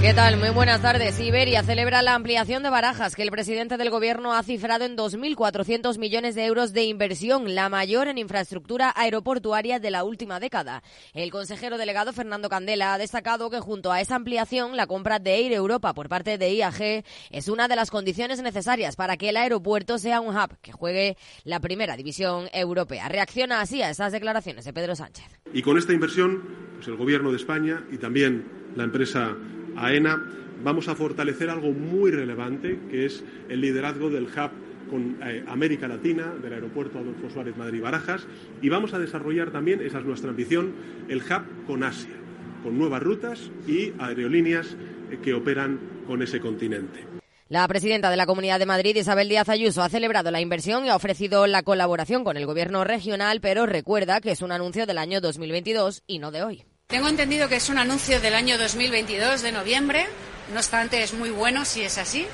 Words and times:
¿Qué 0.00 0.14
tal? 0.14 0.36
Muy 0.36 0.50
buenas 0.50 0.80
tardes. 0.80 1.18
Iberia 1.18 1.64
celebra 1.64 2.02
la 2.02 2.14
ampliación 2.14 2.62
de 2.62 2.70
barajas 2.70 3.16
que 3.16 3.24
el 3.24 3.32
presidente 3.32 3.76
del 3.76 3.90
gobierno 3.90 4.32
ha 4.32 4.44
cifrado 4.44 4.84
en 4.84 4.96
2.400 4.96 5.98
millones 5.98 6.36
de 6.36 6.46
euros 6.46 6.72
de 6.72 6.84
inversión, 6.84 7.56
la 7.56 7.68
mayor 7.68 8.06
en 8.06 8.16
infraestructura 8.16 8.92
aeroportuaria 8.94 9.80
de 9.80 9.90
la 9.90 10.04
última 10.04 10.38
década. 10.38 10.84
El 11.14 11.32
consejero 11.32 11.78
delegado 11.78 12.12
Fernando 12.12 12.48
Candela 12.48 12.94
ha 12.94 12.98
destacado 12.98 13.50
que 13.50 13.58
junto 13.58 13.90
a 13.90 14.00
esa 14.00 14.14
ampliación, 14.14 14.76
la 14.76 14.86
compra 14.86 15.18
de 15.18 15.34
Air 15.34 15.52
Europa 15.52 15.92
por 15.94 16.08
parte 16.08 16.38
de 16.38 16.54
IAG 16.54 17.04
es 17.30 17.48
una 17.48 17.66
de 17.66 17.74
las 17.74 17.90
condiciones 17.90 18.40
necesarias 18.40 18.94
para 18.94 19.16
que 19.16 19.30
el 19.30 19.36
aeropuerto 19.36 19.98
sea 19.98 20.20
un 20.20 20.36
hub 20.36 20.56
que 20.62 20.70
juegue 20.70 21.16
la 21.42 21.58
primera 21.58 21.96
división 21.96 22.46
europea. 22.52 23.08
Reacciona 23.08 23.60
así 23.60 23.82
a 23.82 23.90
esas 23.90 24.12
declaraciones 24.12 24.64
de 24.64 24.72
Pedro 24.72 24.94
Sánchez. 24.94 25.26
Y 25.52 25.62
con 25.62 25.76
esta 25.76 25.92
inversión, 25.92 26.44
pues 26.76 26.86
el 26.86 26.96
gobierno 26.96 27.32
de 27.32 27.36
España 27.36 27.84
y 27.90 27.98
también 27.98 28.46
la 28.76 28.84
empresa 28.84 29.36
AENA, 29.84 30.22
vamos 30.62 30.88
a 30.88 30.94
fortalecer 30.94 31.50
algo 31.50 31.72
muy 31.72 32.10
relevante, 32.10 32.78
que 32.90 33.06
es 33.06 33.24
el 33.48 33.60
liderazgo 33.60 34.10
del 34.10 34.24
hub 34.24 34.50
con 34.90 35.18
eh, 35.22 35.44
América 35.46 35.86
Latina, 35.86 36.34
del 36.42 36.54
aeropuerto 36.54 36.98
Adolfo 36.98 37.30
Suárez 37.30 37.56
Madrid-Barajas, 37.56 38.26
y 38.62 38.68
vamos 38.68 38.94
a 38.94 38.98
desarrollar 38.98 39.50
también, 39.50 39.80
esa 39.82 39.98
es 39.98 40.04
nuestra 40.04 40.30
ambición, 40.30 40.72
el 41.08 41.18
hub 41.18 41.66
con 41.66 41.82
Asia, 41.82 42.14
con 42.62 42.78
nuevas 42.78 43.02
rutas 43.02 43.50
y 43.66 43.92
aerolíneas 43.98 44.76
eh, 45.10 45.18
que 45.22 45.34
operan 45.34 45.78
con 46.06 46.22
ese 46.22 46.40
continente. 46.40 47.04
La 47.48 47.66
presidenta 47.66 48.10
de 48.10 48.16
la 48.18 48.26
Comunidad 48.26 48.58
de 48.58 48.66
Madrid, 48.66 48.94
Isabel 48.96 49.28
Díaz 49.28 49.48
Ayuso, 49.48 49.82
ha 49.82 49.88
celebrado 49.88 50.30
la 50.30 50.42
inversión 50.42 50.84
y 50.84 50.90
ha 50.90 50.96
ofrecido 50.96 51.46
la 51.46 51.62
colaboración 51.62 52.22
con 52.22 52.36
el 52.36 52.44
Gobierno 52.44 52.84
regional, 52.84 53.40
pero 53.40 53.64
recuerda 53.64 54.20
que 54.20 54.32
es 54.32 54.42
un 54.42 54.52
anuncio 54.52 54.84
del 54.84 54.98
año 54.98 55.22
2022 55.22 56.02
y 56.06 56.18
no 56.18 56.30
de 56.30 56.42
hoy. 56.42 56.64
Tengo 56.90 57.08
entendido 57.08 57.50
que 57.50 57.56
es 57.56 57.68
un 57.68 57.76
anuncio 57.76 58.18
del 58.18 58.34
año 58.34 58.56
2022 58.56 59.42
de 59.42 59.52
noviembre, 59.52 60.06
no 60.54 60.56
obstante 60.58 61.02
es 61.02 61.12
muy 61.12 61.28
bueno 61.28 61.66
si 61.66 61.82
es 61.82 61.98
así, 61.98 62.26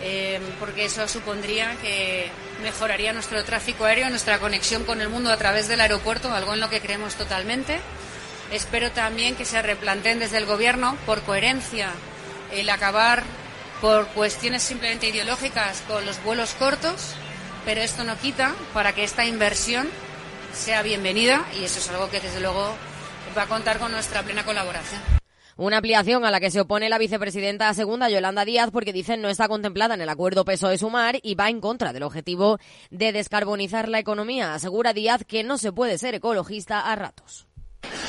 eh, 0.00 0.40
porque 0.58 0.86
eso 0.86 1.06
supondría 1.06 1.76
que 1.82 2.30
mejoraría 2.62 3.12
nuestro 3.12 3.44
tráfico 3.44 3.84
aéreo, 3.84 4.08
nuestra 4.08 4.38
conexión 4.38 4.84
con 4.84 5.02
el 5.02 5.10
mundo 5.10 5.30
a 5.30 5.36
través 5.36 5.68
del 5.68 5.82
aeropuerto, 5.82 6.32
algo 6.32 6.54
en 6.54 6.60
lo 6.60 6.70
que 6.70 6.80
creemos 6.80 7.16
totalmente. 7.16 7.78
Espero 8.50 8.92
también 8.92 9.36
que 9.36 9.44
se 9.44 9.60
replanteen 9.60 10.20
desde 10.20 10.38
el 10.38 10.46
Gobierno, 10.46 10.96
por 11.04 11.20
coherencia, 11.20 11.90
el 12.52 12.70
acabar 12.70 13.24
por 13.82 14.06
cuestiones 14.06 14.62
simplemente 14.62 15.08
ideológicas 15.08 15.82
con 15.86 16.06
los 16.06 16.22
vuelos 16.24 16.54
cortos, 16.54 17.12
pero 17.66 17.82
esto 17.82 18.04
no 18.04 18.16
quita 18.16 18.54
para 18.72 18.94
que 18.94 19.04
esta 19.04 19.26
inversión 19.26 19.86
sea 20.54 20.80
bienvenida 20.80 21.44
y 21.60 21.64
eso 21.64 21.78
es 21.78 21.90
algo 21.90 22.08
que 22.08 22.20
desde 22.20 22.40
luego 22.40 22.74
va 23.36 23.42
a 23.42 23.48
contar 23.48 23.78
con 23.78 23.92
nuestra 23.92 24.22
plena 24.22 24.44
colaboración. 24.44 25.00
Una 25.58 25.78
ampliación 25.78 26.24
a 26.26 26.30
la 26.30 26.38
que 26.38 26.50
se 26.50 26.60
opone 26.60 26.90
la 26.90 26.98
vicepresidenta 26.98 27.72
segunda 27.72 28.10
Yolanda 28.10 28.44
Díaz 28.44 28.70
porque 28.70 28.92
dicen 28.92 29.22
no 29.22 29.30
está 29.30 29.48
contemplada 29.48 29.94
en 29.94 30.02
el 30.02 30.08
acuerdo 30.10 30.44
PSOE-Sumar 30.44 31.18
y 31.22 31.34
va 31.34 31.48
en 31.48 31.60
contra 31.60 31.94
del 31.94 32.02
objetivo 32.02 32.58
de 32.90 33.12
descarbonizar 33.12 33.88
la 33.88 33.98
economía. 33.98 34.52
Asegura 34.52 34.92
Díaz 34.92 35.24
que 35.26 35.44
no 35.44 35.56
se 35.56 35.72
puede 35.72 35.96
ser 35.96 36.14
ecologista 36.14 36.80
a 36.80 36.94
ratos. 36.94 37.45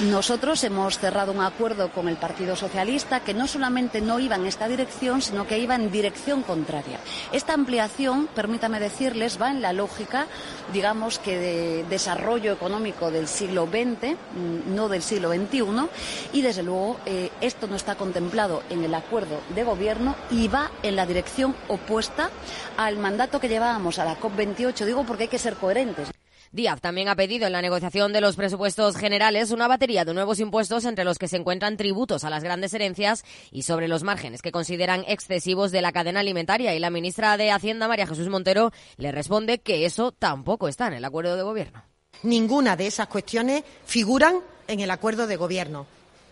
Nosotros 0.02 0.64
hemos 0.64 1.00
cerrado 1.00 1.32
un 1.32 1.42
acuerdo 1.42 1.90
con 1.90 2.08
el 2.08 2.18
Partido 2.18 2.56
Socialista 2.56 3.22
que 3.22 3.34
no 3.34 3.48
solamente 3.48 4.00
no 4.00 4.20
iba 4.20 4.36
en 4.36 4.46
esta 4.46 4.68
dirección, 4.68 5.24
sino 5.24 5.48
que 5.48 5.58
iba 5.58 5.74
en 5.74 5.92
dirección 5.92 6.44
contraria. 6.44 7.00
Esta 7.32 7.54
ampliación, 7.54 8.28
permítame 8.28 8.80
decirles, 8.80 9.42
va 9.42 9.50
en 9.50 9.60
la 9.60 9.74
lógica, 9.74 10.28
digamos 10.72 11.18
que 11.18 11.40
de 11.40 11.84
desarrollo 11.90 12.54
económico 12.54 13.10
del 13.10 13.28
siglo 13.28 13.66
XX, 13.66 14.14
mm, 14.14 14.76
no 14.76 14.88
del 14.88 15.02
siglo 15.02 15.34
XXI, 15.34 15.90
y 16.32 16.44
desde 16.44 16.62
luego 16.62 17.00
eh, 17.08 17.32
esto 17.42 17.66
no 17.66 17.76
está 17.76 17.96
contemplado 17.96 18.62
en 18.70 18.84
el 18.84 18.94
acuerdo 18.94 19.42
de 19.56 19.64
gobierno 19.64 20.16
y 20.30 20.48
va 20.48 20.70
en 20.84 20.96
la 20.96 21.08
dirección 21.08 21.56
opuesta 21.70 22.30
al 22.78 22.98
mandato 22.98 23.40
que 23.40 23.50
llevábamos 23.50 23.98
a 23.98 24.06
la 24.06 24.20
COP28. 24.20 24.86
Digo 24.86 25.06
porque 25.06 25.24
hay 25.24 25.30
que 25.30 25.40
ser 25.40 25.56
coherentes. 25.56 26.12
Díaz 26.52 26.82
también 26.82 27.10
ha 27.10 27.16
pedido 27.16 27.46
en 27.46 27.54
la 27.54 27.62
negociación 27.62 28.14
de 28.14 28.22
los 28.22 28.36
presupuestos 28.36 28.96
generales 28.96 29.52
una 29.52 29.68
batería 29.68 30.06
de 30.06 30.14
nuevos 30.14 30.40
impuestos 30.40 30.86
entre 30.86 31.04
los 31.04 31.18
que 31.18 31.28
se 31.28 31.38
encuentran 31.38 31.78
tributos 31.78 32.24
a 32.24 32.30
las 32.30 32.44
grandes 32.44 32.74
herencias 32.74 33.26
y 33.52 33.64
sobre 33.64 33.88
los 33.88 34.04
márgenes 34.04 34.42
que 34.42 34.52
consideran 34.52 35.04
excesivos 35.08 35.72
de 35.72 35.82
la 35.82 35.92
cadena 35.92 36.22
alimentaria. 36.22 36.74
Y 36.74 36.80
la 36.80 36.90
ministra 36.90 37.38
de 37.38 37.52
Hacienda, 37.52 37.88
María 37.88 38.08
Jesús 38.08 38.30
Montero, 38.30 38.72
le 38.98 39.12
responde 39.12 39.60
que 39.60 39.86
eso 39.86 40.12
tampoco 40.12 40.68
está 40.68 40.88
en 40.88 40.94
el 40.94 41.06
acuerdo 41.06 41.36
de 41.36 41.44
gobierno. 41.44 41.84
Ninguna 42.24 42.76
de 42.76 42.88
esas 42.88 43.08
cuestiones 43.08 43.64
figuran 43.86 44.40
en 44.68 44.80
el 44.80 44.92
acuerdo 44.92 45.28
de 45.28 45.36
gobierno. 45.36 45.86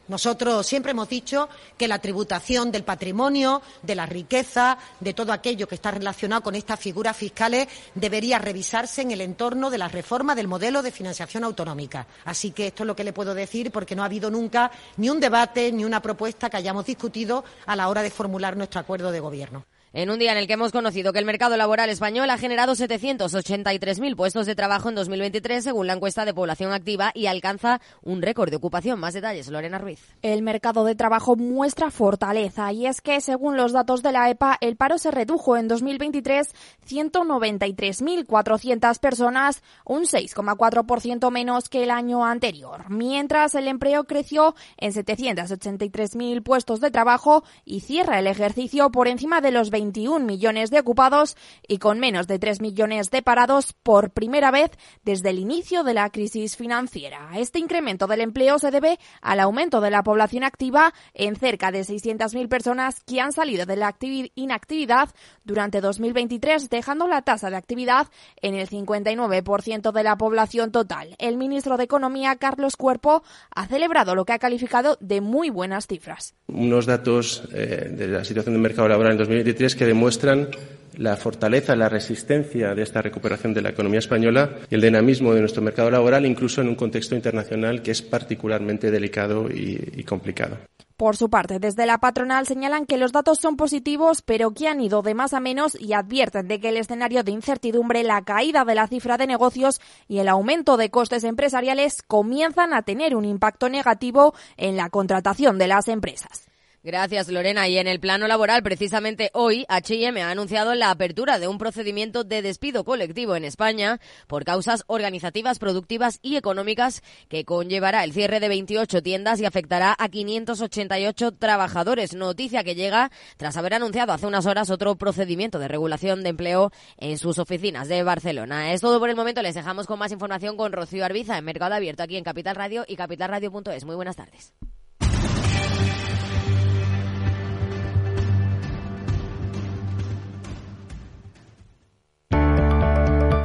Nosotros 0.07 0.67
siempre 0.67 0.91
hemos 0.91 1.09
dicho 1.09 1.49
que 1.77 1.87
la 1.87 1.99
tributación 1.99 2.71
del 2.71 2.83
patrimonio, 2.83 3.61
de 3.81 3.95
la 3.95 4.05
riqueza, 4.05 4.77
de 4.99 5.13
todo 5.13 5.33
aquello 5.33 5.67
que 5.67 5.75
está 5.75 5.91
relacionado 5.91 6.43
con 6.43 6.53
estas 6.53 6.79
figuras 6.79 7.17
fiscales 7.17 7.67
debería 7.95 8.37
revisarse 8.37 9.01
en 9.01 9.11
el 9.11 9.21
entorno 9.21 9.69
de 9.69 9.79
la 9.79 9.87
reforma 9.87 10.35
del 10.35 10.47
modelo 10.47 10.83
de 10.83 10.91
financiación 10.91 11.43
autonómica. 11.43 12.05
Así 12.25 12.51
que 12.51 12.67
esto 12.67 12.83
es 12.83 12.87
lo 12.87 12.95
que 12.95 13.03
le 13.03 13.13
puedo 13.13 13.33
decir 13.33 13.71
porque 13.71 13.95
no 13.95 14.03
ha 14.03 14.05
habido 14.05 14.29
nunca 14.29 14.71
ni 14.97 15.09
un 15.09 15.19
debate 15.19 15.71
ni 15.71 15.85
una 15.85 16.01
propuesta 16.01 16.49
que 16.49 16.57
hayamos 16.57 16.85
discutido 16.85 17.43
a 17.65 17.75
la 17.75 17.89
hora 17.89 18.03
de 18.03 18.11
formular 18.11 18.55
nuestro 18.55 18.79
acuerdo 18.79 19.11
de 19.11 19.19
gobierno 19.19 19.65
en 19.95 20.09
un 20.09 20.19
día 20.19 20.33
en 20.33 20.37
el 20.37 20.45
que 20.45 20.53
hemos 20.53 20.73
conocido 20.73 21.13
que 21.13 21.19
el 21.19 21.25
mercado 21.25 21.55
laboral 21.55 21.89
español 21.89 22.29
ha 22.29 22.37
generado 22.37 22.73
783.000 22.73 24.17
puestos 24.17 24.45
de 24.45 24.53
trabajo 24.53 24.89
en 24.89 24.95
2023, 24.95 25.63
según 25.63 25.87
la 25.87 25.93
encuesta 25.93 26.25
de 26.25 26.33
población 26.33 26.73
activa, 26.73 27.13
y 27.15 27.27
alcanza 27.27 27.79
un 28.03 28.21
récord 28.21 28.49
de 28.49 28.57
ocupación. 28.57 28.99
Más 28.99 29.13
detalles, 29.13 29.47
Lorena 29.47 29.77
Ruiz. 29.77 30.01
El 30.21 30.41
mercado 30.41 30.83
de 30.83 30.95
trabajo 30.95 31.37
muestra 31.37 31.91
fortaleza, 31.91 32.73
y 32.73 32.87
es 32.87 32.99
que, 32.99 33.21
según 33.21 33.55
los 33.55 33.71
datos 33.71 34.03
de 34.03 34.11
la 34.11 34.29
EPA, 34.29 34.57
el 34.59 34.75
paro 34.75 34.97
se 34.97 35.11
redujo 35.11 35.55
en 35.55 35.69
2023 35.69 36.49
193.400 36.89 38.99
personas, 38.99 39.63
un 39.85 40.03
6,4% 40.03 41.31
menos 41.31 41.69
que 41.69 41.83
el 41.83 41.91
año 41.91 42.25
anterior, 42.25 42.89
mientras 42.89 43.55
el 43.55 43.69
empleo 43.69 44.03
creció 44.03 44.55
en 44.75 44.91
783.000 44.91 46.43
puestos 46.43 46.81
de 46.81 46.91
trabajo 46.91 47.45
y 47.63 47.79
cierra 47.79 48.19
el 48.19 48.27
ejercicio 48.27 48.91
por 48.91 49.07
encima 49.07 49.39
de 49.39 49.51
los 49.51 49.69
20 49.69 49.84
21 49.85 50.25
millones 50.25 50.71
de 50.71 50.79
ocupados 50.79 51.37
y 51.67 51.77
con 51.77 51.99
menos 51.99 52.27
de 52.27 52.39
3 52.39 52.59
millones 52.61 53.11
de 53.11 53.21
parados 53.21 53.73
por 53.73 54.09
primera 54.09 54.49
vez 54.49 54.71
desde 55.03 55.29
el 55.29 55.37
inicio 55.37 55.83
de 55.83 55.93
la 55.93 56.09
crisis 56.09 56.57
financiera. 56.57 57.29
Este 57.35 57.59
incremento 57.59 58.07
del 58.07 58.21
empleo 58.21 58.57
se 58.57 58.71
debe 58.71 58.97
al 59.21 59.39
aumento 59.39 59.81
de 59.81 59.91
la 59.91 60.01
población 60.01 60.43
activa 60.43 60.93
en 61.13 61.35
cerca 61.35 61.71
de 61.71 61.81
600.000 61.81 62.47
personas 62.47 63.01
que 63.01 63.21
han 63.21 63.31
salido 63.31 63.65
de 63.65 63.75
la 63.75 63.95
inactividad 64.35 65.09
durante 65.43 65.81
2023, 65.81 66.69
dejando 66.69 67.07
la 67.07 67.21
tasa 67.21 67.51
de 67.51 67.57
actividad 67.57 68.07
en 68.41 68.55
el 68.55 68.67
59% 68.67 69.91
de 69.91 70.03
la 70.03 70.17
población 70.17 70.71
total. 70.71 71.15
El 71.19 71.37
ministro 71.37 71.77
de 71.77 71.83
Economía, 71.83 72.37
Carlos 72.37 72.75
Cuerpo, 72.75 73.23
ha 73.51 73.67
celebrado 73.67 74.15
lo 74.15 74.25
que 74.25 74.33
ha 74.33 74.39
calificado 74.39 74.97
de 74.99 75.21
muy 75.21 75.51
buenas 75.51 75.85
cifras. 75.85 76.33
Unos 76.47 76.87
datos 76.87 77.43
eh, 77.53 77.91
de 77.91 78.07
la 78.07 78.23
situación 78.23 78.55
del 78.55 78.61
mercado 78.61 78.87
laboral 78.87 79.13
en 79.13 79.17
2023 79.19 79.74
que 79.75 79.85
demuestran 79.85 80.49
la 80.97 81.15
fortaleza, 81.17 81.75
la 81.75 81.89
resistencia 81.89 82.73
de 82.73 82.83
esta 82.83 83.01
recuperación 83.01 83.53
de 83.53 83.61
la 83.61 83.69
economía 83.69 83.99
española 83.99 84.57
y 84.69 84.75
el 84.75 84.81
dinamismo 84.81 85.33
de 85.33 85.41
nuestro 85.41 85.61
mercado 85.61 85.89
laboral, 85.89 86.25
incluso 86.25 86.61
en 86.61 86.69
un 86.69 86.75
contexto 86.75 87.15
internacional 87.15 87.81
que 87.81 87.91
es 87.91 88.01
particularmente 88.01 88.91
delicado 88.91 89.49
y, 89.49 90.03
complicado. 90.03 90.57
Por 90.97 91.17
su 91.17 91.29
parte, 91.29 91.59
desde 91.59 91.85
la 91.85 91.97
patronal 91.97 92.47
señalan 92.47 92.85
que 92.85 92.97
los 92.97 93.11
datos 93.11 93.39
son 93.39 93.57
positivos, 93.57 94.21
pero 94.21 94.51
que 94.51 94.69
han 94.69 94.79
ido 94.79 95.01
de 95.01 95.13
más 95.13 95.33
a 95.33 95.41
menos 95.41 95.77
y 95.77 95.91
advierten 95.91 96.47
de 96.47 96.61
que 96.61 96.69
el 96.69 96.77
escenario 96.77 97.23
de 97.23 97.33
incertidumbre, 97.33 98.03
la 98.03 98.23
caída 98.23 98.63
de 98.63 98.75
la 98.75 98.87
cifra 98.87 99.17
de 99.17 99.27
negocios 99.27 99.81
y 100.07 100.19
el 100.19 100.29
aumento 100.29 100.77
de 100.77 100.91
costes 100.91 101.25
empresariales 101.25 102.01
comienzan 102.01 102.73
a 102.73 102.83
tener 102.83 103.15
un 103.15 103.25
impacto 103.25 103.67
negativo 103.67 104.33
en 104.55 104.77
la 104.77 104.89
contratación 104.89 105.57
de 105.57 105.67
las 105.67 105.89
empresas. 105.89 106.45
Gracias, 106.85 107.29
Lorena. 107.29 107.67
Y 107.67 107.79
en 107.79 107.87
el 107.87 107.99
plano 107.99 108.27
laboral, 108.27 108.61
precisamente 108.61 109.31
hoy, 109.33 109.65
H&M 109.69 110.21
ha 110.21 110.29
anunciado 110.29 110.75
la 110.75 110.91
apertura 110.91 111.39
de 111.39 111.47
un 111.47 111.57
procedimiento 111.57 112.23
de 112.23 112.43
despido 112.43 112.83
colectivo 112.83 113.35
en 113.35 113.43
España 113.43 113.99
por 114.27 114.45
causas 114.45 114.83
organizativas, 114.85 115.57
productivas 115.57 116.19
y 116.21 116.35
económicas 116.35 117.01
que 117.27 117.43
conllevará 117.43 118.03
el 118.03 118.13
cierre 118.13 118.39
de 118.39 118.49
28 118.49 119.01
tiendas 119.01 119.39
y 119.39 119.45
afectará 119.45 119.95
a 119.97 120.09
588 120.09 121.31
trabajadores. 121.31 122.13
Noticia 122.13 122.63
que 122.63 122.75
llega 122.75 123.09
tras 123.37 123.57
haber 123.57 123.73
anunciado 123.73 124.13
hace 124.13 124.27
unas 124.27 124.45
horas 124.45 124.69
otro 124.69 124.95
procedimiento 124.95 125.57
de 125.57 125.67
regulación 125.67 126.21
de 126.21 126.29
empleo 126.29 126.71
en 126.97 127.17
sus 127.17 127.39
oficinas 127.39 127.87
de 127.87 128.03
Barcelona. 128.03 128.73
Es 128.73 128.81
todo 128.81 128.99
por 128.99 129.09
el 129.09 129.15
momento. 129.15 129.41
Les 129.41 129.55
dejamos 129.55 129.87
con 129.87 129.97
más 129.97 130.11
información 130.11 130.55
con 130.55 130.71
Rocío 130.71 131.03
Arbiza 131.03 131.35
en 131.35 131.45
Mercado 131.45 131.73
Abierto 131.73 132.03
aquí 132.03 132.15
en 132.15 132.23
Capital 132.23 132.55
Radio 132.55 132.85
y 132.87 132.95
capitalradio.es. 132.95 133.85
Muy 133.85 133.95
buenas 133.95 134.17
tardes. 134.17 134.53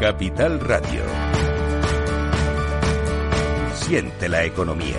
Capital 0.00 0.58
Radio. 0.60 1.02
Siente 3.74 4.30
la 4.30 4.44
economía. 4.46 4.96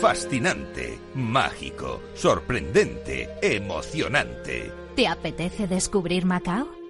Fascinante, 0.00 0.98
mágico, 1.14 2.02
sorprendente, 2.14 3.30
emocionante. 3.40 4.72
¿Te 4.96 5.06
apetece 5.06 5.68
descubrir 5.68 6.26
Macao? 6.26 6.81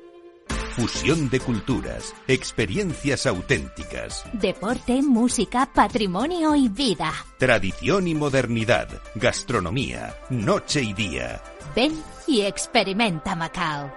Fusión 0.77 1.29
de 1.29 1.39
culturas, 1.39 2.15
experiencias 2.27 3.27
auténticas. 3.27 4.25
Deporte, 4.33 5.03
música, 5.03 5.71
patrimonio 5.71 6.55
y 6.55 6.71
vida. 6.71 7.13
Tradición 7.39 8.09
y 8.09 8.15
modernidad, 8.15 8.89
gastronomía, 9.15 10.17
noche 10.31 10.83
y 10.83 10.95
día. 10.95 11.43
Ven 11.77 11.93
y 12.27 12.41
experimenta 12.41 13.37
Macao. 13.37 13.93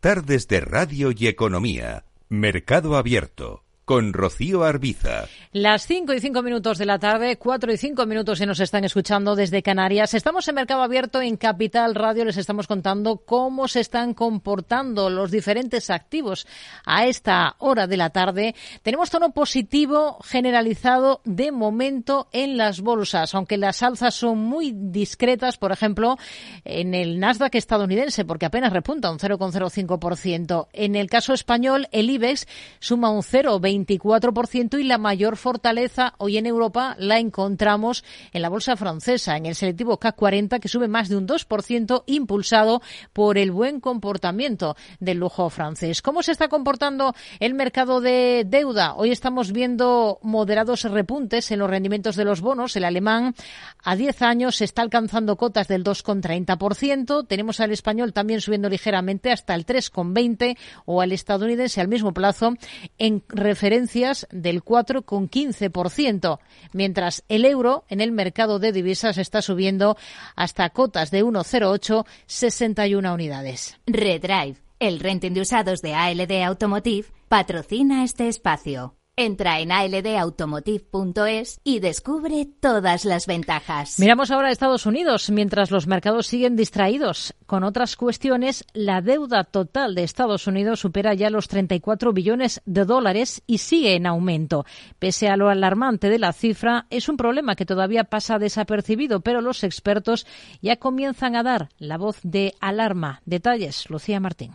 Tardes 0.00 0.48
de 0.48 0.60
radio 0.60 1.12
y 1.16 1.28
economía. 1.28 2.04
Mercado 2.28 2.96
abierto 2.96 3.64
con 3.92 4.14
Rocío 4.14 4.64
Arbiza. 4.64 5.26
Las 5.52 5.86
5 5.86 6.14
y 6.14 6.20
5 6.20 6.42
minutos 6.42 6.78
de 6.78 6.86
la 6.86 6.98
tarde, 6.98 7.36
4 7.36 7.74
y 7.74 7.76
5 7.76 8.06
minutos 8.06 8.38
se 8.38 8.46
nos 8.46 8.58
están 8.58 8.84
escuchando 8.84 9.36
desde 9.36 9.62
Canarias. 9.62 10.14
Estamos 10.14 10.48
en 10.48 10.54
Mercado 10.54 10.80
Abierto 10.80 11.20
en 11.20 11.36
Capital 11.36 11.94
Radio. 11.94 12.24
Les 12.24 12.38
estamos 12.38 12.66
contando 12.66 13.18
cómo 13.18 13.68
se 13.68 13.80
están 13.80 14.14
comportando 14.14 15.10
los 15.10 15.30
diferentes 15.30 15.90
activos 15.90 16.46
a 16.86 17.04
esta 17.04 17.56
hora 17.58 17.86
de 17.86 17.98
la 17.98 18.08
tarde. 18.08 18.54
Tenemos 18.80 19.10
tono 19.10 19.32
positivo 19.32 20.16
generalizado 20.24 21.20
de 21.26 21.52
momento 21.52 22.28
en 22.32 22.56
las 22.56 22.80
bolsas, 22.80 23.34
aunque 23.34 23.58
las 23.58 23.82
alzas 23.82 24.14
son 24.14 24.38
muy 24.38 24.72
discretas, 24.74 25.58
por 25.58 25.70
ejemplo, 25.70 26.16
en 26.64 26.94
el 26.94 27.20
Nasdaq 27.20 27.56
estadounidense, 27.56 28.24
porque 28.24 28.46
apenas 28.46 28.72
repunta 28.72 29.10
un 29.10 29.18
0,05%. 29.18 30.68
En 30.72 30.96
el 30.96 31.10
caso 31.10 31.34
español, 31.34 31.88
el 31.92 32.08
IBEX 32.08 32.46
suma 32.80 33.10
un 33.10 33.20
0,20 33.20 33.81
24% 33.86 34.80
y 34.80 34.84
la 34.84 34.98
mayor 34.98 35.36
fortaleza 35.36 36.14
hoy 36.18 36.36
en 36.36 36.46
Europa 36.46 36.94
la 36.98 37.18
encontramos 37.18 38.04
en 38.32 38.42
la 38.42 38.48
bolsa 38.48 38.76
francesa, 38.76 39.36
en 39.36 39.46
el 39.46 39.54
selectivo 39.54 39.98
CAC 39.98 40.16
40 40.16 40.58
que 40.60 40.68
sube 40.68 40.88
más 40.88 41.08
de 41.08 41.16
un 41.16 41.26
2% 41.26 42.04
impulsado 42.06 42.82
por 43.12 43.38
el 43.38 43.50
buen 43.50 43.80
comportamiento 43.80 44.76
del 45.00 45.18
lujo 45.18 45.50
francés. 45.50 46.02
¿Cómo 46.02 46.22
se 46.22 46.32
está 46.32 46.48
comportando 46.48 47.14
el 47.40 47.54
mercado 47.54 48.00
de 48.00 48.44
deuda? 48.46 48.94
Hoy 48.94 49.10
estamos 49.10 49.52
viendo 49.52 50.18
moderados 50.22 50.84
repuntes 50.84 51.50
en 51.50 51.58
los 51.58 51.70
rendimientos 51.70 52.16
de 52.16 52.24
los 52.24 52.40
bonos. 52.40 52.76
El 52.76 52.84
alemán 52.84 53.34
a 53.82 53.96
10 53.96 54.22
años 54.22 54.60
está 54.60 54.82
alcanzando 54.82 55.36
cotas 55.36 55.68
del 55.68 55.84
2,30%. 55.84 57.26
Tenemos 57.26 57.60
al 57.60 57.72
español 57.72 58.12
también 58.12 58.40
subiendo 58.40 58.68
ligeramente 58.68 59.32
hasta 59.32 59.54
el 59.54 59.66
3,20 59.66 60.56
o 60.84 61.00
al 61.00 61.12
estadounidense 61.12 61.80
al 61.80 61.88
mismo 61.88 62.12
plazo 62.12 62.54
en 62.98 63.20
referencias 63.62 64.26
del 64.32 64.64
4,15%, 64.64 66.40
mientras 66.72 67.22
el 67.28 67.44
euro 67.44 67.84
en 67.88 68.00
el 68.00 68.10
mercado 68.10 68.58
de 68.58 68.72
divisas 68.72 69.18
está 69.18 69.40
subiendo 69.40 69.96
hasta 70.34 70.68
cotas 70.70 71.12
de 71.12 71.24
1,08, 71.24 72.04
61 72.26 73.14
unidades. 73.14 73.78
Redrive, 73.86 74.56
el 74.80 74.98
renting 74.98 75.32
de 75.32 75.42
usados 75.42 75.80
de 75.80 75.94
ALD 75.94 76.42
Automotive, 76.42 77.06
patrocina 77.28 78.02
este 78.02 78.26
espacio. 78.26 78.96
Entra 79.22 79.60
en 79.60 79.70
aldautomotive.es 79.70 81.60
y 81.62 81.78
descubre 81.78 82.44
todas 82.58 83.04
las 83.04 83.28
ventajas. 83.28 84.00
Miramos 84.00 84.32
ahora 84.32 84.48
a 84.48 84.50
Estados 84.50 84.84
Unidos. 84.84 85.30
Mientras 85.30 85.70
los 85.70 85.86
mercados 85.86 86.26
siguen 86.26 86.56
distraídos 86.56 87.32
con 87.46 87.62
otras 87.62 87.94
cuestiones, 87.94 88.64
la 88.72 89.00
deuda 89.00 89.44
total 89.44 89.94
de 89.94 90.02
Estados 90.02 90.48
Unidos 90.48 90.80
supera 90.80 91.14
ya 91.14 91.30
los 91.30 91.46
34 91.46 92.12
billones 92.12 92.62
de 92.64 92.84
dólares 92.84 93.44
y 93.46 93.58
sigue 93.58 93.94
en 93.94 94.06
aumento. 94.06 94.66
Pese 94.98 95.28
a 95.28 95.36
lo 95.36 95.50
alarmante 95.50 96.10
de 96.10 96.18
la 96.18 96.32
cifra, 96.32 96.86
es 96.90 97.08
un 97.08 97.16
problema 97.16 97.54
que 97.54 97.64
todavía 97.64 98.02
pasa 98.02 98.40
desapercibido, 98.40 99.20
pero 99.20 99.40
los 99.40 99.62
expertos 99.62 100.26
ya 100.62 100.78
comienzan 100.78 101.36
a 101.36 101.44
dar 101.44 101.68
la 101.78 101.96
voz 101.96 102.18
de 102.24 102.54
alarma. 102.58 103.22
Detalles, 103.24 103.88
Lucía 103.88 104.18
Martín. 104.18 104.52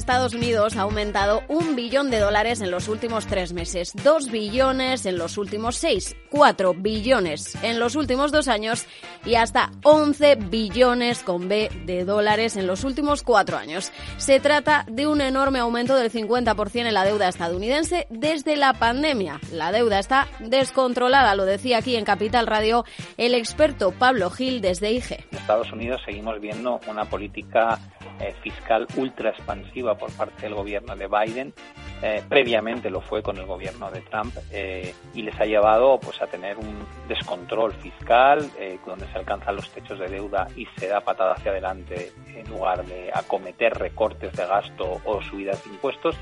Estados 0.00 0.32
Unidos 0.32 0.76
ha 0.76 0.80
aumentado 0.80 1.42
un 1.46 1.76
billón 1.76 2.10
de 2.10 2.20
dólares 2.20 2.62
en 2.62 2.70
los 2.70 2.88
últimos 2.88 3.26
tres 3.26 3.52
meses, 3.52 3.92
dos 4.02 4.30
billones 4.30 5.04
en 5.04 5.18
los 5.18 5.36
últimos 5.36 5.76
seis, 5.76 6.16
cuatro 6.30 6.72
billones 6.72 7.54
en 7.62 7.78
los 7.78 7.96
últimos 7.96 8.32
dos 8.32 8.48
años 8.48 8.86
y 9.24 9.34
hasta 9.34 9.70
11 9.82 10.36
billones 10.36 11.22
con 11.22 11.48
B 11.48 11.70
de 11.84 12.04
dólares 12.04 12.56
en 12.56 12.66
los 12.66 12.84
últimos 12.84 13.22
cuatro 13.22 13.56
años. 13.56 13.92
Se 14.16 14.40
trata 14.40 14.84
de 14.88 15.06
un 15.06 15.20
enorme 15.20 15.58
aumento 15.58 15.96
del 15.96 16.10
50% 16.10 16.86
en 16.86 16.94
la 16.94 17.04
deuda 17.04 17.28
estadounidense 17.28 18.06
desde 18.10 18.56
la 18.56 18.74
pandemia. 18.74 19.40
La 19.52 19.72
deuda 19.72 19.98
está 19.98 20.26
descontrolada, 20.38 21.34
lo 21.34 21.44
decía 21.44 21.78
aquí 21.78 21.96
en 21.96 22.04
Capital 22.04 22.46
Radio 22.46 22.84
el 23.16 23.34
experto 23.34 23.92
Pablo 23.92 24.30
Gil 24.30 24.60
desde 24.60 24.92
IG. 24.92 25.24
En 25.30 25.38
Estados 25.38 25.72
Unidos 25.72 26.00
seguimos 26.04 26.40
viendo 26.40 26.80
una 26.88 27.04
política 27.04 27.78
eh, 28.20 28.34
fiscal 28.42 28.86
ultra 28.96 29.30
expansiva 29.30 29.96
por 29.96 30.10
parte 30.12 30.42
del 30.42 30.54
gobierno 30.54 30.96
de 30.96 31.08
Biden. 31.08 31.54
Eh, 32.02 32.22
previamente 32.26 32.88
lo 32.88 33.02
fue 33.02 33.22
con 33.22 33.36
el 33.36 33.44
gobierno 33.44 33.90
de 33.90 34.00
Trump 34.00 34.34
eh, 34.50 34.94
y 35.12 35.22
les 35.22 35.38
ha 35.38 35.44
llevado 35.44 36.00
pues 36.00 36.20
a 36.22 36.26
tener 36.26 36.56
un 36.56 36.78
descontrol 37.06 37.72
fiscal 37.74 38.50
donde 38.86 39.06
se 39.08 39.18
alcanzan 39.18 39.56
los 39.56 39.68
techos 39.70 39.98
de 39.98 40.08
deuda 40.08 40.46
y 40.56 40.66
se 40.78 40.88
da 40.88 41.00
patada 41.02 41.34
hacia 41.34 41.50
adelante 41.50 42.12
en 42.34 42.48
lugar 42.48 42.86
de 42.86 43.10
acometer 43.12 43.74
recortes 43.74 44.32
de 44.32 44.46
gasto 44.46 45.00
o 45.04 45.20
subidas 45.20 45.62
de 45.64 45.70
impuestos 45.70 46.16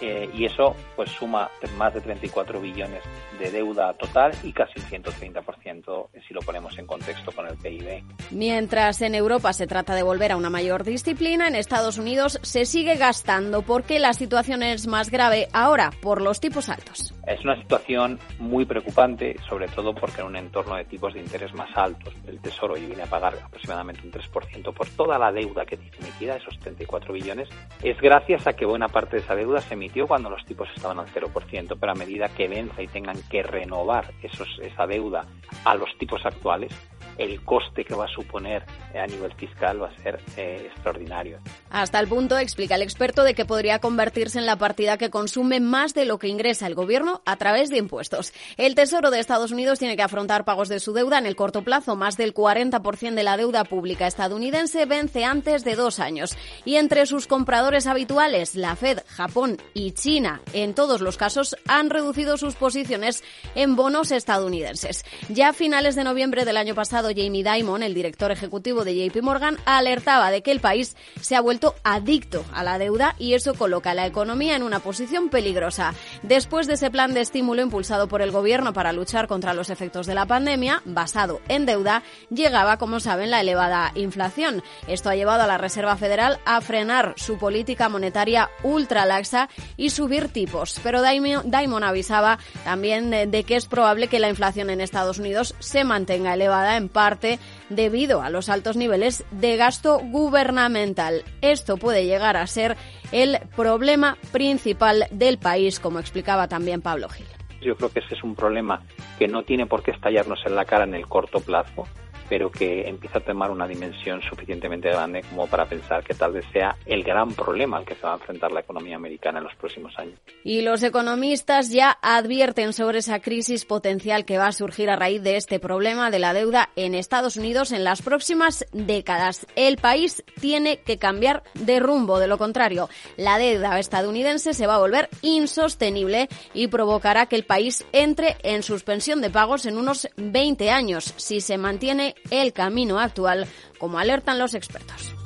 eh, 0.00 0.28
y 0.34 0.44
eso 0.44 0.76
pues 0.94 1.10
suma 1.10 1.48
más 1.78 1.94
de 1.94 2.02
34 2.02 2.60
billones 2.60 3.02
de 3.38 3.50
deuda 3.50 3.92
total 3.94 4.32
y 4.42 4.52
casi 4.52 4.72
el 4.76 5.02
130% 5.02 6.08
si 6.26 6.34
lo 6.34 6.40
ponemos 6.40 6.78
en 6.78 6.86
contexto 6.86 7.32
con 7.32 7.46
el 7.46 7.56
PIB. 7.56 8.02
Mientras 8.30 9.02
en 9.02 9.14
Europa 9.14 9.52
se 9.52 9.66
trata 9.66 9.94
de 9.94 10.02
volver 10.02 10.32
a 10.32 10.36
una 10.36 10.50
mayor 10.50 10.84
disciplina, 10.84 11.48
en 11.48 11.54
Estados 11.54 11.98
Unidos 11.98 12.38
se 12.42 12.66
sigue 12.66 12.96
gastando 12.96 13.62
porque 13.62 13.98
la 13.98 14.12
situación 14.12 14.62
es 14.62 14.86
más 14.86 15.10
grave 15.10 15.48
ahora 15.52 15.90
por 16.00 16.22
los 16.22 16.40
tipos 16.40 16.68
altos. 16.68 17.14
Es 17.26 17.44
una 17.44 17.60
situación 17.60 18.18
muy 18.38 18.64
preocupante, 18.64 19.36
sobre 19.48 19.66
todo 19.68 19.94
porque 19.94 20.20
en 20.20 20.28
un 20.28 20.36
entorno 20.36 20.76
de 20.76 20.84
tipos 20.84 21.14
de 21.14 21.20
interés 21.20 21.52
más 21.54 21.76
altos, 21.76 22.14
el 22.26 22.40
Tesoro 22.40 22.74
hoy 22.74 22.86
viene 22.86 23.02
a 23.02 23.06
pagar 23.06 23.34
aproximadamente 23.42 24.02
un 24.04 24.12
3% 24.12 24.72
por 24.72 24.88
toda 24.90 25.18
la 25.18 25.32
deuda 25.32 25.66
que 25.66 25.76
tiene 25.76 25.96
emitida, 25.98 26.36
esos 26.36 26.58
34 26.60 27.12
billones, 27.12 27.48
es 27.82 28.00
gracias 28.00 28.46
a 28.46 28.52
que 28.52 28.64
buena 28.64 28.88
parte 28.88 29.16
de 29.16 29.22
esa 29.22 29.34
deuda 29.34 29.60
se 29.60 29.74
emitió 29.74 30.06
cuando 30.06 30.30
los 30.30 30.44
tipos 30.44 30.68
estaban 30.74 31.00
al 31.00 31.06
0%, 31.06 31.76
pero 31.80 31.92
a 31.92 31.94
medida 31.94 32.28
que 32.28 32.48
venza 32.48 32.82
y 32.82 32.86
tengan 32.86 33.20
que 33.30 33.42
renovar 33.42 34.12
esos, 34.22 34.48
esa 34.62 34.86
deuda 34.86 35.26
a 35.64 35.74
los 35.74 35.96
tipos 35.98 36.24
actuales, 36.24 36.72
el 37.18 37.42
coste 37.42 37.84
que 37.84 37.94
va 37.94 38.04
a 38.04 38.08
suponer 38.08 38.64
eh, 38.92 38.98
a 38.98 39.06
nivel 39.06 39.32
fiscal 39.34 39.82
va 39.82 39.88
a 39.88 40.02
ser 40.02 40.20
eh, 40.36 40.68
extraordinario. 40.70 41.38
Hasta 41.70 41.98
el 41.98 42.08
punto, 42.08 42.38
explica 42.38 42.74
el 42.74 42.82
experto, 42.82 43.24
de 43.24 43.34
que 43.34 43.44
podría 43.44 43.78
convertirse 43.78 44.38
en 44.38 44.46
la 44.46 44.56
partida 44.56 44.98
que 44.98 45.10
consume 45.10 45.60
más 45.60 45.94
de 45.94 46.04
lo 46.04 46.18
que 46.18 46.28
ingresa 46.28 46.66
el 46.66 46.74
gobierno 46.74 47.22
a 47.24 47.36
través 47.36 47.70
de 47.70 47.78
impuestos. 47.78 48.32
El 48.56 48.74
Tesoro 48.74 49.10
de 49.10 49.20
Estados 49.20 49.52
Unidos 49.52 49.78
tiene 49.78 49.96
que 49.96 50.02
afrontar 50.02 50.44
pagos 50.44 50.68
de 50.68 50.80
su 50.80 50.92
deuda 50.92 51.18
en 51.18 51.26
el 51.26 51.36
corto 51.36 51.62
plazo. 51.62 51.96
Más 51.96 52.16
del 52.16 52.34
40% 52.34 53.14
de 53.14 53.22
la 53.22 53.36
deuda 53.36 53.64
pública 53.64 54.06
estadounidense 54.06 54.84
vence 54.86 55.24
antes 55.24 55.64
de 55.64 55.76
dos 55.76 56.00
años. 56.00 56.36
Y 56.64 56.76
entre 56.76 57.06
sus 57.06 57.26
compradores 57.26 57.86
habituales, 57.86 58.54
la 58.54 58.76
Fed, 58.76 59.00
Japón 59.08 59.58
y 59.74 59.92
China, 59.92 60.40
en 60.52 60.74
todos 60.74 61.00
los 61.00 61.16
casos, 61.16 61.56
han 61.66 61.90
reducido 61.90 62.36
sus 62.36 62.54
posiciones 62.54 63.15
en 63.54 63.76
bonos 63.76 64.10
estadounidenses. 64.10 65.04
Ya 65.28 65.48
a 65.48 65.52
finales 65.52 65.94
de 65.94 66.04
noviembre 66.04 66.44
del 66.44 66.56
año 66.56 66.74
pasado, 66.74 67.08
Jamie 67.08 67.44
Dimon, 67.44 67.82
el 67.82 67.94
director 67.94 68.30
ejecutivo 68.30 68.84
de 68.84 68.94
JP 68.94 69.22
Morgan, 69.22 69.56
alertaba 69.64 70.30
de 70.30 70.42
que 70.42 70.52
el 70.52 70.60
país 70.60 70.96
se 71.20 71.36
ha 71.36 71.40
vuelto 71.40 71.74
adicto 71.84 72.44
a 72.52 72.62
la 72.62 72.78
deuda 72.78 73.14
y 73.18 73.34
eso 73.34 73.54
coloca 73.54 73.90
a 73.90 73.94
la 73.94 74.06
economía 74.06 74.56
en 74.56 74.62
una 74.62 74.80
posición 74.80 75.28
peligrosa. 75.28 75.94
Después 76.22 76.66
de 76.66 76.74
ese 76.74 76.90
plan 76.90 77.14
de 77.14 77.20
estímulo 77.20 77.62
impulsado 77.62 78.08
por 78.08 78.22
el 78.22 78.30
gobierno 78.30 78.72
para 78.72 78.92
luchar 78.92 79.26
contra 79.26 79.54
los 79.54 79.70
efectos 79.70 80.06
de 80.06 80.14
la 80.14 80.26
pandemia, 80.26 80.82
basado 80.84 81.40
en 81.48 81.66
deuda, 81.66 82.02
llegaba, 82.30 82.76
como 82.78 83.00
saben, 83.00 83.30
la 83.30 83.40
elevada 83.40 83.92
inflación. 83.94 84.62
Esto 84.86 85.10
ha 85.10 85.16
llevado 85.16 85.42
a 85.42 85.46
la 85.46 85.58
Reserva 85.58 85.96
Federal 85.96 86.38
a 86.44 86.60
frenar 86.60 87.14
su 87.16 87.38
política 87.38 87.88
monetaria 87.88 88.50
ultra 88.62 89.04
laxa 89.06 89.48
y 89.76 89.90
subir 89.90 90.28
tipos. 90.28 90.80
Pero 90.82 91.02
Dimon 91.02 91.84
avisaba 91.84 92.38
también 92.64 93.05
de 93.10 93.44
que 93.44 93.56
es 93.56 93.66
probable 93.66 94.08
que 94.08 94.18
la 94.18 94.28
inflación 94.28 94.70
en 94.70 94.80
Estados 94.80 95.18
Unidos 95.18 95.54
se 95.58 95.84
mantenga 95.84 96.34
elevada 96.34 96.76
en 96.76 96.88
parte 96.88 97.38
debido 97.68 98.22
a 98.22 98.30
los 98.30 98.48
altos 98.48 98.76
niveles 98.76 99.24
de 99.30 99.56
gasto 99.56 99.98
gubernamental. 99.98 101.24
Esto 101.40 101.76
puede 101.76 102.06
llegar 102.06 102.36
a 102.36 102.46
ser 102.46 102.76
el 103.12 103.38
problema 103.54 104.16
principal 104.32 105.06
del 105.10 105.38
país, 105.38 105.80
como 105.80 105.98
explicaba 105.98 106.48
también 106.48 106.82
Pablo 106.82 107.08
Gil. 107.08 107.26
Yo 107.60 107.76
creo 107.76 107.90
que 107.90 108.00
ese 108.00 108.14
es 108.14 108.22
un 108.22 108.34
problema 108.34 108.82
que 109.18 109.28
no 109.28 109.42
tiene 109.42 109.66
por 109.66 109.82
qué 109.82 109.90
estallarnos 109.90 110.40
en 110.46 110.54
la 110.54 110.64
cara 110.64 110.84
en 110.84 110.94
el 110.94 111.06
corto 111.06 111.40
plazo, 111.40 111.86
pero 112.28 112.50
que 112.50 112.88
empieza 112.88 113.18
a 113.18 113.20
tomar 113.22 113.50
una 113.50 113.66
dimensión 113.66 114.20
suficientemente 114.22 114.88
grande 114.88 115.22
como 115.22 115.46
para 115.46 115.66
pensar 115.66 116.02
que 116.04 116.14
tal 116.14 116.32
vez 116.32 116.44
sea 116.52 116.76
el 116.86 117.02
gran 117.02 117.32
problema 117.32 117.78
al 117.78 117.84
que 117.84 117.94
se 117.94 118.02
va 118.02 118.12
a 118.12 118.16
enfrentar 118.16 118.52
la 118.52 118.60
economía 118.60 118.96
americana 118.96 119.38
en 119.38 119.44
los 119.44 119.54
próximos 119.54 119.96
años. 119.98 120.18
Y 120.44 120.62
los 120.62 120.82
economistas 120.82 121.70
ya 121.70 121.98
advierten 122.02 122.72
sobre 122.72 122.98
esa 122.98 123.20
crisis 123.20 123.64
potencial 123.64 124.24
que 124.24 124.38
va 124.38 124.48
a 124.48 124.52
surgir 124.52 124.90
a 124.90 124.96
raíz 124.96 125.22
de 125.22 125.36
este 125.36 125.58
problema 125.58 126.10
de 126.10 126.18
la 126.18 126.32
deuda 126.32 126.70
en 126.76 126.94
Estados 126.94 127.36
Unidos 127.36 127.72
en 127.72 127.84
las 127.84 128.02
próximas 128.02 128.66
décadas. 128.72 129.46
El 129.56 129.76
país 129.76 130.24
tiene 130.40 130.78
que 130.78 130.98
cambiar 130.98 131.42
de 131.54 131.80
rumbo, 131.80 132.18
de 132.18 132.28
lo 132.28 132.38
contrario, 132.38 132.88
la 133.16 133.38
deuda 133.38 133.78
estadounidense 133.78 134.54
se 134.54 134.66
va 134.66 134.76
a 134.76 134.78
volver 134.78 135.08
insostenible 135.22 136.28
y 136.54 136.68
provocará 136.68 137.26
que 137.26 137.36
el 137.36 137.44
país 137.44 137.84
entre 137.92 138.36
en 138.42 138.62
suspensión 138.62 139.20
de 139.20 139.30
pagos 139.30 139.66
en 139.66 139.78
unos 139.78 140.08
20 140.16 140.70
años 140.70 141.14
si 141.16 141.40
se 141.40 141.58
mantiene 141.58 142.14
el 142.30 142.52
camino 142.52 142.98
actual, 142.98 143.46
como 143.78 143.98
alertan 143.98 144.38
los 144.38 144.54
expertos. 144.54 145.16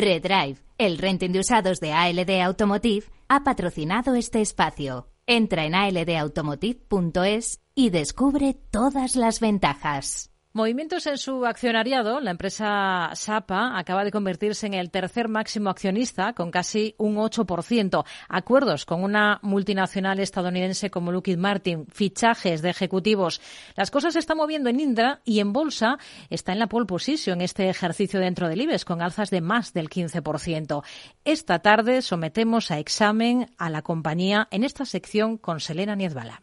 Redrive, 0.00 0.56
el 0.78 0.98
renting 0.98 1.30
de 1.32 1.40
usados 1.40 1.80
de 1.80 1.92
ALD 1.92 2.40
Automotive, 2.42 3.06
ha 3.28 3.44
patrocinado 3.44 4.14
este 4.14 4.40
espacio. 4.40 5.06
Entra 5.32 5.64
en 5.64 5.76
aldautomotive.es 5.76 7.60
y 7.76 7.90
descubre 7.90 8.54
todas 8.72 9.14
las 9.14 9.38
ventajas. 9.38 10.29
Movimientos 10.52 11.06
en 11.06 11.16
su 11.16 11.46
accionariado. 11.46 12.18
La 12.18 12.32
empresa 12.32 13.10
Sapa 13.14 13.78
acaba 13.78 14.02
de 14.02 14.10
convertirse 14.10 14.66
en 14.66 14.74
el 14.74 14.90
tercer 14.90 15.28
máximo 15.28 15.70
accionista 15.70 16.32
con 16.32 16.50
casi 16.50 16.96
un 16.98 17.18
8%. 17.18 18.04
Acuerdos 18.28 18.84
con 18.84 19.04
una 19.04 19.38
multinacional 19.42 20.18
estadounidense 20.18 20.90
como 20.90 21.12
Lockheed 21.12 21.38
Martin, 21.38 21.86
fichajes 21.86 22.62
de 22.62 22.70
ejecutivos. 22.70 23.40
Las 23.76 23.92
cosas 23.92 24.14
se 24.14 24.18
están 24.18 24.38
moviendo 24.38 24.68
en 24.70 24.80
Indra 24.80 25.20
y 25.24 25.38
en 25.38 25.52
bolsa 25.52 25.98
está 26.30 26.50
en 26.50 26.58
la 26.58 26.66
pole 26.66 26.86
position 26.86 27.42
este 27.42 27.68
ejercicio 27.68 28.18
dentro 28.18 28.48
del 28.48 28.62
IBEX 28.62 28.84
con 28.84 29.02
alzas 29.02 29.30
de 29.30 29.42
más 29.42 29.72
del 29.72 29.88
15%. 29.88 30.82
Esta 31.24 31.60
tarde 31.60 32.02
sometemos 32.02 32.72
a 32.72 32.80
examen 32.80 33.54
a 33.56 33.70
la 33.70 33.82
compañía 33.82 34.48
en 34.50 34.64
esta 34.64 34.84
sección 34.84 35.38
con 35.38 35.60
Selena 35.60 35.94
Niezbala. 35.94 36.42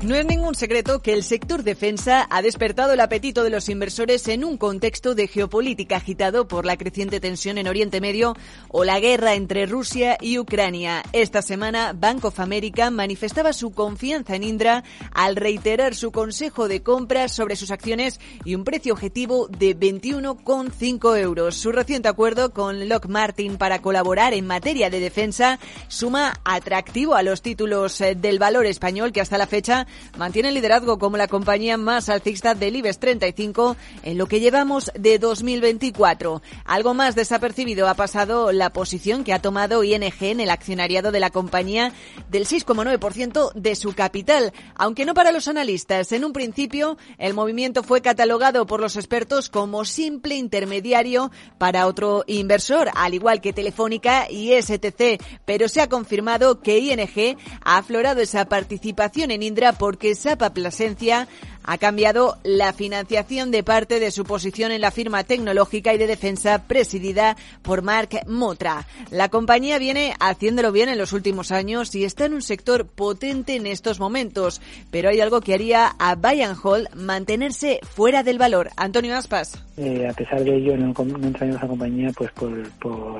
No 0.00 0.14
es 0.14 0.24
ningún 0.24 0.54
secreto 0.54 1.02
que 1.02 1.12
el 1.12 1.24
sector 1.24 1.64
defensa 1.64 2.28
ha 2.30 2.40
despertado 2.40 2.92
el 2.92 3.00
apetito 3.00 3.42
de 3.42 3.50
los 3.50 3.68
inversores 3.68 4.28
en 4.28 4.44
un 4.44 4.56
contexto 4.56 5.16
de 5.16 5.26
geopolítica 5.26 5.96
agitado 5.96 6.46
por 6.46 6.64
la 6.64 6.76
creciente 6.76 7.18
tensión 7.18 7.58
en 7.58 7.66
Oriente 7.66 8.00
Medio 8.00 8.36
o 8.68 8.84
la 8.84 9.00
guerra 9.00 9.34
entre 9.34 9.66
Rusia 9.66 10.16
y 10.20 10.38
Ucrania. 10.38 11.02
Esta 11.12 11.42
semana, 11.42 11.94
Bank 11.94 12.24
of 12.24 12.38
America 12.38 12.90
manifestaba 12.90 13.52
su 13.52 13.72
confianza 13.72 14.36
en 14.36 14.44
Indra 14.44 14.84
al 15.10 15.34
reiterar 15.34 15.96
su 15.96 16.12
consejo 16.12 16.68
de 16.68 16.80
compras 16.80 17.32
sobre 17.32 17.56
sus 17.56 17.72
acciones 17.72 18.20
y 18.44 18.54
un 18.54 18.62
precio 18.62 18.92
objetivo 18.92 19.48
de 19.48 19.76
21,5 19.76 21.18
euros. 21.18 21.56
Su 21.56 21.72
reciente 21.72 22.06
acuerdo 22.06 22.52
con 22.52 22.88
Lock 22.88 23.06
Martin 23.06 23.58
para 23.58 23.82
colaborar 23.82 24.32
en 24.32 24.46
materia 24.46 24.90
de 24.90 25.00
defensa 25.00 25.58
suma 25.88 26.34
atractivo 26.44 27.16
a 27.16 27.24
los 27.24 27.42
títulos 27.42 28.00
eh, 28.00 28.14
del 28.14 28.38
valor 28.38 28.64
español 28.64 29.10
que 29.10 29.20
hasta 29.20 29.38
la 29.38 29.48
fecha 29.48 29.87
mantiene 30.16 30.48
el 30.48 30.54
liderazgo 30.54 30.98
como 30.98 31.16
la 31.16 31.28
compañía 31.28 31.76
más 31.76 32.08
alcista 32.08 32.54
del 32.54 32.76
IBEX 32.76 32.98
35 32.98 33.76
en 34.02 34.18
lo 34.18 34.26
que 34.26 34.40
llevamos 34.40 34.90
de 34.94 35.18
2024. 35.18 36.42
Algo 36.64 36.94
más 36.94 37.14
desapercibido 37.14 37.88
ha 37.88 37.94
pasado 37.94 38.52
la 38.52 38.70
posición 38.70 39.24
que 39.24 39.32
ha 39.32 39.42
tomado 39.42 39.84
ING 39.84 40.12
en 40.20 40.40
el 40.40 40.50
accionariado 40.50 41.12
de 41.12 41.20
la 41.20 41.30
compañía 41.30 41.92
del 42.30 42.46
6,9% 42.46 43.52
de 43.54 43.76
su 43.76 43.94
capital, 43.94 44.52
aunque 44.74 45.04
no 45.04 45.14
para 45.14 45.32
los 45.32 45.48
analistas. 45.48 46.12
En 46.12 46.24
un 46.24 46.32
principio, 46.32 46.98
el 47.18 47.34
movimiento 47.34 47.82
fue 47.82 48.00
catalogado 48.00 48.66
por 48.66 48.80
los 48.80 48.96
expertos 48.96 49.48
como 49.48 49.84
simple 49.84 50.34
intermediario 50.36 51.30
para 51.58 51.86
otro 51.86 52.24
inversor, 52.26 52.90
al 52.94 53.14
igual 53.14 53.40
que 53.40 53.52
Telefónica 53.52 54.30
y 54.30 54.52
STC, 54.60 55.22
pero 55.44 55.68
se 55.68 55.80
ha 55.80 55.88
confirmado 55.88 56.60
que 56.60 56.78
ING 56.78 57.36
ha 57.62 57.78
aflorado 57.78 58.20
esa 58.20 58.46
participación 58.46 59.30
en 59.30 59.42
Indra 59.42 59.72
porque 59.78 60.14
Sapa 60.14 60.50
Plasencia 60.50 61.28
ha 61.62 61.76
cambiado 61.76 62.38
la 62.44 62.72
financiación 62.72 63.50
de 63.50 63.62
parte 63.62 64.00
de 64.00 64.10
su 64.10 64.24
posición 64.24 64.72
en 64.72 64.80
la 64.80 64.90
firma 64.90 65.24
tecnológica 65.24 65.92
y 65.92 65.98
de 65.98 66.06
defensa 66.06 66.64
presidida 66.64 67.36
por 67.60 67.82
Mark 67.82 68.22
Motra. 68.26 68.86
La 69.10 69.28
compañía 69.28 69.78
viene 69.78 70.14
haciéndolo 70.18 70.72
bien 70.72 70.88
en 70.88 70.96
los 70.96 71.12
últimos 71.12 71.52
años 71.52 71.94
y 71.94 72.04
está 72.04 72.24
en 72.24 72.34
un 72.34 72.42
sector 72.42 72.86
potente 72.86 73.54
en 73.54 73.66
estos 73.66 74.00
momentos, 74.00 74.62
pero 74.90 75.10
hay 75.10 75.20
algo 75.20 75.42
que 75.42 75.52
haría 75.52 75.94
a 75.98 76.14
Bayern 76.14 76.56
Hall 76.62 76.88
mantenerse 76.94 77.80
fuera 77.82 78.22
del 78.22 78.38
valor. 78.38 78.70
Antonio 78.76 79.14
Aspas. 79.14 79.67
Eh, 79.80 80.08
a 80.08 80.12
pesar 80.12 80.42
de 80.42 80.56
ello, 80.56 80.76
no, 80.76 80.92
no 80.92 81.26
entrañamos 81.28 81.60
esa 81.60 81.68
compañía 81.68 82.10
pues 82.16 82.32
por, 82.32 82.50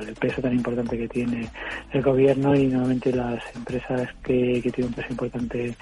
el 0.03 0.15
peso 0.15 0.43
tan 0.43 0.53
importante 0.53 0.99
que 0.99 1.07
tiene 1.07 1.49
el 1.93 2.03
gobierno 2.03 2.53
y 2.57 2.67
normalmente 2.67 3.13
las 3.13 3.41
empresas 3.55 4.09
que, 4.25 4.61
tienen 4.75 4.87
un 4.89 4.93
peso 4.93 5.09
importante 5.11 5.77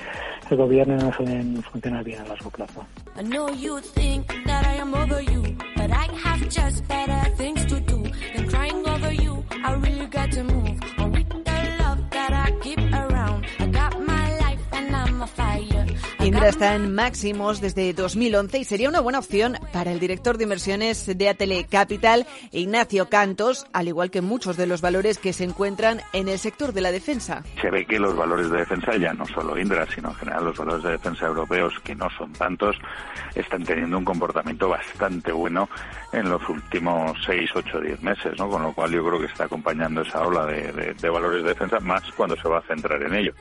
el 0.50 0.56
gobierno 0.56 0.96
no 0.98 1.12
suelen 1.14 1.62
funcionar 1.62 2.04
bien 2.04 2.20
a 2.20 2.28
largo 2.28 2.50
plazo. 2.50 2.84
Indra 16.26 16.48
está 16.48 16.74
en 16.74 16.92
máximos 16.92 17.60
desde 17.60 17.92
2011 17.92 18.58
y 18.58 18.64
sería 18.64 18.88
una 18.88 18.98
buena 18.98 19.20
opción 19.20 19.58
para 19.72 19.92
el 19.92 20.00
director 20.00 20.36
de 20.36 20.42
inversiones 20.42 21.06
de 21.06 21.28
Atele 21.28 21.66
Capital, 21.70 22.26
Ignacio 22.50 23.08
Cantos, 23.08 23.64
al 23.72 23.86
igual 23.86 24.10
que 24.10 24.22
muchos 24.22 24.56
de 24.56 24.66
los 24.66 24.80
valores 24.80 25.18
que 25.18 25.32
se 25.32 25.44
encuentran 25.44 26.00
en 26.12 26.26
el 26.26 26.40
sector 26.40 26.72
de 26.72 26.80
la 26.80 26.90
defensa. 26.90 27.44
Se 27.62 27.70
ve 27.70 27.86
que 27.86 28.00
los 28.00 28.16
valores 28.16 28.50
de 28.50 28.58
defensa, 28.58 28.96
ya 28.96 29.12
no 29.12 29.24
solo 29.26 29.56
Indra, 29.56 29.86
sino 29.94 30.08
en 30.08 30.14
general 30.16 30.46
los 30.46 30.58
valores 30.58 30.82
de 30.82 30.90
defensa 30.90 31.26
europeos, 31.26 31.74
que 31.84 31.94
no 31.94 32.08
son 32.18 32.32
tantos, 32.32 32.74
están 33.36 33.62
teniendo 33.62 33.96
un 33.96 34.04
comportamiento 34.04 34.68
bastante 34.68 35.30
bueno 35.30 35.68
en 36.16 36.30
los 36.30 36.48
últimos 36.48 37.16
6, 37.26 37.50
8, 37.54 37.80
10 37.80 38.02
meses, 38.02 38.38
¿no? 38.38 38.48
Con 38.48 38.62
lo 38.62 38.72
cual 38.72 38.90
yo 38.90 39.04
creo 39.06 39.20
que 39.20 39.26
está 39.26 39.44
acompañando 39.44 40.00
esa 40.00 40.26
ola 40.26 40.46
de, 40.46 40.72
de, 40.72 40.94
de 40.94 41.10
valores 41.10 41.42
de 41.42 41.50
defensa 41.50 41.78
más 41.80 42.02
cuando 42.16 42.36
se 42.36 42.48
va 42.48 42.58
a 42.58 42.62
centrar 42.62 43.02
en 43.02 43.14
ello. 43.14 43.34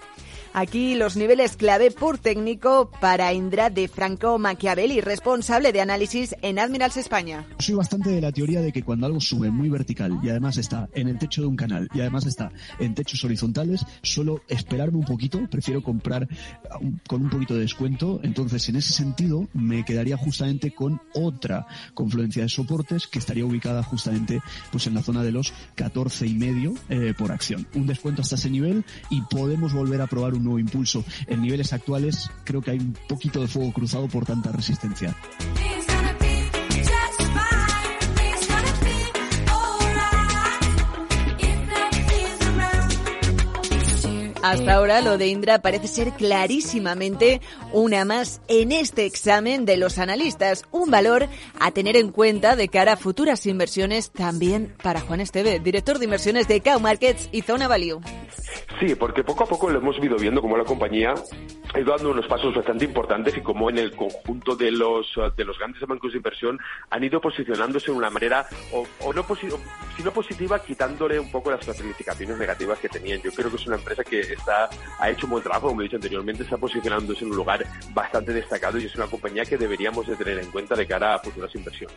Aquí 0.57 0.95
los 0.95 1.17
niveles 1.17 1.57
clave 1.57 1.91
por 1.91 2.17
técnico 2.17 2.89
para 3.01 3.33
Indra 3.33 3.69
de 3.69 3.89
Franco 3.89 4.39
Machiavelli, 4.39 5.01
responsable 5.01 5.73
de 5.73 5.81
análisis 5.81 6.33
en 6.41 6.59
Admirals 6.59 6.95
España. 6.95 7.45
Soy 7.59 7.75
bastante 7.75 8.09
de 8.09 8.21
la 8.21 8.31
teoría 8.31 8.61
de 8.61 8.71
que 8.71 8.81
cuando 8.81 9.05
algo 9.05 9.19
sube 9.19 9.51
muy 9.51 9.67
vertical 9.67 10.17
y 10.23 10.29
además 10.29 10.55
está 10.55 10.87
en 10.93 11.09
el 11.09 11.19
techo 11.19 11.41
de 11.41 11.47
un 11.47 11.57
canal 11.57 11.89
y 11.93 11.99
además 11.99 12.25
está 12.25 12.53
en 12.79 12.95
techos 12.95 13.21
horizontales, 13.25 13.85
suelo 14.01 14.43
esperarme 14.47 14.97
un 14.97 15.03
poquito, 15.03 15.45
prefiero 15.51 15.83
comprar 15.83 16.25
con 17.05 17.23
un 17.23 17.29
poquito 17.29 17.55
de 17.55 17.59
descuento. 17.59 18.21
Entonces, 18.23 18.69
en 18.69 18.77
ese 18.77 18.93
sentido, 18.93 19.49
me 19.53 19.83
quedaría 19.83 20.15
justamente 20.15 20.71
con 20.73 21.01
otra 21.15 21.67
confluencia 21.93 22.43
de 22.43 22.47
que 23.11 23.19
estaría 23.19 23.45
ubicada 23.45 23.83
justamente 23.83 24.41
pues 24.71 24.87
en 24.87 24.93
la 24.93 25.03
zona 25.03 25.23
de 25.23 25.31
los 25.31 25.53
14 25.75 26.27
y 26.27 26.33
medio 26.33 26.73
eh, 26.89 27.13
por 27.17 27.31
acción. 27.31 27.67
Un 27.73 27.87
descuento 27.87 28.21
hasta 28.21 28.35
ese 28.35 28.49
nivel 28.49 28.85
y 29.09 29.21
podemos 29.21 29.73
volver 29.73 30.01
a 30.01 30.07
probar 30.07 30.33
un 30.33 30.43
nuevo 30.43 30.59
impulso. 30.59 31.03
En 31.27 31.41
niveles 31.41 31.73
actuales 31.73 32.29
creo 32.43 32.61
que 32.61 32.71
hay 32.71 32.79
un 32.79 32.95
poquito 33.07 33.41
de 33.41 33.47
fuego 33.47 33.71
cruzado 33.71 34.07
por 34.07 34.25
tanta 34.25 34.51
resistencia. 34.51 35.15
Hasta 44.45 44.75
ahora 44.75 45.01
lo 45.01 45.17
de 45.17 45.25
Indra 45.25 45.57
parece 45.57 45.87
ser 45.87 46.11
clarísimamente 46.11 47.41
una 47.73 48.05
más 48.05 48.43
en 48.47 48.71
este 48.71 49.07
examen 49.07 49.65
de 49.65 49.75
los 49.75 49.97
analistas, 49.97 50.65
un 50.69 50.91
valor 50.91 51.27
a 51.59 51.71
tener 51.71 51.97
en 51.97 52.11
cuenta 52.11 52.55
de 52.55 52.67
cara 52.67 52.93
a 52.93 52.95
futuras 52.95 53.47
inversiones 53.47 54.11
también 54.11 54.71
para 54.83 55.01
Juan 55.01 55.19
Esteve, 55.19 55.59
director 55.59 55.97
de 55.97 56.05
inversiones 56.05 56.47
de 56.47 56.61
Cow 56.61 56.79
Markets 56.79 57.27
y 57.31 57.41
Zona 57.41 57.67
Value. 57.67 58.01
Sí, 58.79 58.93
porque 58.93 59.23
poco 59.23 59.45
a 59.45 59.47
poco 59.47 59.67
lo 59.67 59.79
hemos 59.79 59.97
ido 59.97 60.15
viendo 60.17 60.41
como 60.41 60.57
la 60.57 60.63
compañía 60.63 61.15
ha 61.73 61.79
ido 61.79 61.91
dando 61.91 62.11
unos 62.11 62.27
pasos 62.27 62.55
bastante 62.55 62.85
importantes 62.85 63.35
y 63.35 63.41
como 63.41 63.69
en 63.69 63.77
el 63.77 63.91
conjunto 63.91 64.55
de 64.55 64.71
los 64.71 65.07
de 65.35 65.43
los 65.43 65.57
grandes 65.57 65.81
bancos 65.87 66.11
de 66.11 66.17
inversión 66.17 66.57
han 66.89 67.03
ido 67.03 67.19
posicionándose 67.19 67.91
de 67.91 67.97
una 67.97 68.09
manera 68.09 68.47
o, 68.71 68.85
o 69.01 69.11
no 69.11 69.25
si 69.35 70.03
no 70.03 70.11
positiva 70.11 70.59
quitándole 70.59 71.19
un 71.19 71.31
poco 71.31 71.51
las 71.51 71.65
calificaciones 71.65 72.37
negativas 72.37 72.79
que 72.79 72.87
tenían. 72.89 73.21
Yo 73.21 73.31
creo 73.31 73.49
que 73.49 73.57
es 73.57 73.67
una 73.67 73.75
empresa 73.75 74.03
que 74.03 74.34
está, 74.35 74.69
ha 74.99 75.09
hecho 75.09 75.25
un 75.25 75.31
buen 75.31 75.43
trabajo, 75.43 75.67
como 75.67 75.81
he 75.81 75.85
dicho 75.85 75.97
anteriormente, 75.97 76.43
está 76.43 76.57
posicionándose 76.57 77.23
en 77.23 77.31
un 77.31 77.37
lugar 77.37 77.65
bastante 77.93 78.33
destacado 78.33 78.77
y 78.77 78.85
es 78.85 78.95
una 78.95 79.07
compañía 79.07 79.45
que 79.45 79.57
deberíamos 79.57 80.07
de 80.07 80.15
tener 80.15 80.39
en 80.39 80.51
cuenta 80.51 80.75
de 80.75 80.85
cara 80.85 81.15
a 81.15 81.19
futuras 81.19 81.53
inversiones. 81.55 81.95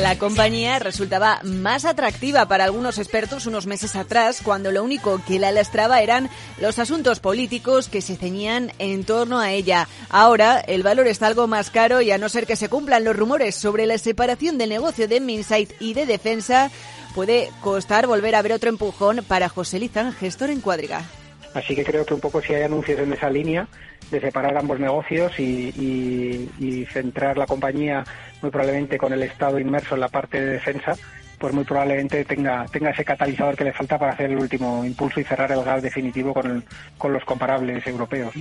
La 0.00 0.18
compañía 0.18 0.78
resultaba 0.78 1.40
más 1.42 1.86
atractiva 1.86 2.46
para 2.46 2.64
algunos 2.64 2.98
expertos 2.98 3.46
unos 3.46 3.66
meses 3.66 3.96
atrás, 3.96 4.42
cuando 4.44 4.70
lo 4.70 4.84
único 4.84 5.22
que 5.26 5.38
la 5.38 5.52
lastraba 5.52 6.02
eran 6.02 6.28
los 6.60 6.78
asuntos 6.78 7.18
políticos 7.18 7.88
que 7.88 8.02
se 8.02 8.16
ceñían 8.16 8.72
en 8.78 9.04
torno 9.04 9.40
a 9.40 9.52
ella. 9.52 9.88
Ahora 10.10 10.60
el 10.60 10.82
valor 10.82 11.06
está 11.06 11.28
algo 11.28 11.46
más 11.46 11.70
caro 11.70 12.02
y 12.02 12.10
a 12.10 12.18
no 12.18 12.28
ser 12.28 12.46
que 12.46 12.56
se 12.56 12.68
cumplan 12.68 13.04
los 13.04 13.16
rumores 13.16 13.54
sobre 13.54 13.86
la 13.86 13.96
separación 13.96 14.58
del 14.58 14.68
negocio 14.68 15.08
de 15.08 15.20
Minsight 15.20 15.72
y 15.80 15.94
de 15.94 16.04
defensa, 16.04 16.70
puede 17.14 17.48
costar 17.62 18.06
volver 18.06 18.34
a 18.34 18.42
ver 18.42 18.52
otro 18.52 18.68
empujón 18.68 19.24
para 19.26 19.48
José 19.48 19.78
Lizán, 19.78 20.12
gestor 20.12 20.50
en 20.50 20.60
Cuadriga. 20.60 21.06
Así 21.54 21.74
que 21.74 21.84
creo 21.86 22.04
que 22.04 22.12
un 22.12 22.20
poco 22.20 22.42
si 22.42 22.52
hay 22.52 22.64
anuncios 22.64 23.00
en 23.00 23.14
esa 23.14 23.30
línea 23.30 23.66
de 24.10 24.20
separar 24.20 24.56
ambos 24.56 24.78
negocios 24.78 25.32
y, 25.38 26.86
centrar 26.92 27.36
la 27.36 27.46
compañía 27.46 28.04
muy 28.42 28.50
probablemente 28.50 28.98
con 28.98 29.12
el 29.12 29.22
Estado 29.22 29.58
inmerso 29.58 29.94
en 29.94 30.00
la 30.00 30.08
parte 30.08 30.40
de 30.40 30.52
defensa, 30.52 30.94
pues 31.38 31.52
muy 31.52 31.64
probablemente 31.64 32.24
tenga, 32.24 32.66
tenga 32.66 32.90
ese 32.90 33.04
catalizador 33.04 33.56
que 33.56 33.64
le 33.64 33.72
falta 33.72 33.98
para 33.98 34.12
hacer 34.12 34.30
el 34.30 34.38
último 34.38 34.84
impulso 34.84 35.20
y 35.20 35.24
cerrar 35.24 35.52
el 35.52 35.62
gas 35.62 35.82
definitivo 35.82 36.32
con, 36.32 36.64
con 36.96 37.12
los 37.12 37.24
comparables 37.24 37.86
europeos. 37.86 38.34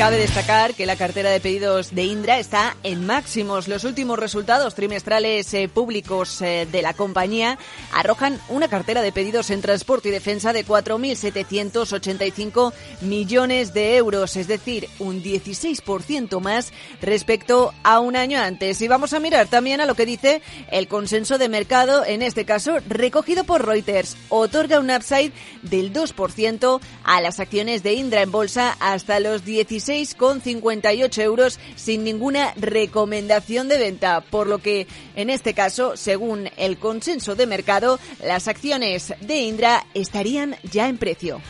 Cabe 0.00 0.16
destacar 0.16 0.72
que 0.72 0.86
la 0.86 0.96
cartera 0.96 1.28
de 1.28 1.40
pedidos 1.40 1.94
de 1.94 2.04
Indra 2.04 2.38
está 2.38 2.74
en 2.84 3.04
máximos. 3.04 3.68
Los 3.68 3.84
últimos 3.84 4.18
resultados 4.18 4.74
trimestrales 4.74 5.52
eh, 5.52 5.68
públicos 5.68 6.40
eh, 6.40 6.66
de 6.72 6.80
la 6.80 6.94
compañía 6.94 7.58
arrojan 7.92 8.40
una 8.48 8.68
cartera 8.68 9.02
de 9.02 9.12
pedidos 9.12 9.50
en 9.50 9.60
transporte 9.60 10.08
y 10.08 10.12
defensa 10.12 10.54
de 10.54 10.64
4.785 10.64 12.72
millones 13.02 13.74
de 13.74 13.98
euros, 13.98 14.36
es 14.36 14.48
decir, 14.48 14.88
un 15.00 15.22
16% 15.22 16.40
más 16.40 16.72
respecto 17.02 17.74
a 17.82 18.00
un 18.00 18.16
año 18.16 18.40
antes. 18.40 18.80
Y 18.80 18.88
vamos 18.88 19.12
a 19.12 19.20
mirar 19.20 19.48
también 19.48 19.82
a 19.82 19.86
lo 19.86 19.96
que 19.96 20.06
dice 20.06 20.40
el 20.70 20.88
consenso 20.88 21.36
de 21.36 21.50
mercado, 21.50 22.06
en 22.06 22.22
este 22.22 22.46
caso 22.46 22.78
recogido 22.88 23.44
por 23.44 23.66
Reuters. 23.66 24.16
Otorga 24.30 24.80
un 24.80 24.90
upside 24.90 25.32
del 25.60 25.92
2% 25.92 26.80
a 27.04 27.20
las 27.20 27.38
acciones 27.38 27.82
de 27.82 27.92
Indra 27.92 28.22
en 28.22 28.30
bolsa 28.30 28.78
hasta 28.80 29.20
los 29.20 29.44
16 29.44 29.89
6,58 29.90 31.22
euros 31.22 31.58
sin 31.74 32.04
ninguna 32.04 32.54
recomendación 32.54 33.66
de 33.66 33.76
venta, 33.76 34.20
por 34.20 34.46
lo 34.46 34.58
que 34.58 34.86
en 35.16 35.30
este 35.30 35.52
caso, 35.52 35.96
según 35.96 36.48
el 36.56 36.78
consenso 36.78 37.34
de 37.34 37.46
mercado, 37.48 37.98
las 38.24 38.46
acciones 38.46 39.12
de 39.20 39.40
Indra 39.40 39.84
estarían 39.92 40.54
ya 40.70 40.88
en 40.88 40.96
precio. 40.96 41.40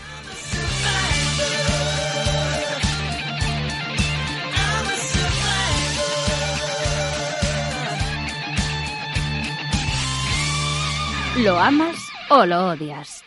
¿Lo 11.37 11.59
amas 11.59 11.96
o 12.31 12.46
lo 12.46 12.68
odias? 12.68 13.22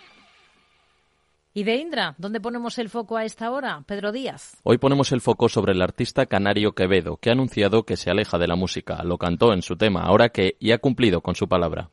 ¿Y 1.56 1.66
de 1.66 1.76
Indra? 1.76 2.16
¿Dónde 2.18 2.42
ponemos 2.42 2.80
el 2.80 2.90
foco 2.90 3.16
a 3.16 3.26
esta 3.26 3.52
hora? 3.52 3.84
Pedro 3.86 4.12
Díaz. 4.12 4.58
Hoy 4.64 4.80
ponemos 4.80 5.12
el 5.12 5.22
foco 5.22 5.50
sobre 5.50 5.74
el 5.74 5.84
artista 5.84 6.26
canario 6.26 6.74
Quevedo, 6.74 7.18
que 7.18 7.30
ha 7.30 7.34
anunciado 7.34 7.84
que 7.84 7.96
se 7.96 8.10
aleja 8.10 8.40
de 8.40 8.48
la 8.48 8.56
música. 8.56 9.04
Lo 9.04 9.20
cantó 9.20 9.54
en 9.54 9.62
su 9.62 9.76
tema, 9.76 10.02
ahora 10.02 10.30
que 10.30 10.58
y 10.60 10.72
ha 10.72 10.80
cumplido 10.80 11.22
con 11.22 11.36
su 11.36 11.48
palabra. 11.48 11.92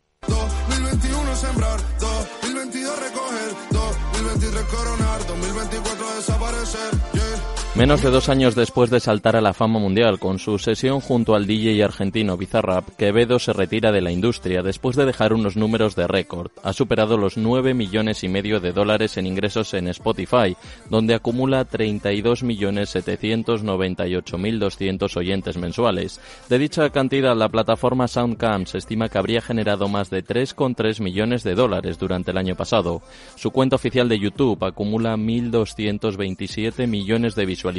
Menos 7.81 8.03
de 8.03 8.11
dos 8.11 8.29
años 8.29 8.55
después 8.55 8.91
de 8.91 9.01
saltar 9.01 9.37
a 9.37 9.41
la 9.41 9.55
fama 9.55 9.79
mundial 9.79 10.19
con 10.19 10.39
su 10.39 10.59
sesión 10.59 11.01
junto 11.01 11.35
al 11.35 11.47
DJ 11.47 11.83
argentino 11.83 12.37
Bizarrap, 12.37 12.91
Quevedo 12.99 13.39
se 13.39 13.55
retira 13.55 13.91
de 13.91 14.03
la 14.03 14.13
industria 14.13 14.63
después 14.63 14.97
de 14.97 15.07
dejar 15.07 15.33
unos 15.33 15.57
números 15.57 15.97
de 15.97 16.07
récord. 16.07 16.51
Ha 16.63 16.75
superado 16.75 17.17
los 17.17 17.39
9 17.39 17.73
millones 17.73 18.23
y 18.23 18.29
medio 18.29 18.61
de 18.61 18.73
dólares 18.73 19.17
en 19.17 19.27
ingresos 19.27 19.73
en 19.73 19.89
Spotify, 19.89 20.59
donde 20.91 21.15
acumula 21.15 21.65
32 21.65 22.43
millones 22.43 22.91
798 22.91 24.37
mil 24.37 24.59
200 24.59 25.17
oyentes 25.17 25.57
mensuales. 25.57 26.21
De 26.51 26.59
dicha 26.59 26.91
cantidad, 26.91 27.35
la 27.35 27.49
plataforma 27.49 28.09
Soundcam 28.09 28.67
se 28.67 28.77
estima 28.77 29.09
que 29.09 29.17
habría 29.17 29.41
generado 29.41 29.89
más 29.89 30.11
de 30.11 30.23
3,3 30.23 31.01
millones 31.01 31.45
de 31.45 31.55
dólares 31.55 31.99
durante 31.99 32.33
el 32.33 32.37
año 32.37 32.57
pasado. 32.57 33.01
Su 33.37 33.53
cuenta 33.53 33.77
oficial 33.77 34.11
de 34.11 34.19
YouTube 34.19 34.63
acumula 34.67 35.17
1.227 35.17 36.87
millones 36.87 37.35
de 37.35 37.47
visualizaciones 37.47 37.70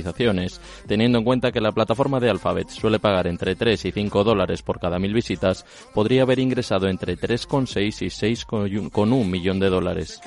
Teniendo 0.88 1.18
en 1.18 1.24
cuenta 1.24 1.52
que 1.52 1.62
la 1.62 1.72
plataforma 1.72 2.20
de 2.20 2.30
Alphabet 2.30 2.70
suele 2.70 3.00
pagar 3.00 3.28
entre 3.28 3.56
3 3.56 3.86
y 3.86 3.92
5 3.92 4.24
dólares 4.24 4.62
por 4.62 4.80
cada 4.80 5.00
mil 5.00 5.14
visitas, 5.14 5.66
podría 5.94 6.24
haber 6.24 6.40
ingresado 6.40 6.88
entre 6.88 7.18
3,6 7.18 8.02
y 8.02 8.36
6,1 8.36 9.26
millón 9.26 9.60
de 9.60 9.70
dólares. 9.70 10.22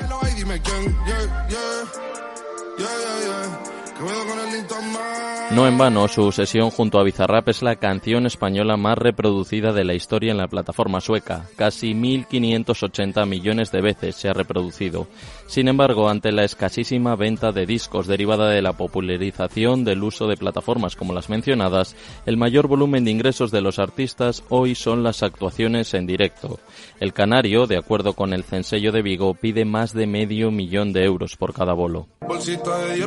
No 5.51 5.69
en 5.69 5.79
vano, 5.79 6.09
su 6.09 6.33
sesión 6.33 6.71
junto 6.71 6.99
a 6.99 7.05
Bizarrap 7.05 7.49
es 7.49 7.63
la 7.63 7.77
canción 7.77 8.27
española 8.27 8.77
más 8.77 8.99
reproducida 8.99 9.73
de 9.73 9.85
la 9.85 9.95
historia 9.95 10.33
en 10.33 10.39
la 10.39 10.49
plataforma 10.49 11.01
sueca. 11.01 11.45
Casi 11.55 11.95
1.580 11.95 13.27
millones 13.27 13.71
de 13.71 13.81
veces 13.81 14.17
se 14.17 14.29
ha 14.29 14.33
reproducido. 14.33 15.07
Sin 15.47 15.69
embargo, 15.69 16.09
ante 16.09 16.33
la 16.33 16.45
escasísima 16.45 17.15
venta 17.15 17.53
de 17.53 17.67
discos 17.67 18.07
derivada 18.07 18.49
de 18.49 18.63
la 18.63 18.73
popularización 18.73 19.85
del 19.85 20.03
uso 20.03 20.27
de 20.27 20.37
plataformas 20.37 20.97
como 20.97 21.13
las 21.13 21.29
mencionadas, 21.29 21.95
el 22.27 22.37
mayor 22.37 22.67
volumen 22.67 23.05
de 23.05 23.13
ingresos 23.13 23.51
de 23.51 23.61
los 23.61 23.79
artistas 23.79 24.43
hoy 24.49 24.75
son 24.75 25.03
las 25.05 25.23
actuaciones 25.23 25.95
en 25.95 26.07
directo. 26.07 26.59
El 26.99 27.13
Canario, 27.13 27.67
de 27.67 27.77
acuerdo 27.77 28.15
con 28.15 28.33
el 28.33 28.45
Censello 28.45 28.91
de 28.91 29.03
Vigo, 29.03 29.35
pide 29.35 29.65
más 29.65 29.93
de 29.93 30.07
medio 30.07 30.51
millón 30.51 30.93
de 30.93 31.05
euros 31.05 31.37
por 31.37 31.53
cada 31.53 31.75
bolo. 31.75 32.09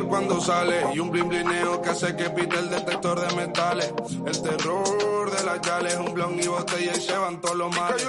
cuando 0.08 0.40
sale 0.40 0.77
y 0.94 0.98
un 0.98 1.10
que 1.10 1.88
hace 1.90 2.16
que 2.16 2.24
el 2.24 2.70
detector 2.70 3.20
de 3.20 3.36
metales. 3.36 3.92
El 4.26 4.42
terror 4.42 5.30
de 5.30 5.44
la 5.44 6.00
un 6.00 6.14
blon 6.14 6.38
y 6.42 6.46
botella 6.46 6.92
y 6.96 7.00
se 7.00 7.16
van 7.16 7.40
todos 7.40 7.56
los 7.56 7.76
males. 7.76 8.08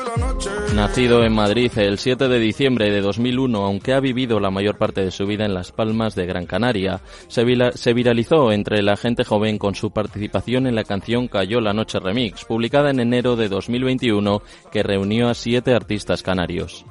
Nacido 0.74 1.24
en 1.24 1.34
Madrid 1.34 1.72
el 1.78 1.98
7 1.98 2.28
de 2.28 2.40
diciembre 2.40 2.92
de 2.92 3.02
2001, 3.02 3.66
aunque 3.66 3.94
ha 3.94 4.00
vivido 4.00 4.40
la 4.40 4.52
mayor 4.52 4.78
parte 4.78 5.02
de 5.04 5.12
su 5.12 5.26
vida 5.26 5.46
en 5.46 5.54
Las 5.54 5.72
Palmas 5.72 6.16
de 6.16 6.26
Gran 6.26 6.46
Canaria, 6.46 7.02
se, 7.28 7.44
se 7.74 7.94
viralizó 7.94 8.52
entre 8.52 8.82
la 8.82 8.96
gente 8.96 9.24
joven 9.24 9.58
con 9.58 9.76
su 9.76 9.92
participación 9.92 10.68
en 10.68 10.76
la 10.76 10.84
canción 10.84 11.28
Cayó 11.28 11.60
la 11.62 11.74
Noche 11.74 12.00
Remix, 12.00 12.46
publicada 12.46 12.92
en 12.92 13.00
enero 13.00 13.36
de 13.36 13.50
2021, 13.50 14.42
que 14.72 14.84
reunió 14.84 15.30
a 15.30 15.34
siete 15.34 15.74
artistas 15.74 16.24
canarios. 16.24 16.86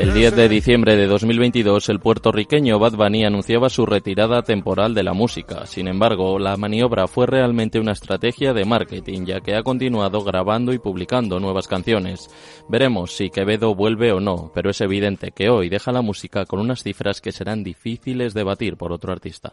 El 0.00 0.14
10 0.14 0.36
de 0.36 0.48
diciembre 0.48 0.96
de 0.96 1.06
2022, 1.06 1.88
el 1.90 2.00
puertorriqueño 2.00 2.78
Bad 2.78 2.94
Bunny 2.94 3.24
anunciaba 3.24 3.68
su 3.68 3.84
retirada 3.84 4.42
temporal 4.42 4.94
de 4.94 5.02
la 5.02 5.12
música. 5.12 5.66
Sin 5.66 5.86
embargo, 5.88 6.38
la 6.38 6.56
maniobra 6.56 7.06
fue 7.06 7.26
realmente 7.26 7.78
una 7.78 7.92
estrategia 7.92 8.54
de 8.54 8.64
marketing, 8.64 9.26
ya 9.26 9.40
que 9.40 9.54
ha 9.54 9.62
continuado 9.62 10.22
grabando 10.22 10.72
y 10.72 10.78
publicando 10.78 11.40
nuevas 11.40 11.68
canciones. 11.68 12.30
Veremos 12.68 13.12
si 13.12 13.30
Quevedo 13.30 13.74
vuelve 13.74 14.12
o 14.12 14.20
no, 14.20 14.50
pero 14.54 14.70
es 14.70 14.80
evidente 14.80 15.32
que 15.32 15.50
hoy 15.50 15.68
deja 15.68 15.92
la 15.92 16.02
música 16.02 16.46
con 16.46 16.60
unas 16.60 16.82
cifras 16.82 17.20
que 17.20 17.32
serán 17.32 17.62
difíciles 17.62 18.32
de 18.34 18.44
batir 18.44 18.76
por 18.76 18.92
otro 18.92 19.12
artista. 19.12 19.52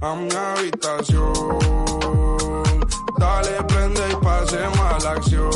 A 0.00 0.14
mi 0.14 0.28
habitación. 0.30 1.32
Dale, 3.18 3.62
prende 3.64 4.00
y 4.10 4.16
pasemos 4.24 4.78
a 4.78 4.98
la 5.02 5.10
acción. 5.12 5.50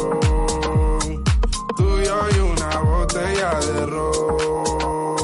Tú 1.77 2.01
y 2.01 2.05
yo 2.05 2.21
y 2.35 2.39
una 2.41 2.79
botella 2.81 3.61
de 3.61 3.87
ron. 3.87 5.22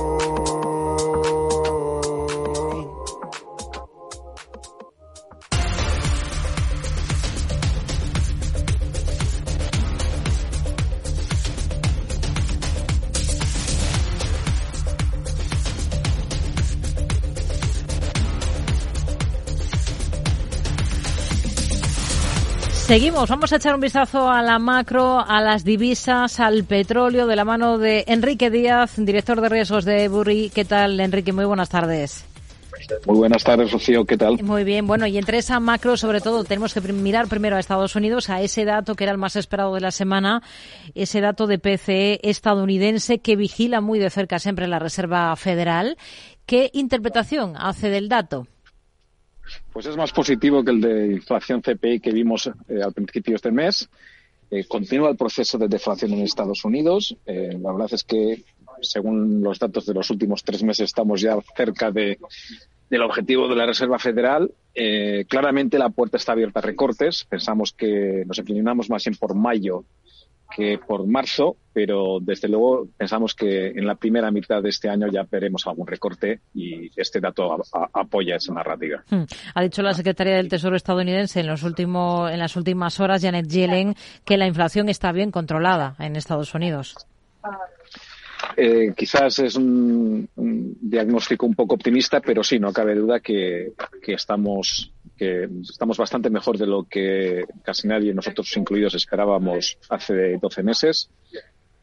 Seguimos, 22.88 23.29
vamos 23.29 23.53
a 23.53 23.57
echar 23.57 23.74
un 23.74 23.83
vistazo 23.83 24.31
a 24.31 24.40
la 24.40 24.59
macro, 24.59 25.20
a 25.20 25.42
las 25.42 25.62
divisas, 25.62 26.40
al 26.40 26.64
petróleo, 26.64 27.27
de 27.27 27.37
la 27.37 27.44
mano 27.44 27.77
de 27.77 28.05
Enrique 28.07 28.48
Díaz, 28.48 28.94
director 28.96 29.42
de 29.42 29.51
riesgos 29.51 29.85
de 29.85 30.09
Burri. 30.09 30.48
¿Qué 30.48 30.64
tal, 30.64 30.98
Enrique? 30.98 31.35
Muy 31.35 31.44
buenas 31.44 31.68
tardes. 31.68 32.24
Muy 33.05 33.18
buenas 33.18 33.44
tardes, 33.44 33.72
Rocío. 33.72 34.07
¿Qué 34.07 34.16
tal? 34.16 34.42
Muy 34.42 34.64
bien. 34.64 34.87
Bueno, 34.87 35.07
y 35.07 35.18
entre 35.18 35.37
esa 35.37 35.61
macro, 35.61 35.98
sobre 35.98 36.22
todo, 36.22 36.44
tenemos 36.44 36.72
que 36.72 36.81
mirar 36.81 37.29
primero 37.29 37.57
a 37.57 37.61
Estados 37.61 37.94
Unidos, 37.94 38.31
a 38.31 38.40
ese 38.40 38.64
dato 38.64 38.94
que 38.94 39.05
era 39.05 39.12
el 39.12 39.18
más 39.18 39.37
esperado 39.37 39.74
de 39.74 39.83
la 39.83 39.90
semana, 39.90 40.42
ese 40.94 41.20
dato 41.20 41.46
de 41.46 41.59
PCE 41.59 42.20
estadounidense 42.22 43.18
que 43.18 43.37
vigila 43.37 43.83
muy 43.83 43.98
de 43.98 44.09
cerca 44.09 44.38
siempre 44.38 44.66
la 44.66 44.79
Reserva 44.79 45.37
Federal. 45.37 45.98
¿Qué 46.46 46.70
interpretación 46.72 47.53
hace 47.59 47.90
del 47.90 48.09
dato? 48.09 48.46
Pues 49.72 49.87
es 49.87 49.96
más 49.96 50.12
positivo 50.12 50.64
que 50.64 50.70
el 50.70 50.80
de 50.80 51.06
inflación 51.12 51.61
CPI 51.61 52.00
que 52.00 52.12
vimos 52.12 52.50
eh, 52.68 52.82
al 52.82 52.92
principio 52.92 53.32
de 53.32 53.37
este 53.37 53.50
mes. 53.50 53.88
Eh, 54.50 54.64
continúa 54.66 55.11
el 55.11 55.16
proceso 55.16 55.58
de 55.58 55.68
deflación 55.68 56.12
en 56.12 56.20
Estados 56.20 56.64
Unidos. 56.64 57.16
Eh, 57.26 57.58
la 57.61 57.72
verdad 57.72 57.90
es 57.92 58.04
que, 58.04 58.44
según 58.80 59.42
los 59.42 59.58
datos 59.58 59.84
de 59.87 59.94
los 59.94 60.11
últimos 60.11 60.42
tres 60.42 60.62
meses, 60.62 60.87
estamos 60.87 61.20
ya 61.20 61.37
cerca 61.56 61.90
de, 61.90 62.18
del 62.88 63.02
objetivo 63.02 63.46
de 63.48 63.56
la 63.56 63.66
Reserva 63.66 63.98
Federal. 63.98 64.50
claramente 65.28 65.78
la 65.78 65.90
puerta 65.90 66.16
está 66.16 66.32
abierta 66.32 66.61
a 66.61 66.62
recortes. 66.62 67.24
Pensamos 67.24 67.72
que 67.72 68.24
nos 68.26 68.38
inclinamos 68.38 68.88
más 68.88 69.04
bien 69.04 69.16
por 69.16 69.34
mayo 69.34 69.84
que 70.54 70.78
por 70.78 71.06
marzo, 71.06 71.56
pero 71.72 72.18
desde 72.20 72.48
luego 72.48 72.88
pensamos 72.96 73.34
que 73.34 73.68
en 73.68 73.87
la 73.87 73.94
primera 73.94 74.30
mitad 74.30 74.62
de 74.62 74.70
este 74.70 74.88
año 74.88 75.06
ya 75.08 75.26
veremos 75.30 75.66
algún 75.66 75.87
recorte 75.87 76.40
y 76.54 76.90
este 76.96 77.20
dato 77.20 77.56
apoya 77.92 78.37
esa 78.37 78.52
narrativa. 78.52 79.04
Hmm. 79.11 79.24
Ha 79.54 79.62
dicho 79.62 79.82
la 79.82 79.94
secretaria 79.94 80.37
del 80.37 80.48
Tesoro 80.48 80.76
estadounidense 80.76 81.40
en, 81.40 81.46
los 81.46 81.62
últimos, 81.62 82.30
en 82.30 82.38
las 82.38 82.56
últimas 82.56 82.98
horas, 83.00 83.22
Janet 83.22 83.46
Yellen, 83.46 83.94
que 84.24 84.37
la 84.37 84.46
inflación 84.46 84.88
está 84.88 85.12
bien 85.12 85.30
controlada 85.30 85.94
en 85.98 86.16
Estados 86.16 86.54
Unidos. 86.54 86.96
Eh, 88.56 88.92
quizás 88.96 89.38
es 89.38 89.56
un, 89.56 90.28
diagnóstico 90.34 91.46
un 91.46 91.54
poco 91.54 91.74
optimista, 91.74 92.20
pero 92.20 92.42
sí, 92.42 92.58
no 92.58 92.72
cabe 92.72 92.94
duda 92.94 93.20
que, 93.20 93.72
que 94.02 94.14
estamos 94.14 94.92
que 95.18 95.48
estamos 95.68 95.98
bastante 95.98 96.31
mejor 96.31 96.57
de 96.57 96.66
lo 96.66 96.85
que 96.85 97.44
casi 97.62 97.88
nadie, 97.88 98.14
nosotros 98.14 98.57
incluidos, 98.57 98.94
esperábamos 98.94 99.78
hace 99.90 100.38
12 100.40 100.62
meses. 100.62 101.11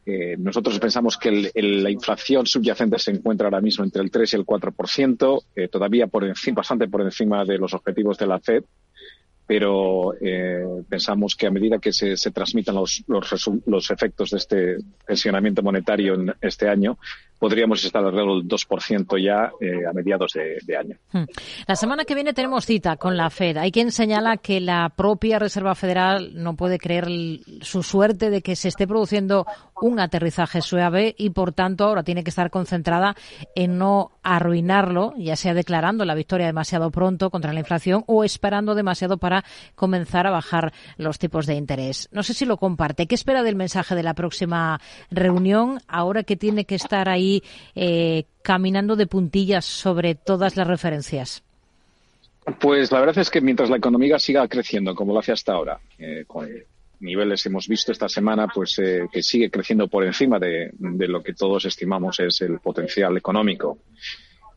Eh, 0.04 0.36
nosotros 0.38 0.78
pensamos 0.78 1.16
que 1.16 1.50
la 1.54 1.90
inflación 1.90 2.46
subyacente 2.46 2.98
se 2.98 3.10
encuentra 3.10 3.48
ahora 3.48 3.60
mismo 3.60 3.84
entre 3.84 4.02
el 4.02 4.10
3 4.10 4.32
y 4.32 4.36
el 4.36 4.46
4%, 4.46 5.42
eh, 5.54 5.68
todavía 5.68 6.06
por 6.06 6.24
encima, 6.24 6.56
bastante 6.56 6.88
por 6.88 7.02
encima 7.02 7.44
de 7.44 7.58
los 7.58 7.74
objetivos 7.74 8.16
de 8.16 8.26
la 8.26 8.40
FED 8.40 8.64
pero 9.46 10.12
eh, 10.20 10.64
pensamos 10.88 11.36
que 11.36 11.46
a 11.46 11.50
medida 11.50 11.78
que 11.78 11.92
se, 11.92 12.16
transmitan 12.32 12.74
los, 12.74 13.04
los, 13.06 13.50
los, 13.64 13.90
efectos 13.92 14.30
de 14.30 14.38
este 14.38 14.76
tensionamiento 15.06 15.62
monetario 15.62 16.14
en 16.14 16.34
este 16.40 16.68
año, 16.68 16.98
podríamos 17.38 17.84
estar 17.84 18.04
alrededor 18.04 18.42
del 18.42 18.48
2% 18.48 19.22
ya 19.22 19.52
eh, 19.60 19.86
a 19.88 19.92
mediados 19.92 20.32
de, 20.32 20.76
año. 20.76 20.96
Hmm. 21.12 21.24
La 21.66 21.76
semana 21.76 22.04
que 22.04 22.14
viene 22.14 22.32
tenemos 22.32 22.64
cita 22.64 22.96
con 22.96 23.16
la 23.16 23.30
Fed. 23.30 23.58
Hay 23.58 23.70
quien 23.70 23.92
señala 23.92 24.36
que 24.36 24.60
la 24.60 24.88
propia 24.90 25.38
Reserva 25.38 25.74
Federal 25.74 26.32
no 26.34 26.56
puede 26.56 26.78
creer 26.78 27.08
su 27.60 27.82
suerte 27.82 28.30
de 28.30 28.42
que 28.42 28.56
se 28.56 28.68
esté 28.68 28.86
produciendo 28.86 29.46
un 29.80 30.00
aterrizaje 30.00 30.62
suave 30.62 31.14
y, 31.18 31.30
por 31.30 31.52
tanto, 31.52 31.84
ahora 31.84 32.02
tiene 32.02 32.24
que 32.24 32.30
estar 32.30 32.50
concentrada 32.50 33.14
en 33.54 33.78
no 33.78 34.12
arruinarlo, 34.22 35.14
ya 35.18 35.36
sea 35.36 35.54
declarando 35.54 36.04
la 36.04 36.14
victoria 36.14 36.46
demasiado 36.46 36.90
pronto 36.90 37.30
contra 37.30 37.52
la 37.52 37.60
inflación 37.60 38.02
o 38.06 38.24
esperando 38.24 38.74
demasiado 38.74 39.18
para 39.18 39.44
comenzar 39.74 40.26
a 40.26 40.30
bajar 40.30 40.72
los 40.96 41.18
tipos 41.18 41.46
de 41.46 41.54
interés. 41.54 42.08
No 42.12 42.22
sé 42.22 42.34
si 42.34 42.46
lo 42.46 42.56
comparte. 42.56 43.06
¿Qué 43.06 43.14
espera 43.14 43.42
del 43.42 43.56
mensaje 43.56 43.94
de 43.94 44.02
la 44.02 44.14
próxima 44.14 44.80
reunión 45.10 45.80
ahora 45.86 46.22
que 46.22 46.36
tiene 46.36 46.64
que 46.64 46.74
estar 46.74 47.08
ahí 47.08 47.25
eh, 47.74 48.24
caminando 48.42 48.96
de 48.96 49.06
puntillas 49.06 49.64
sobre 49.64 50.14
todas 50.14 50.56
las 50.56 50.66
referencias? 50.66 51.42
Pues 52.60 52.92
la 52.92 53.00
verdad 53.00 53.18
es 53.18 53.30
que 53.30 53.40
mientras 53.40 53.70
la 53.70 53.76
economía 53.76 54.18
siga 54.18 54.46
creciendo 54.46 54.94
como 54.94 55.12
lo 55.12 55.18
hace 55.18 55.32
hasta 55.32 55.52
ahora, 55.52 55.80
con 56.28 56.48
niveles 57.00 57.44
hemos 57.46 57.68
visto 57.68 57.92
esta 57.92 58.08
semana, 58.08 58.48
pues 58.48 58.78
eh, 58.78 59.06
que 59.12 59.22
sigue 59.22 59.50
creciendo 59.50 59.88
por 59.88 60.04
encima 60.04 60.38
de, 60.38 60.72
lo 60.78 61.22
que 61.22 61.34
todos 61.34 61.64
estimamos 61.64 62.20
es 62.20 62.40
el 62.42 62.58
potencial 62.60 63.16
económico. 63.16 63.78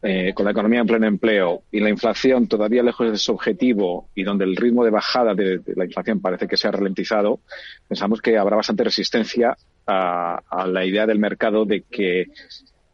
Eh, 0.02 0.34
con 0.34 0.46
la 0.46 0.52
economía 0.52 0.80
en 0.80 0.88
pleno 0.88 1.08
empleo 1.08 1.64
y 1.74 1.82
la 1.82 1.90
inflación 1.90 2.48
todavía 2.48 2.82
lejos 2.82 3.12
de 3.12 3.18
su 3.18 3.34
objetivo 3.34 4.08
y 4.16 4.24
donde 4.24 4.46
el 4.46 4.56
ritmo 4.56 4.86
de 4.86 4.92
bajada 4.92 5.34
de, 5.34 5.60
la 5.76 5.84
inflación 5.84 6.22
parece 6.22 6.48
que 6.48 6.56
se 6.56 6.70
ha 6.70 6.72
ralentizado, 6.72 7.42
pensamos 7.86 8.22
que 8.22 8.38
habrá 8.38 8.56
bastante 8.56 8.86
resistencia 8.86 9.58
a, 9.90 10.68
la 10.68 10.86
idea 10.86 11.06
del 11.06 11.20
mercado 11.20 11.66
de 11.66 11.82
que 11.82 12.28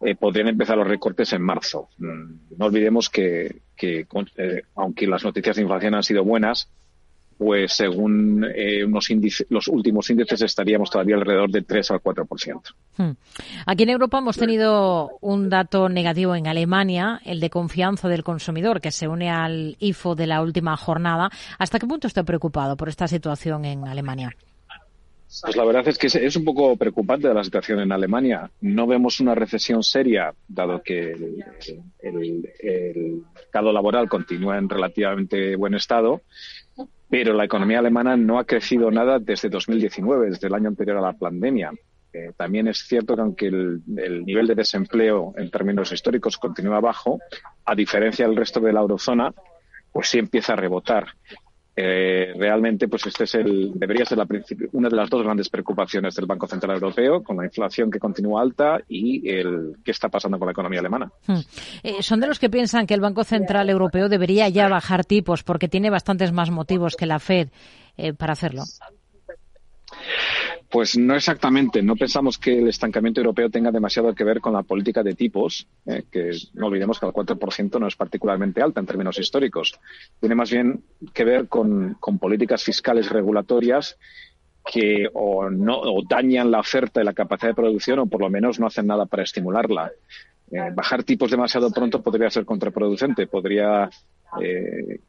eh, 0.01 0.15
podrían 0.15 0.47
empezar 0.47 0.77
los 0.77 0.87
recortes 0.87 1.33
en 1.33 1.41
marzo. 1.41 1.89
Mm, 1.97 2.57
no 2.57 2.65
olvidemos 2.65 3.09
que, 3.09 3.61
que 3.75 4.07
aunque 4.75 5.07
las 5.07 5.23
noticias 5.23 5.55
de 5.55 5.63
inflación 5.63 5.95
han 5.95 6.03
sido 6.03 6.23
buenas, 6.23 6.69
pues 7.37 7.73
según 7.73 8.45
eh, 8.55 8.85
unos 8.85 9.09
los 9.49 9.67
últimos 9.67 10.09
índices 10.09 10.41
estaríamos 10.41 10.89
todavía 10.89 11.15
alrededor 11.15 11.51
del 11.51 11.65
3 11.65 11.91
al 11.91 12.01
4%. 12.01 12.61
Hmm. 12.97 13.11
Aquí 13.65 13.83
en 13.83 13.89
Europa 13.89 14.19
hemos 14.19 14.37
tenido 14.37 15.17
un 15.19 15.49
dato 15.49 15.89
negativo 15.89 16.35
en 16.35 16.47
Alemania, 16.47 17.21
el 17.25 17.41
de 17.41 17.49
confianza 17.49 18.07
del 18.07 18.23
consumidor, 18.23 18.79
que 18.79 18.91
se 18.91 19.07
une 19.07 19.29
al 19.29 19.75
IFO 19.79 20.15
de 20.15 20.27
la 20.27 20.41
última 20.41 20.77
jornada. 20.77 21.29
¿Hasta 21.59 21.77
qué 21.77 21.87
punto 21.87 22.07
está 22.07 22.23
preocupado 22.23 22.77
por 22.77 22.87
esta 22.87 23.07
situación 23.07 23.65
en 23.65 23.85
Alemania? 23.85 24.33
Pues 25.41 25.55
la 25.55 25.65
verdad 25.65 25.87
es 25.87 25.97
que 25.97 26.07
es 26.07 26.35
un 26.35 26.45
poco 26.45 26.75
preocupante 26.77 27.33
la 27.33 27.43
situación 27.43 27.79
en 27.79 27.91
Alemania. 27.91 28.49
No 28.61 28.87
vemos 28.87 29.19
una 29.19 29.35
recesión 29.35 29.83
seria, 29.83 30.33
dado 30.47 30.81
que 30.81 31.11
el, 31.11 32.53
el, 32.59 33.23
mercado 33.33 33.71
laboral 33.73 34.07
continúa 34.07 34.57
en 34.57 34.69
relativamente 34.69 35.55
buen 35.55 35.73
estado 35.73 36.21
pero 37.09 37.33
la 37.33 37.45
economía 37.45 37.79
alemana 37.79 38.17
no 38.17 38.39
ha 38.39 38.45
crecido 38.45 38.89
nada 38.91 39.19
desde 39.19 39.49
2019, 39.49 40.31
desde 40.31 40.47
el 40.47 40.53
año 40.53 40.69
anterior 40.69 40.97
a 40.97 41.01
la 41.01 41.13
pandemia. 41.13 41.71
Eh, 42.11 42.31
también 42.35 42.67
es 42.67 42.79
cierto 42.79 43.15
que 43.15 43.21
aunque 43.21 43.47
el, 43.47 43.81
nivel 44.25 44.47
de 44.47 44.55
desempleo 44.55 45.33
en 45.37 45.51
términos 45.51 45.91
históricos 45.91 46.37
continúa 46.37 46.79
bajo, 46.79 47.19
a 47.65 47.75
diferencia 47.75 48.27
del 48.27 48.37
resto 48.37 48.59
de 48.59 48.73
la 48.73 48.79
eurozona, 48.79 49.33
pues 49.91 50.09
sí 50.09 50.19
empieza 50.19 50.53
a 50.53 50.55
rebotar. 50.55 51.07
Eh, 51.77 52.33
realmente, 52.37 52.87
pues 52.87 53.05
este 53.05 53.25
es 53.25 53.35
el, 53.35 53.73
debería 53.73 54.05
ser 54.05 54.17
la 54.17 54.27
una 54.71 54.87
de 54.87 54.95
las 54.95 55.09
dos 55.09 55.23
grandes 55.23 55.49
preocupaciones 55.49 56.15
del 56.15 56.25
Banco 56.25 56.47
Central 56.47 56.75
Europeo, 56.75 57.21
con 57.21 57.35
la 57.35 57.45
inflación 57.45 57.91
que 57.91 57.99
continúa 57.99 58.41
alta 58.41 58.79
y 58.87 59.29
el 59.29 59.75
qué 59.83 59.91
está 59.91 60.07
pasando 60.07 60.39
con 60.39 60.47
la 60.47 60.53
economía 60.53 60.79
alemana. 60.79 61.11
Hmm. 61.27 61.39
Eh, 61.83 62.01
son 62.01 62.21
de 62.21 62.27
los 62.27 62.39
que 62.39 62.49
piensan 62.49 62.87
que 62.87 62.93
el 62.93 63.01
Banco 63.01 63.25
Central 63.25 63.69
Europeo 63.69 64.07
debería 64.07 64.47
ya 64.47 64.69
bajar 64.69 65.03
tipos 65.03 65.43
porque 65.43 65.67
tiene 65.67 65.89
bastantes 65.89 66.31
más 66.31 66.49
motivos 66.49 66.95
que 66.95 67.05
la 67.05 67.19
Fed 67.19 67.49
eh, 67.97 68.13
para 68.13 68.33
hacerlo. 68.33 68.63
Pues 70.75 70.97
no 70.97 71.15
exactamente. 71.15 71.81
No 71.81 71.95
pensamos 71.95 72.37
que 72.37 72.59
el 72.59 72.67
estancamiento 72.67 73.21
europeo 73.21 73.49
tenga 73.49 73.71
demasiado 73.71 74.13
que 74.13 74.25
ver 74.25 74.41
con 74.41 74.51
la 74.51 74.63
política 74.63 75.03
de 75.03 75.15
tipos, 75.15 75.65
eh, 75.85 76.03
que 76.11 76.31
no 76.53 76.67
olvidemos 76.67 76.99
que 76.99 77.05
el 77.05 77.13
4% 77.13 77.79
no 77.79 77.87
es 77.87 77.95
particularmente 77.95 78.61
alta 78.61 78.81
en 78.81 78.85
términos 78.85 79.17
históricos. 79.17 79.79
Tiene 80.19 80.35
más 80.35 80.51
bien 80.51 80.83
que 81.13 81.23
ver 81.23 81.47
con, 81.47 81.95
políticas 82.19 82.61
fiscales 82.61 83.09
regulatorias 83.09 83.97
que 84.69 85.07
o, 85.13 85.49
no, 85.49 85.79
o 85.79 86.03
dañan 86.05 86.51
la 86.51 86.59
oferta 86.59 87.01
y 87.01 87.05
la 87.05 87.13
capacidad 87.13 87.51
de 87.51 87.55
producción 87.55 87.99
o 87.99 88.07
por 88.07 88.19
lo 88.19 88.29
menos 88.29 88.59
no 88.59 88.67
hacen 88.67 88.85
nada 88.85 89.05
para 89.05 89.23
estimularla. 89.23 89.93
Eh, 90.51 90.71
bajar 90.75 91.05
tipos 91.05 91.31
demasiado 91.31 91.71
pronto 91.71 92.03
podría 92.03 92.29
ser 92.29 92.43
contraproducente, 92.43 93.27
podría 93.27 93.89
eh, 94.41 94.99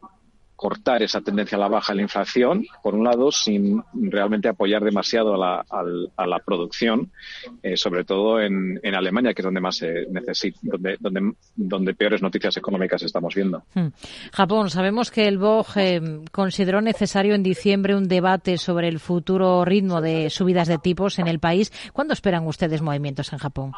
cortar 0.56 1.02
esa 1.02 1.20
tendencia 1.20 1.56
a 1.56 1.60
la 1.60 1.68
baja 1.68 1.92
de 1.92 1.98
la 1.98 2.02
inflación, 2.02 2.64
por 2.82 2.94
un 2.94 3.04
lado, 3.04 3.30
sin 3.30 3.82
realmente 3.92 4.48
apoyar 4.48 4.82
demasiado 4.82 5.34
a 5.34 6.26
la, 6.26 6.38
producción, 6.44 7.10
eh, 7.62 7.76
sobre 7.76 8.04
todo 8.04 8.40
en, 8.40 8.80
Alemania, 8.94 9.34
que 9.34 9.42
es 9.42 9.44
donde 9.44 9.60
más 9.60 9.76
se 9.76 10.06
necesita, 10.10 10.58
donde, 10.62 10.96
donde, 11.54 11.94
peores 11.94 12.22
noticias 12.22 12.56
económicas 12.56 13.02
estamos 13.02 13.34
viendo. 13.34 13.62
Hmm. 13.74 13.88
Japón, 14.32 14.70
sabemos 14.70 15.10
que 15.10 15.28
el 15.28 15.38
BOG 15.38 15.66
eh, 15.76 16.20
consideró 16.32 16.80
necesario 16.80 17.34
en 17.34 17.42
diciembre 17.42 17.94
un 17.94 18.08
debate 18.08 18.56
sobre 18.56 18.88
el 18.88 18.98
futuro 18.98 19.64
ritmo 19.64 20.00
de 20.00 20.30
subidas 20.30 20.68
de 20.68 20.78
tipos 20.78 21.18
en 21.18 21.28
el 21.28 21.38
país. 21.38 21.72
¿Cuándo 21.92 22.14
esperan 22.14 22.46
ustedes 22.46 22.80
movimientos 22.80 23.32
en 23.32 23.38
Japón? 23.38 23.72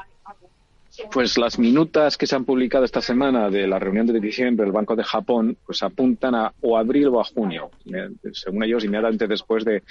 Pues 1.12 1.38
las 1.38 1.58
minutas 1.58 2.16
que 2.16 2.26
se 2.26 2.34
han 2.34 2.44
publicado 2.44 2.84
esta 2.84 3.00
semana 3.00 3.50
de 3.50 3.66
la 3.66 3.78
reunión 3.78 4.06
de 4.06 4.20
diciembre 4.20 4.64
del 4.64 4.72
Banco 4.72 4.96
de 4.96 5.04
Japón 5.04 5.56
pues 5.64 5.82
apuntan 5.82 6.34
a 6.34 6.52
o 6.60 6.76
abril 6.76 7.08
o 7.08 7.20
a 7.20 7.24
junio, 7.24 7.70
eh, 7.86 8.08
según 8.32 8.64
ellos 8.64 8.84
inmediatamente 8.84 9.28
después 9.28 9.64
de 9.64 9.84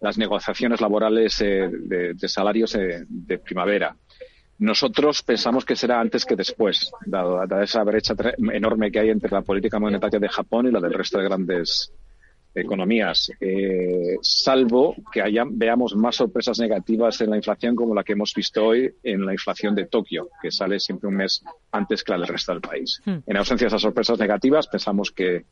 las 0.00 0.18
negociaciones 0.18 0.80
laborales 0.80 1.40
eh, 1.40 1.68
de, 1.68 2.28
salarios 2.28 2.74
eh, 2.76 3.04
de 3.08 3.38
primavera. 3.38 3.96
Nosotros 4.58 5.22
pensamos 5.22 5.64
que 5.64 5.74
será 5.74 6.00
antes 6.00 6.24
que 6.24 6.36
después, 6.36 6.92
dado, 7.06 7.44
dada 7.46 7.64
esa 7.64 7.82
brecha 7.82 8.14
enorme 8.52 8.92
que 8.92 9.00
hay 9.00 9.10
entre 9.10 9.30
la 9.30 9.42
política 9.42 9.80
monetaria 9.80 10.20
de 10.20 10.28
Japón 10.28 10.68
y 10.68 10.70
la 10.70 10.80
del 10.80 10.94
resto 10.94 11.18
de 11.18 11.24
grandes 11.24 11.92
economías, 12.54 13.30
eh, 13.40 14.16
salvo 14.20 14.94
que 15.10 15.22
haya, 15.22 15.44
veamos 15.48 15.96
más 15.96 16.16
sorpresas 16.16 16.58
negativas 16.58 17.20
en 17.20 17.30
la 17.30 17.36
inflación 17.36 17.74
como 17.74 17.94
la 17.94 18.04
que 18.04 18.12
hemos 18.12 18.32
visto 18.34 18.66
hoy 18.66 18.94
en 19.02 19.24
la 19.24 19.32
inflación 19.32 19.74
de 19.74 19.86
Tokio, 19.86 20.28
que 20.40 20.50
sale 20.50 20.78
siempre 20.78 21.08
un 21.08 21.16
mes 21.16 21.42
antes 21.70 22.04
que 22.04 22.12
la 22.12 22.18
del 22.18 22.28
resto 22.28 22.52
del 22.52 22.60
país. 22.60 23.00
Hmm. 23.04 23.18
En 23.26 23.36
ausencia 23.36 23.64
de 23.64 23.68
esas 23.68 23.82
sorpresas 23.82 24.18
negativas, 24.18 24.66
pensamos 24.66 25.10
que 25.10 25.44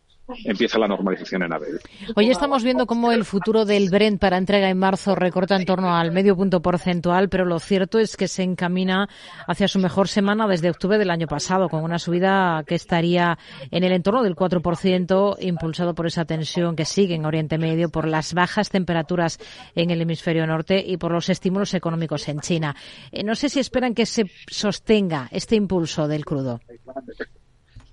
empieza 0.44 0.78
la 0.78 0.88
normalización 0.88 1.42
en 1.42 1.52
abril. 1.52 1.78
Hoy 2.16 2.30
estamos 2.30 2.64
viendo 2.64 2.86
cómo 2.86 3.12
el 3.12 3.24
futuro 3.24 3.64
del 3.64 3.90
Brent 3.90 4.20
para 4.20 4.36
entrega 4.36 4.68
en 4.68 4.78
marzo 4.78 5.14
recorta 5.14 5.56
en 5.56 5.64
torno 5.64 5.94
al 5.94 6.12
medio 6.12 6.36
punto 6.36 6.60
porcentual, 6.60 7.28
pero 7.28 7.44
lo 7.44 7.58
cierto 7.58 7.98
es 7.98 8.16
que 8.16 8.28
se 8.28 8.42
encamina 8.42 9.08
hacia 9.46 9.68
su 9.68 9.78
mejor 9.78 10.08
semana 10.08 10.46
desde 10.46 10.70
octubre 10.70 10.98
del 10.98 11.10
año 11.10 11.26
pasado, 11.26 11.68
con 11.68 11.82
una 11.82 11.98
subida 11.98 12.62
que 12.66 12.74
estaría 12.74 13.38
en 13.70 13.84
el 13.84 13.92
entorno 13.92 14.22
del 14.22 14.36
4%, 14.36 15.36
impulsado 15.40 15.94
por 15.94 16.06
esa 16.06 16.24
tensión 16.24 16.76
que 16.76 16.84
sigue 16.84 17.14
en 17.14 17.26
Oriente 17.26 17.58
Medio, 17.58 17.88
por 17.88 18.06
las 18.06 18.34
bajas 18.34 18.70
temperaturas 18.70 19.38
en 19.74 19.90
el 19.90 20.00
hemisferio 20.00 20.46
norte 20.46 20.82
y 20.86 20.96
por 20.96 21.12
los 21.12 21.28
estímulos 21.28 21.74
económicos 21.74 22.28
en 22.28 22.40
China. 22.40 22.76
Eh, 23.12 23.22
no 23.22 23.34
sé 23.34 23.48
si 23.48 23.60
esperan 23.60 23.94
que 23.94 24.06
se 24.06 24.30
sostenga 24.48 25.28
este 25.30 25.56
impulso 25.56 26.08
del 26.08 26.24
crudo. 26.24 26.60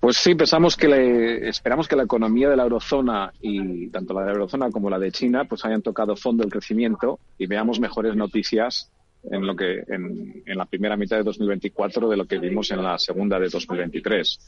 Pues 0.00 0.16
sí, 0.16 0.34
pensamos 0.36 0.76
que 0.76 1.48
esperamos 1.48 1.88
que 1.88 1.96
la 1.96 2.04
economía 2.04 2.48
de 2.48 2.56
la 2.56 2.62
eurozona 2.62 3.32
y 3.40 3.88
tanto 3.88 4.14
la 4.14 4.20
de 4.20 4.26
la 4.26 4.32
eurozona 4.34 4.70
como 4.70 4.88
la 4.88 4.98
de 4.98 5.10
China 5.10 5.44
pues 5.44 5.64
hayan 5.64 5.82
tocado 5.82 6.14
fondo 6.14 6.44
el 6.44 6.50
crecimiento 6.50 7.18
y 7.36 7.46
veamos 7.46 7.80
mejores 7.80 8.14
noticias 8.14 8.92
en 9.24 9.44
lo 9.44 9.56
que 9.56 9.82
en, 9.88 10.42
la 10.46 10.66
primera 10.66 10.96
mitad 10.96 11.16
de 11.16 11.24
2024 11.24 12.08
de 12.08 12.16
lo 12.16 12.26
que 12.26 12.38
vimos 12.38 12.70
en 12.70 12.82
la 12.82 12.96
segunda 12.98 13.40
de 13.40 13.48
2023. 13.48 14.38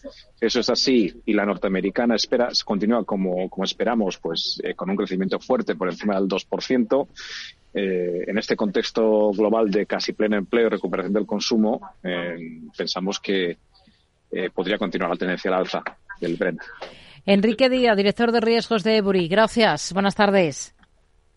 Eso 0.40 0.60
es 0.60 0.70
así 0.70 1.12
y 1.26 1.32
la 1.32 1.44
norteamericana 1.44 2.14
espera 2.14 2.50
continúa 2.64 3.04
como, 3.04 3.48
como 3.50 3.64
esperamos, 3.64 4.18
pues 4.18 4.60
eh, 4.62 4.74
con 4.74 4.90
un 4.90 4.96
crecimiento 4.96 5.40
fuerte 5.40 5.74
por 5.74 5.88
encima 5.88 6.14
del 6.14 6.28
2%. 6.28 7.08
Eh, 7.72 8.24
en 8.26 8.36
este 8.36 8.56
contexto 8.56 9.30
global 9.30 9.70
de 9.70 9.86
casi 9.86 10.12
pleno 10.12 10.36
empleo 10.36 10.66
y 10.66 10.70
recuperación 10.70 11.12
del 11.12 11.26
consumo, 11.26 11.80
eh, 12.02 12.36
pensamos 12.76 13.20
que 13.20 13.58
eh, 14.30 14.50
podría 14.50 14.78
continuar 14.78 15.10
la 15.10 15.16
tendencia 15.16 15.50
al 15.50 15.60
alza 15.60 15.82
del 16.20 16.36
Brent. 16.36 16.60
Enrique 17.26 17.68
Díaz, 17.68 17.96
director 17.96 18.32
de 18.32 18.40
riesgos 18.40 18.82
de 18.82 18.96
Ebury. 18.96 19.28
Gracias. 19.28 19.92
Buenas 19.92 20.14
tardes. 20.14 20.74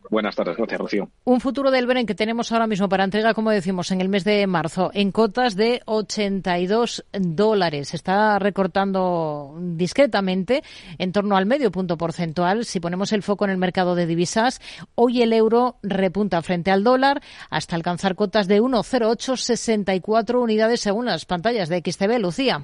Buenas 0.10 0.36
tardes, 0.36 0.58
gracias, 0.58 0.80
Rocío. 0.80 1.10
Un 1.24 1.40
futuro 1.40 1.72
del 1.72 1.88
Bren 1.88 2.06
que 2.06 2.14
tenemos 2.14 2.52
ahora 2.52 2.68
mismo 2.68 2.90
para 2.90 3.04
entrega, 3.04 3.34
como 3.34 3.52
decimos, 3.52 3.90
en 3.92 4.02
el 4.02 4.10
mes 4.10 4.24
de 4.24 4.46
marzo, 4.48 4.92
en 4.94 5.12
cotas 5.12 5.56
de 5.56 5.82
82 5.86 7.06
dólares. 7.14 7.94
Está 7.94 8.38
recortando 8.38 9.56
discretamente 9.60 10.62
en 10.98 11.12
torno 11.14 11.38
al 11.38 11.46
medio 11.46 11.72
punto 11.72 11.98
porcentual. 11.98 12.66
Si 12.66 12.80
ponemos 12.80 13.12
el 13.14 13.24
foco 13.24 13.46
en 13.46 13.52
el 13.52 13.58
mercado 13.58 13.96
de 13.96 14.06
divisas, 14.06 14.62
hoy 14.96 15.22
el 15.22 15.34
euro 15.34 15.78
repunta 15.82 16.42
frente 16.42 16.72
al 16.72 16.84
dólar 16.84 17.22
hasta 17.50 17.76
alcanzar 17.76 18.16
cotas 18.16 18.48
de 18.48 18.62
1,0864 18.62 20.42
unidades 20.42 20.82
según 20.82 21.06
las 21.06 21.26
pantallas 21.26 21.70
de 21.70 21.82
XTB. 21.84 22.20
Lucía. 22.20 22.64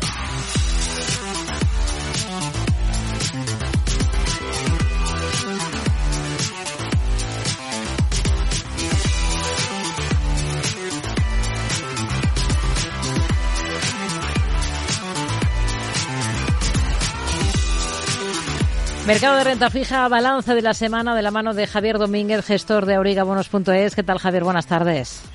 Mercado 19.07 19.37
de 19.37 19.43
renta 19.43 19.69
fija, 19.71 20.07
balance 20.07 20.53
de 20.53 20.61
la 20.61 20.73
semana 20.73 21.15
de 21.15 21.23
la 21.23 21.31
mano 21.31 21.55
de 21.55 21.65
Javier 21.65 21.97
Domínguez, 21.97 22.45
gestor 22.45 22.85
de 22.85 22.95
aurigabonos.es. 22.95 23.95
¿Qué 23.95 24.03
tal, 24.03 24.19
Javier? 24.19 24.43
Buenas 24.43 24.67
tardes. 24.67 25.27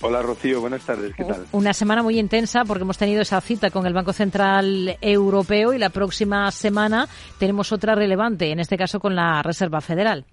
Hola 0.00 0.20
Rocío, 0.20 0.60
buenas 0.60 0.84
tardes, 0.84 1.14
¿qué 1.16 1.24
tal? 1.24 1.46
Una 1.52 1.72
semana 1.72 2.02
muy 2.02 2.18
intensa 2.18 2.64
porque 2.64 2.82
hemos 2.82 2.98
tenido 2.98 3.22
esa 3.22 3.40
cita 3.40 3.70
con 3.70 3.86
el 3.86 3.94
Banco 3.94 4.12
Central 4.12 4.96
Europeo 5.00 5.72
y 5.72 5.78
la 5.78 5.90
próxima 5.90 6.50
semana 6.52 7.06
tenemos 7.38 7.72
otra 7.72 7.94
relevante, 7.94 8.50
en 8.50 8.60
este 8.60 8.76
caso 8.76 9.00
con 9.00 9.16
la 9.16 9.42
Reserva 9.42 9.80
Federal. 9.80 10.24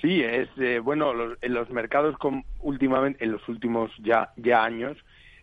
Sí, 0.00 0.22
es 0.22 0.48
eh, 0.58 0.78
bueno, 0.78 1.12
en 1.40 1.54
los 1.54 1.70
mercados 1.70 2.16
con, 2.18 2.44
últimamente, 2.60 3.24
en 3.24 3.32
los 3.32 3.48
últimos 3.48 3.90
ya, 4.04 4.30
ya 4.36 4.62
años, 4.62 4.96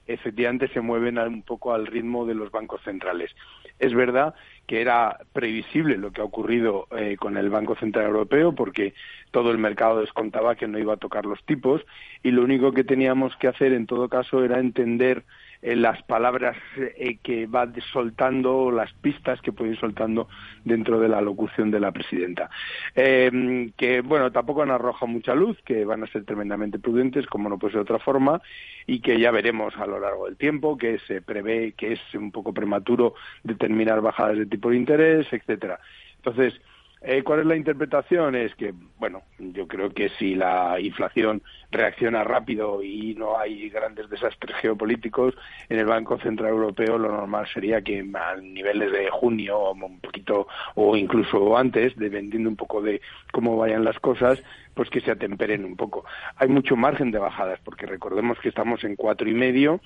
efectivamente 0.07 0.67
se 0.69 0.81
mueven 0.81 1.17
un 1.17 1.43
poco 1.43 1.73
al 1.73 1.87
ritmo 1.87 2.25
de 2.25 2.35
los 2.35 2.51
bancos 2.51 2.81
centrales. 2.83 3.31
Es 3.79 3.93
verdad 3.93 4.35
que 4.67 4.81
era 4.81 5.17
previsible 5.33 5.97
lo 5.97 6.11
que 6.11 6.21
ha 6.21 6.25
ocurrido 6.25 6.87
eh, 6.95 7.17
con 7.17 7.37
el 7.37 7.49
Banco 7.49 7.75
Central 7.75 8.05
Europeo 8.05 8.53
porque 8.53 8.93
todo 9.31 9.51
el 9.51 9.57
mercado 9.57 9.99
descontaba 9.99 10.55
que 10.55 10.67
no 10.67 10.79
iba 10.79 10.93
a 10.93 10.97
tocar 10.97 11.25
los 11.25 11.43
tipos 11.45 11.81
y 12.21 12.31
lo 12.31 12.43
único 12.43 12.71
que 12.71 12.83
teníamos 12.83 13.35
que 13.37 13.47
hacer 13.47 13.73
en 13.73 13.87
todo 13.87 14.09
caso 14.09 14.43
era 14.43 14.59
entender 14.59 15.23
las 15.63 16.01
palabras 16.03 16.57
eh, 16.77 17.17
que 17.23 17.47
va 17.47 17.67
soltando, 17.91 18.71
las 18.71 18.91
pistas 18.93 19.41
que 19.41 19.53
puede 19.53 19.71
ir 19.71 19.79
soltando 19.79 20.27
dentro 20.65 20.99
de 20.99 21.07
la 21.07 21.21
locución 21.21 21.71
de 21.71 21.79
la 21.79 21.91
presidenta. 21.91 22.49
Eh, 22.95 23.71
que, 23.77 24.01
bueno, 24.01 24.31
tampoco 24.31 24.61
han 24.61 24.71
arrojado 24.71 25.07
mucha 25.07 25.33
luz, 25.33 25.57
que 25.65 25.85
van 25.85 26.03
a 26.03 26.07
ser 26.07 26.25
tremendamente 26.25 26.79
prudentes, 26.79 27.25
como 27.27 27.49
no 27.49 27.57
puede 27.57 27.73
ser 27.73 27.79
de 27.79 27.93
otra 27.93 27.99
forma, 27.99 28.41
y 28.85 28.99
que 28.99 29.19
ya 29.19 29.31
veremos 29.31 29.75
a 29.77 29.87
lo 29.87 29.99
largo 29.99 30.25
del 30.25 30.37
tiempo, 30.37 30.77
que 30.77 30.99
se 30.99 31.21
prevé 31.21 31.73
que 31.73 31.93
es 31.93 32.01
un 32.13 32.31
poco 32.31 32.53
prematuro 32.53 33.15
determinar 33.43 34.01
bajadas 34.01 34.37
de 34.37 34.45
tipo 34.45 34.69
de 34.69 34.77
interés, 34.77 35.27
etcétera. 35.31 35.79
Entonces, 36.17 36.59
eh, 37.05 37.21
¿Cuál 37.23 37.41
es 37.41 37.45
la 37.45 37.57
interpretación? 37.57 38.35
Es 38.35 38.55
que, 38.55 38.73
bueno, 38.97 39.23
yo 39.37 39.67
creo 39.67 39.89
que 39.89 40.09
si 40.17 40.35
la 40.35 40.79
inflación 40.79 41.41
reacciona 41.69 42.23
rápido 42.23 42.81
y 42.81 43.13
no 43.15 43.37
hay 43.37 43.69
grandes 43.69 44.09
desastres 44.09 44.55
geopolíticos, 44.57 45.35
en 45.67 45.79
el 45.79 45.85
Banco 45.85 46.17
Central 46.19 46.51
Europeo 46.51 46.97
lo 46.97 47.11
normal 47.11 47.45
sería 47.53 47.81
que 47.81 47.99
a 48.13 48.35
niveles 48.37 48.91
de 48.93 49.09
junio 49.09 49.57
o 49.57 49.73
un 49.73 49.99
poquito 49.99 50.47
o 50.75 50.95
incluso 50.95 51.57
antes, 51.57 51.93
dependiendo 51.97 52.49
un 52.49 52.55
poco 52.55 52.81
de 52.81 53.01
cómo 53.33 53.57
vayan 53.57 53.83
las 53.83 53.99
cosas, 53.99 54.41
pues 54.73 54.89
que 54.89 55.01
se 55.01 55.11
atemperen 55.11 55.65
un 55.65 55.75
poco. 55.75 56.05
Hay 56.37 56.47
mucho 56.47 56.77
margen 56.77 57.11
de 57.11 57.19
bajadas, 57.19 57.59
porque 57.65 57.85
recordemos 57.85 58.39
que 58.39 58.49
estamos 58.49 58.83
en 58.85 58.95
cuatro 58.95 59.29
y 59.29 59.33
medio 59.33 59.81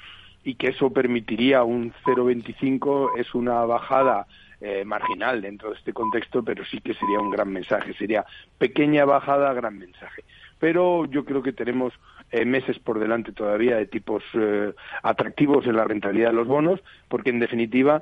y 0.47 0.55
que 0.55 0.69
eso 0.69 0.89
permitiría 0.91 1.65
un 1.65 1.91
0,25 2.05 3.19
es 3.19 3.35
una 3.35 3.65
bajada 3.65 4.27
eh, 4.61 4.85
marginal 4.85 5.41
dentro 5.41 5.71
de 5.71 5.75
este 5.75 5.91
contexto, 5.91 6.41
pero 6.41 6.63
sí 6.63 6.79
que 6.79 6.93
sería 6.93 7.19
un 7.19 7.29
gran 7.29 7.51
mensaje, 7.51 7.93
sería 7.95 8.25
pequeña 8.57 9.03
bajada, 9.03 9.51
gran 9.51 9.77
mensaje. 9.77 10.23
Pero 10.57 11.03
yo 11.03 11.25
creo 11.25 11.43
que 11.43 11.51
tenemos 11.51 11.91
eh, 12.31 12.45
meses 12.45 12.79
por 12.79 12.97
delante 12.97 13.33
todavía 13.33 13.75
de 13.75 13.87
tipos 13.87 14.23
eh, 14.35 14.71
atractivos 15.03 15.67
en 15.67 15.75
la 15.75 15.83
rentabilidad 15.83 16.29
de 16.29 16.37
los 16.37 16.47
bonos, 16.47 16.79
porque 17.09 17.29
en 17.29 17.39
definitiva 17.39 18.01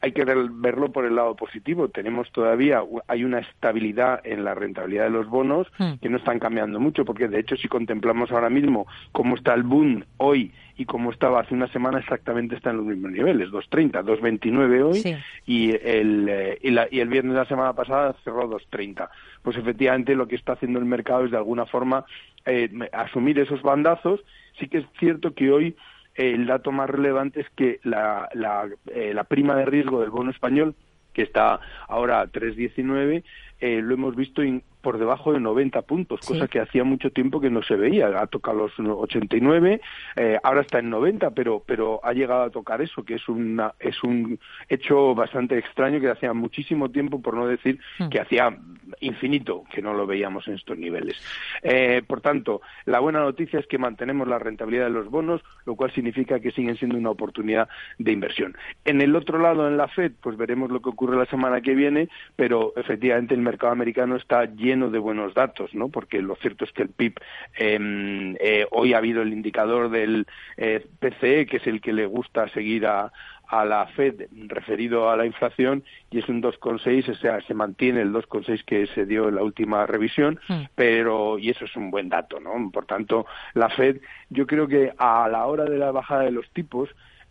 hay 0.00 0.12
que 0.12 0.24
verlo 0.24 0.92
por 0.92 1.04
el 1.04 1.16
lado 1.16 1.34
positivo. 1.34 1.88
Tenemos 1.88 2.30
todavía, 2.32 2.82
hay 3.06 3.24
una 3.24 3.40
estabilidad 3.40 4.20
en 4.24 4.44
la 4.44 4.54
rentabilidad 4.54 5.04
de 5.04 5.10
los 5.10 5.28
bonos 5.28 5.66
hmm. 5.78 5.94
que 6.00 6.08
no 6.08 6.18
están 6.18 6.38
cambiando 6.38 6.80
mucho, 6.80 7.04
porque 7.04 7.28
de 7.28 7.40
hecho 7.40 7.56
si 7.56 7.68
contemplamos 7.68 8.30
ahora 8.30 8.50
mismo 8.50 8.86
cómo 9.12 9.36
está 9.36 9.54
el 9.54 9.62
boom 9.62 10.04
hoy 10.18 10.52
y 10.76 10.84
como 10.84 11.10
estaba 11.10 11.40
hace 11.40 11.54
una 11.54 11.66
semana 11.68 11.98
exactamente 11.98 12.54
está 12.54 12.70
en 12.70 12.76
los 12.78 12.86
mismos 12.86 13.10
niveles, 13.10 13.50
2.30, 13.50 14.04
2.29 14.04 14.82
hoy 14.84 15.16
y, 15.44 15.70
el, 15.70 16.28
eh, 16.28 16.58
y, 16.62 16.96
y, 16.96 17.00
el 17.00 17.08
viernes 17.08 17.32
de 17.34 17.40
la 17.40 17.46
semana 17.46 17.72
pasada 17.72 18.14
cerró 18.22 18.48
2.30. 18.48 19.08
Pues 19.42 19.56
efectivamente 19.56 20.14
lo 20.14 20.28
que 20.28 20.36
está 20.36 20.52
haciendo 20.52 20.78
el 20.78 20.84
mercado 20.84 21.24
es 21.24 21.32
de 21.32 21.36
alguna 21.36 21.66
forma 21.66 22.04
eh, 22.46 22.70
asumir 22.92 23.38
esos 23.38 23.62
bandazos. 23.62 24.20
Sí 24.58 24.68
que 24.68 24.78
es 24.78 24.86
cierto 24.98 25.34
que 25.34 25.50
hoy 25.50 25.76
el 26.18 26.46
dato 26.46 26.72
más 26.72 26.90
relevante 26.90 27.40
es 27.40 27.50
que 27.50 27.80
la, 27.84 28.28
la, 28.34 28.68
la 28.86 29.24
prima 29.24 29.54
de 29.56 29.64
riesgo 29.64 30.00
del 30.00 30.10
bono 30.10 30.30
español 30.30 30.74
que 31.18 31.22
está 31.22 31.58
ahora 31.88 32.20
a 32.20 32.26
3.19, 32.26 33.24
eh, 33.60 33.80
lo 33.82 33.94
hemos 33.94 34.14
visto 34.14 34.42
por 34.80 34.98
debajo 34.98 35.32
de 35.32 35.40
90 35.40 35.82
puntos, 35.82 36.20
cosa 36.20 36.48
que 36.48 36.60
hacía 36.60 36.84
mucho 36.84 37.10
tiempo 37.10 37.40
que 37.40 37.50
no 37.50 37.62
se 37.62 37.76
veía. 37.76 38.08
Ha 38.20 38.26
tocado 38.26 38.68
los 38.68 38.78
89, 38.78 39.80
eh, 40.16 40.38
ahora 40.42 40.60
está 40.60 40.78
en 40.78 40.90
90, 40.90 41.30
pero, 41.30 41.62
pero 41.64 42.00
ha 42.04 42.12
llegado 42.12 42.42
a 42.42 42.50
tocar 42.50 42.80
eso, 42.80 43.04
que 43.04 43.14
es, 43.14 43.28
una, 43.28 43.74
es 43.78 44.02
un 44.02 44.38
hecho 44.68 45.14
bastante 45.14 45.58
extraño 45.58 46.00
que 46.00 46.10
hacía 46.10 46.32
muchísimo 46.32 46.90
tiempo, 46.90 47.20
por 47.20 47.34
no 47.34 47.46
decir 47.46 47.80
hmm. 47.98 48.08
que 48.08 48.20
hacía 48.20 48.56
infinito 49.00 49.64
que 49.70 49.82
no 49.82 49.94
lo 49.94 50.06
veíamos 50.06 50.46
en 50.48 50.54
estos 50.54 50.78
niveles. 50.78 51.16
Eh, 51.62 52.02
por 52.06 52.20
tanto, 52.20 52.60
la 52.84 53.00
buena 53.00 53.20
noticia 53.20 53.58
es 53.58 53.66
que 53.66 53.78
mantenemos 53.78 54.28
la 54.28 54.38
rentabilidad 54.38 54.84
de 54.84 54.90
los 54.90 55.10
bonos, 55.10 55.42
lo 55.66 55.74
cual 55.74 55.92
significa 55.92 56.40
que 56.40 56.52
siguen 56.52 56.76
siendo 56.76 56.96
una 56.96 57.10
oportunidad 57.10 57.68
de 57.98 58.12
inversión. 58.12 58.56
En 58.84 59.00
el 59.00 59.14
otro 59.16 59.38
lado, 59.38 59.66
en 59.68 59.76
la 59.76 59.88
Fed, 59.88 60.12
pues 60.20 60.36
veremos 60.36 60.70
lo 60.70 60.80
que 60.80 60.90
ocurre 60.90 61.16
la 61.16 61.26
semana 61.26 61.60
que 61.60 61.74
viene, 61.74 62.08
pero 62.36 62.72
efectivamente 62.76 63.34
el 63.34 63.40
mercado 63.40 63.72
americano 63.72 64.16
está 64.16 64.44
lleno 64.44 64.77
de 64.86 64.98
buenos 64.98 65.34
datos, 65.34 65.74
¿no? 65.74 65.88
Porque 65.88 66.22
lo 66.22 66.36
cierto 66.36 66.64
es 66.64 66.72
que 66.72 66.82
el 66.82 66.90
PIB 66.90 67.14
em, 67.56 68.36
eh, 68.40 68.66
hoy 68.70 68.94
ha 68.94 68.98
habido 68.98 69.22
el 69.22 69.32
indicador 69.32 69.90
del 69.90 70.26
eh, 70.56 70.86
PCE, 71.00 71.46
que 71.46 71.56
es 71.56 71.66
el 71.66 71.80
que 71.80 71.92
le 71.92 72.06
gusta 72.06 72.48
seguir 72.48 72.86
a, 72.86 73.12
a 73.48 73.64
la 73.64 73.86
Fed 73.86 74.28
referido 74.46 75.10
a 75.10 75.16
la 75.16 75.26
inflación 75.26 75.82
y 76.10 76.18
es 76.18 76.28
un 76.28 76.42
2,6, 76.42 77.08
o 77.08 77.14
sea, 77.14 77.40
se 77.40 77.54
mantiene 77.54 78.02
el 78.02 78.12
2,6 78.12 78.64
que 78.64 78.86
se 78.88 79.06
dio 79.06 79.28
en 79.28 79.36
la 79.36 79.42
última 79.42 79.86
revisión, 79.86 80.38
hmm. 80.48 80.64
pero 80.74 81.38
y 81.38 81.50
eso 81.50 81.64
es 81.64 81.74
un 81.74 81.90
buen 81.90 82.08
dato, 82.08 82.40
¿no? 82.40 82.70
Por 82.70 82.86
tanto, 82.86 83.26
la 83.54 83.70
Fed, 83.70 84.00
yo 84.28 84.46
creo 84.46 84.68
que 84.68 84.92
a 84.98 85.28
la 85.28 85.46
hora 85.46 85.64
de 85.64 85.78
la 85.78 85.90
bajada 85.90 86.22
de 86.22 86.32
los 86.32 86.48
tipos 86.50 86.90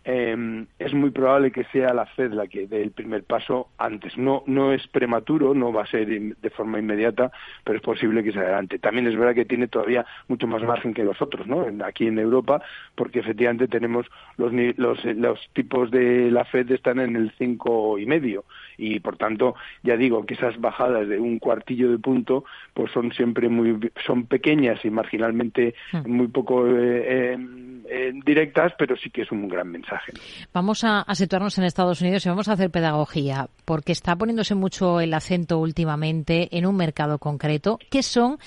eh, 0.10 0.65
es 0.80 0.93
muy 0.93 1.12
probable 1.12 1.52
que 1.52 1.65
sea 1.65 1.93
la 1.93 2.06
Fed 2.06 2.32
la 2.32 2.48
que 2.48 2.65
dé 2.65 2.82
el 2.82 2.91
primer 2.91 3.26
paso 3.26 3.67
antes. 3.78 4.17
No, 4.17 4.41
no 4.48 4.72
es 4.72 4.88
prematuro, 4.88 5.54
no 5.54 5.74
va 5.74 5.84
a 5.84 5.88
ser 5.88 6.08
de 6.08 6.50
forma 6.50 6.80
inmediata, 6.80 7.30
pero 7.65 7.78
es 7.78 7.84
posible 7.84 8.24
que 8.24 8.32
se 8.32 8.39
adelante. 8.39 8.80
También 8.80 9.08
es 9.08 9.17
verdad 9.17 9.36
que 9.36 9.43
tiene 9.43 9.67
todavía 9.67 10.06
mucho 10.30 10.48
más 10.48 10.63
margen 10.63 10.93
que 10.93 11.04
los 11.04 11.22
otros, 11.22 11.46
¿no? 11.46 11.67
Aquí 11.84 12.08
en 12.08 12.20
Europa, 12.20 12.62
porque 12.96 13.20
efectivamente 13.20 13.67
tenemos 13.67 14.06
los, 14.38 14.54
los, 14.78 15.04
los 15.04 15.39
tipos 15.52 15.91
de 15.91 16.32
la 16.32 16.46
Fed 16.46 16.72
están 16.72 17.02
en 17.02 17.17
el 17.17 17.34
cinco 17.38 18.00
y 18.00 18.06
medio 18.06 18.46
y 18.77 18.99
por 18.99 19.17
tanto 19.17 19.55
ya 19.83 19.97
digo 19.97 20.25
que 20.25 20.35
esas 20.35 20.59
bajadas 20.59 21.07
de 21.07 21.19
un 21.19 21.39
cuartillo 21.39 21.91
de 21.91 21.97
punto 21.97 22.45
pues 22.73 22.91
son 22.91 23.11
siempre 23.11 23.49
muy 23.49 23.91
son 24.05 24.25
pequeñas 24.25 24.83
y 24.85 24.89
marginalmente 24.89 25.75
hmm. 25.91 26.09
muy 26.09 26.27
poco 26.27 26.67
eh, 26.67 27.37
eh, 27.89 28.13
directas 28.25 28.73
pero 28.77 28.95
sí 28.95 29.09
que 29.09 29.23
es 29.23 29.31
un 29.31 29.47
gran 29.47 29.69
mensaje. 29.69 30.13
Vamos 30.53 30.83
a, 30.83 31.05
situarnos 31.13 31.57
en 31.57 31.63
Estados 31.63 32.01
Unidos 32.01 32.25
y 32.25 32.29
vamos 32.29 32.47
a 32.47 32.53
hacer 32.53 32.69
pedagogía 32.69 33.47
porque 33.65 33.91
está 33.91 34.15
poniéndose 34.15 34.55
mucho 34.55 34.99
el 34.99 35.13
acento 35.13 35.57
últimamente 35.57 36.55
en 36.57 36.65
un 36.65 36.75
mercado 36.75 37.17
concreto. 37.17 37.79
Qué 37.89 38.03
son 38.03 38.37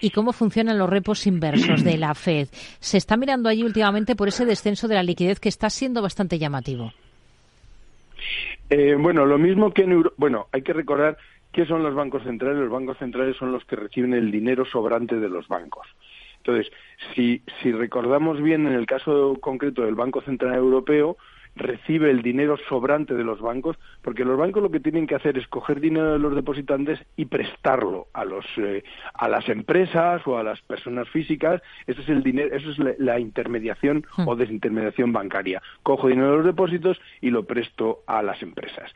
y 0.00 0.10
cómo 0.10 0.32
funcionan 0.32 0.78
los 0.78 0.88
repos 0.88 1.26
inversos 1.26 1.82
de 1.82 1.98
la 1.98 2.14
Fed 2.14 2.48
se 2.78 2.96
está 2.96 3.16
mirando 3.16 3.48
allí 3.48 3.62
últimamente 3.62 4.14
por 4.14 4.28
ese 4.28 4.44
descenso 4.44 4.88
de 4.88 4.94
la 4.94 5.02
liquidez 5.02 5.40
que 5.40 5.48
está 5.48 5.70
siendo 5.70 6.02
bastante 6.02 6.38
llamativo 6.38 6.92
eh, 8.70 8.96
bueno, 8.98 9.26
lo 9.26 9.38
mismo 9.38 9.72
que 9.72 9.82
en 9.82 9.92
Europa. 9.92 10.14
Bueno, 10.18 10.46
hay 10.52 10.62
que 10.62 10.72
recordar 10.72 11.18
qué 11.52 11.66
son 11.66 11.82
los 11.82 11.94
bancos 11.94 12.22
centrales. 12.22 12.58
Los 12.58 12.70
bancos 12.70 12.98
centrales 12.98 13.36
son 13.36 13.52
los 13.52 13.64
que 13.64 13.76
reciben 13.76 14.14
el 14.14 14.30
dinero 14.30 14.64
sobrante 14.64 15.16
de 15.16 15.28
los 15.28 15.48
bancos. 15.48 15.86
Entonces, 16.38 16.72
si, 17.14 17.42
si 17.60 17.72
recordamos 17.72 18.40
bien 18.40 18.66
en 18.66 18.72
el 18.72 18.86
caso 18.86 19.36
concreto 19.40 19.82
del 19.82 19.94
Banco 19.94 20.22
Central 20.22 20.54
Europeo, 20.54 21.16
recibe 21.56 22.10
el 22.10 22.22
dinero 22.22 22.56
sobrante 22.68 23.14
de 23.14 23.24
los 23.24 23.40
bancos, 23.40 23.76
porque 24.02 24.24
los 24.24 24.38
bancos 24.38 24.62
lo 24.62 24.70
que 24.70 24.80
tienen 24.80 25.06
que 25.06 25.14
hacer 25.14 25.36
es 25.38 25.46
coger 25.48 25.80
dinero 25.80 26.12
de 26.12 26.18
los 26.18 26.34
depositantes 26.34 26.98
y 27.16 27.26
prestarlo 27.26 28.08
a 28.12 28.24
los 28.24 28.46
eh, 28.56 28.84
a 29.14 29.28
las 29.28 29.48
empresas 29.48 30.26
o 30.26 30.38
a 30.38 30.42
las 30.42 30.60
personas 30.62 31.08
físicas. 31.08 31.62
Eso 31.86 32.00
es 32.02 32.08
el 32.08 32.22
dinero, 32.22 32.54
eso 32.54 32.70
es 32.70 32.98
la, 32.98 33.18
intermediación 33.18 34.06
hmm. 34.16 34.28
o 34.28 34.36
desintermediación 34.36 35.12
bancaria. 35.12 35.62
Cojo 35.82 36.08
dinero 36.08 36.30
de 36.30 36.36
los 36.38 36.46
depósitos 36.46 37.00
y 37.20 37.30
lo 37.30 37.44
presto 37.44 38.02
a 38.06 38.22
las 38.22 38.42
empresas. 38.42 38.90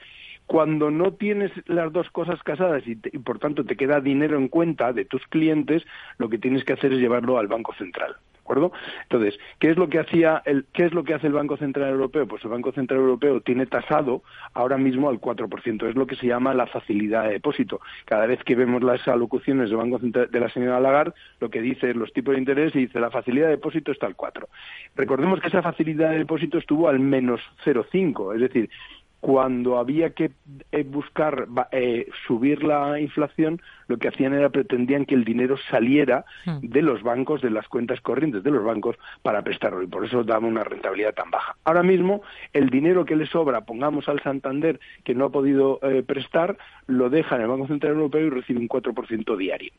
Cuando 0.46 0.90
no 0.90 1.14
tienes 1.14 1.52
las 1.66 1.92
dos 1.92 2.10
cosas 2.10 2.42
casadas 2.42 2.82
y, 2.86 2.96
por 2.96 3.38
tanto 3.38 3.64
te 3.64 3.76
queda 3.76 4.00
dinero 4.00 4.36
en 4.36 4.48
cuenta 4.48 4.92
de 4.92 5.04
tus 5.04 5.26
clientes, 5.28 5.82
lo 6.18 6.28
que 6.28 6.38
tienes 6.38 6.64
que 6.64 6.74
hacer 6.74 6.92
es 6.92 6.98
llevarlo 6.98 7.38
al 7.38 7.48
Banco 7.48 7.74
Central. 7.74 8.16
¿De 8.44 8.52
acuerdo? 8.52 8.72
Entonces, 9.04 9.40
¿qué 9.58 9.70
es 9.70 9.78
lo 9.78 9.88
que 9.88 9.98
hacía 9.98 10.42
el, 10.44 10.66
qué 10.74 10.84
es 10.84 10.92
lo 10.92 11.02
que 11.02 11.14
hace 11.14 11.28
el 11.28 11.32
Banco 11.32 11.56
Central 11.56 11.88
Europeo? 11.88 12.28
Pues 12.28 12.44
el 12.44 12.50
Banco 12.50 12.72
Central 12.72 13.00
Europeo 13.00 13.40
tiene 13.40 13.64
tasado 13.64 14.22
ahora 14.52 14.76
mismo 14.76 15.08
al 15.08 15.18
4%, 15.18 15.88
es 15.88 15.94
lo 15.94 16.06
que 16.06 16.14
se 16.16 16.26
llama 16.26 16.52
la 16.52 16.66
facilidad 16.66 17.24
de 17.24 17.32
depósito. 17.32 17.80
Cada 18.04 18.26
vez 18.26 18.44
que 18.44 18.54
vemos 18.54 18.82
las 18.82 19.08
alocuciones 19.08 19.70
del 19.70 19.78
Banco 19.78 19.98
Central 19.98 20.30
de 20.30 20.40
la 20.40 20.50
señora 20.50 20.78
Lagarde, 20.78 21.14
lo 21.40 21.48
que 21.48 21.62
dice 21.62 21.88
es 21.88 21.96
los 21.96 22.12
tipos 22.12 22.34
de 22.34 22.40
interés 22.40 22.76
y 22.76 22.80
dice 22.80 23.00
la 23.00 23.10
facilidad 23.10 23.46
de 23.46 23.52
depósito 23.52 23.92
está 23.92 24.06
al 24.06 24.14
4. 24.14 24.46
Recordemos 24.94 25.40
que 25.40 25.48
esa 25.48 25.62
facilidad 25.62 26.10
de 26.10 26.18
depósito 26.18 26.58
estuvo 26.58 26.90
al 26.90 27.00
menos 27.00 27.40
0,5, 27.64 28.34
es 28.34 28.40
decir, 28.42 28.68
cuando 29.24 29.78
había 29.78 30.10
que 30.10 30.32
eh, 30.70 30.82
buscar 30.82 31.48
eh, 31.72 32.08
subir 32.26 32.62
la 32.62 33.00
inflación, 33.00 33.62
lo 33.88 33.96
que 33.96 34.08
hacían 34.08 34.34
era 34.34 34.50
pretendían 34.50 35.06
que 35.06 35.14
el 35.14 35.24
dinero 35.24 35.56
saliera 35.70 36.26
hmm. 36.44 36.58
de 36.60 36.82
los 36.82 37.02
bancos, 37.02 37.40
de 37.40 37.48
las 37.48 37.66
cuentas 37.66 38.02
corrientes 38.02 38.42
de 38.42 38.50
los 38.50 38.62
bancos, 38.62 38.96
para 39.22 39.40
prestarlo 39.40 39.82
y 39.82 39.86
por 39.86 40.04
eso 40.04 40.24
daba 40.24 40.46
una 40.46 40.62
rentabilidad 40.62 41.14
tan 41.14 41.30
baja. 41.30 41.56
Ahora 41.64 41.82
mismo, 41.82 42.20
el 42.52 42.68
dinero 42.68 43.06
que 43.06 43.16
le 43.16 43.24
sobra, 43.24 43.62
pongamos 43.62 44.10
al 44.10 44.20
Santander, 44.22 44.78
que 45.04 45.14
no 45.14 45.24
ha 45.24 45.30
podido 45.30 45.80
eh, 45.82 46.02
prestar, 46.02 46.58
lo 46.86 47.08
deja 47.08 47.36
en 47.36 47.42
el 47.42 47.48
Banco 47.48 47.66
Central 47.66 47.94
Europeo 47.94 48.26
y 48.26 48.28
recibe 48.30 48.60
un 48.60 48.68
4% 48.68 49.38
diario. 49.38 49.72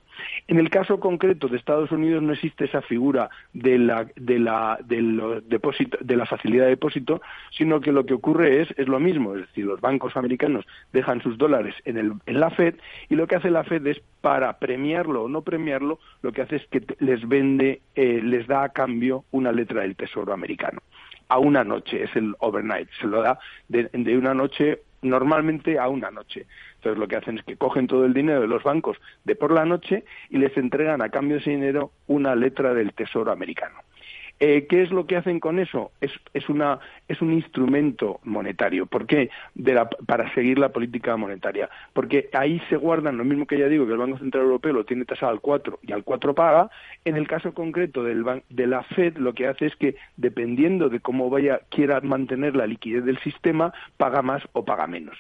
En 0.48 0.58
el 0.58 0.72
caso 0.72 1.00
concreto 1.00 1.50
de 1.50 1.58
Estados 1.58 1.92
Unidos 1.92 2.24
no 2.24 2.34
existe 2.34 2.66
esa 2.66 2.82
figura 2.82 3.30
de 3.54 3.78
la, 3.78 4.08
de 4.16 4.40
la, 4.40 4.80
de 4.82 6.16
la 6.16 6.26
facilidad 6.26 6.64
de 6.64 6.72
depósito, 6.72 7.22
sino 7.56 7.80
que 7.80 7.92
lo 7.92 8.08
que 8.08 8.16
ocurre 8.16 8.64
es, 8.64 8.74
es 8.76 8.88
lo 8.88 9.00
mismo 9.00 9.35
es 9.36 9.48
decir, 9.48 9.65
los 9.65 9.82
bancos 9.82 10.15
americanos 10.17 10.65
dejan 10.93 11.21
sus 11.21 11.38
dólares 11.38 11.76
en, 11.86 11.98
el, 11.98 12.13
en 12.26 12.39
la 12.39 12.50
Fed 12.50 12.76
y 13.10 13.15
lo 13.15 13.28
que 13.28 13.36
hace 13.36 13.50
la 13.50 13.63
Fed 13.63 13.86
es 13.88 14.02
para 14.21 14.58
premiarlo 14.60 15.24
o 15.24 15.30
no 15.30 15.41
premiarlo, 15.41 16.00
lo 16.21 16.32
que 16.32 16.41
hace 16.41 16.58
es 16.58 16.67
que 16.67 16.84
les 17.00 17.28
vende, 17.28 17.82
eh, 17.95 18.21
les 18.24 18.48
da 18.48 18.63
a 18.63 18.69
cambio 18.69 19.26
una 19.32 19.52
letra 19.52 19.82
del 19.82 19.95
Tesoro 19.95 20.34
americano. 20.34 20.82
a 21.28 21.39
una 21.39 21.64
noche, 21.64 22.03
es 22.03 22.16
el 22.16 22.36
overnight, 22.39 22.88
se 23.01 23.07
lo 23.07 23.22
da 23.24 23.39
de, 23.68 23.89
de 23.91 24.18
una 24.18 24.36
noche 24.36 24.82
normalmente 25.01 25.80
a 25.80 25.88
una 25.88 26.12
noche. 26.12 26.45
Entonces 26.76 26.99
lo 26.99 27.07
que 27.07 27.16
hacen 27.16 27.38
es 27.38 27.45
que 27.45 27.57
cogen 27.57 27.88
todo 27.88 28.05
el 28.05 28.14
dinero 28.14 28.41
de 28.41 28.47
los 28.47 28.64
bancos 28.64 28.97
de 29.24 29.36
por 29.36 29.51
la 29.51 29.66
noche 29.66 30.03
y 30.30 30.38
les 30.38 30.55
entregan 30.57 31.01
a 31.01 31.10
cambio 31.10 31.38
de 31.38 31.41
ese 31.41 31.51
dinero 31.51 31.91
una 32.07 32.36
letra 32.36 32.74
del 32.74 32.93
Tesoro 32.93 33.32
americano. 33.32 33.80
Eh, 34.40 34.68
¿Qué 34.68 34.82
es 34.82 34.92
lo 34.92 35.08
que 35.08 35.16
hacen 35.16 35.40
con 35.40 35.60
eso? 35.60 35.92
Es, 36.02 36.12
es, 36.34 36.50
una, 36.50 36.80
es 37.08 37.22
un 37.22 37.32
instrumento 37.32 38.20
monetario. 38.24 38.86
¿Por 38.86 39.08
qué? 39.08 39.30
De 39.54 39.74
la, 39.74 39.90
para 39.90 40.34
seguir 40.34 40.60
la 40.60 40.70
política 40.70 41.16
monetaria. 41.16 41.70
Porque 41.94 42.30
ahí 42.34 42.62
se 42.70 42.76
guardan, 42.76 43.18
lo 43.18 43.24
mismo 43.24 43.48
que 43.48 43.58
ya 43.58 43.68
digo, 43.68 43.86
que 43.86 43.94
el 43.94 43.98
Banco 43.98 44.18
Central 44.18 44.44
Europeo 44.44 44.74
lo 44.74 44.86
tiene 44.86 45.06
tasado 45.06 45.32
al 45.32 45.40
4 45.40 45.80
y 45.84 45.94
al 45.94 46.04
4 46.04 46.36
paga. 46.36 46.70
En 47.06 47.16
el 47.16 47.28
caso 47.28 47.54
concreto 47.54 48.04
del, 48.04 48.26
de 48.50 48.68
la 48.68 48.84
Fed, 48.84 49.18
lo 49.18 49.34
que 49.34 49.48
hace 49.48 49.68
es 49.68 49.76
que, 49.78 49.96
dependiendo 50.18 50.90
de 50.90 51.00
cómo 51.00 51.30
vaya, 51.30 51.62
quiera 51.70 52.02
mantener 52.02 52.58
la 52.58 52.68
liquidez 52.68 53.06
del 53.06 53.20
sistema, 53.20 53.74
paga 53.96 54.22
más 54.22 54.44
o 54.52 54.66
paga 54.66 54.86
menos. 54.86 55.18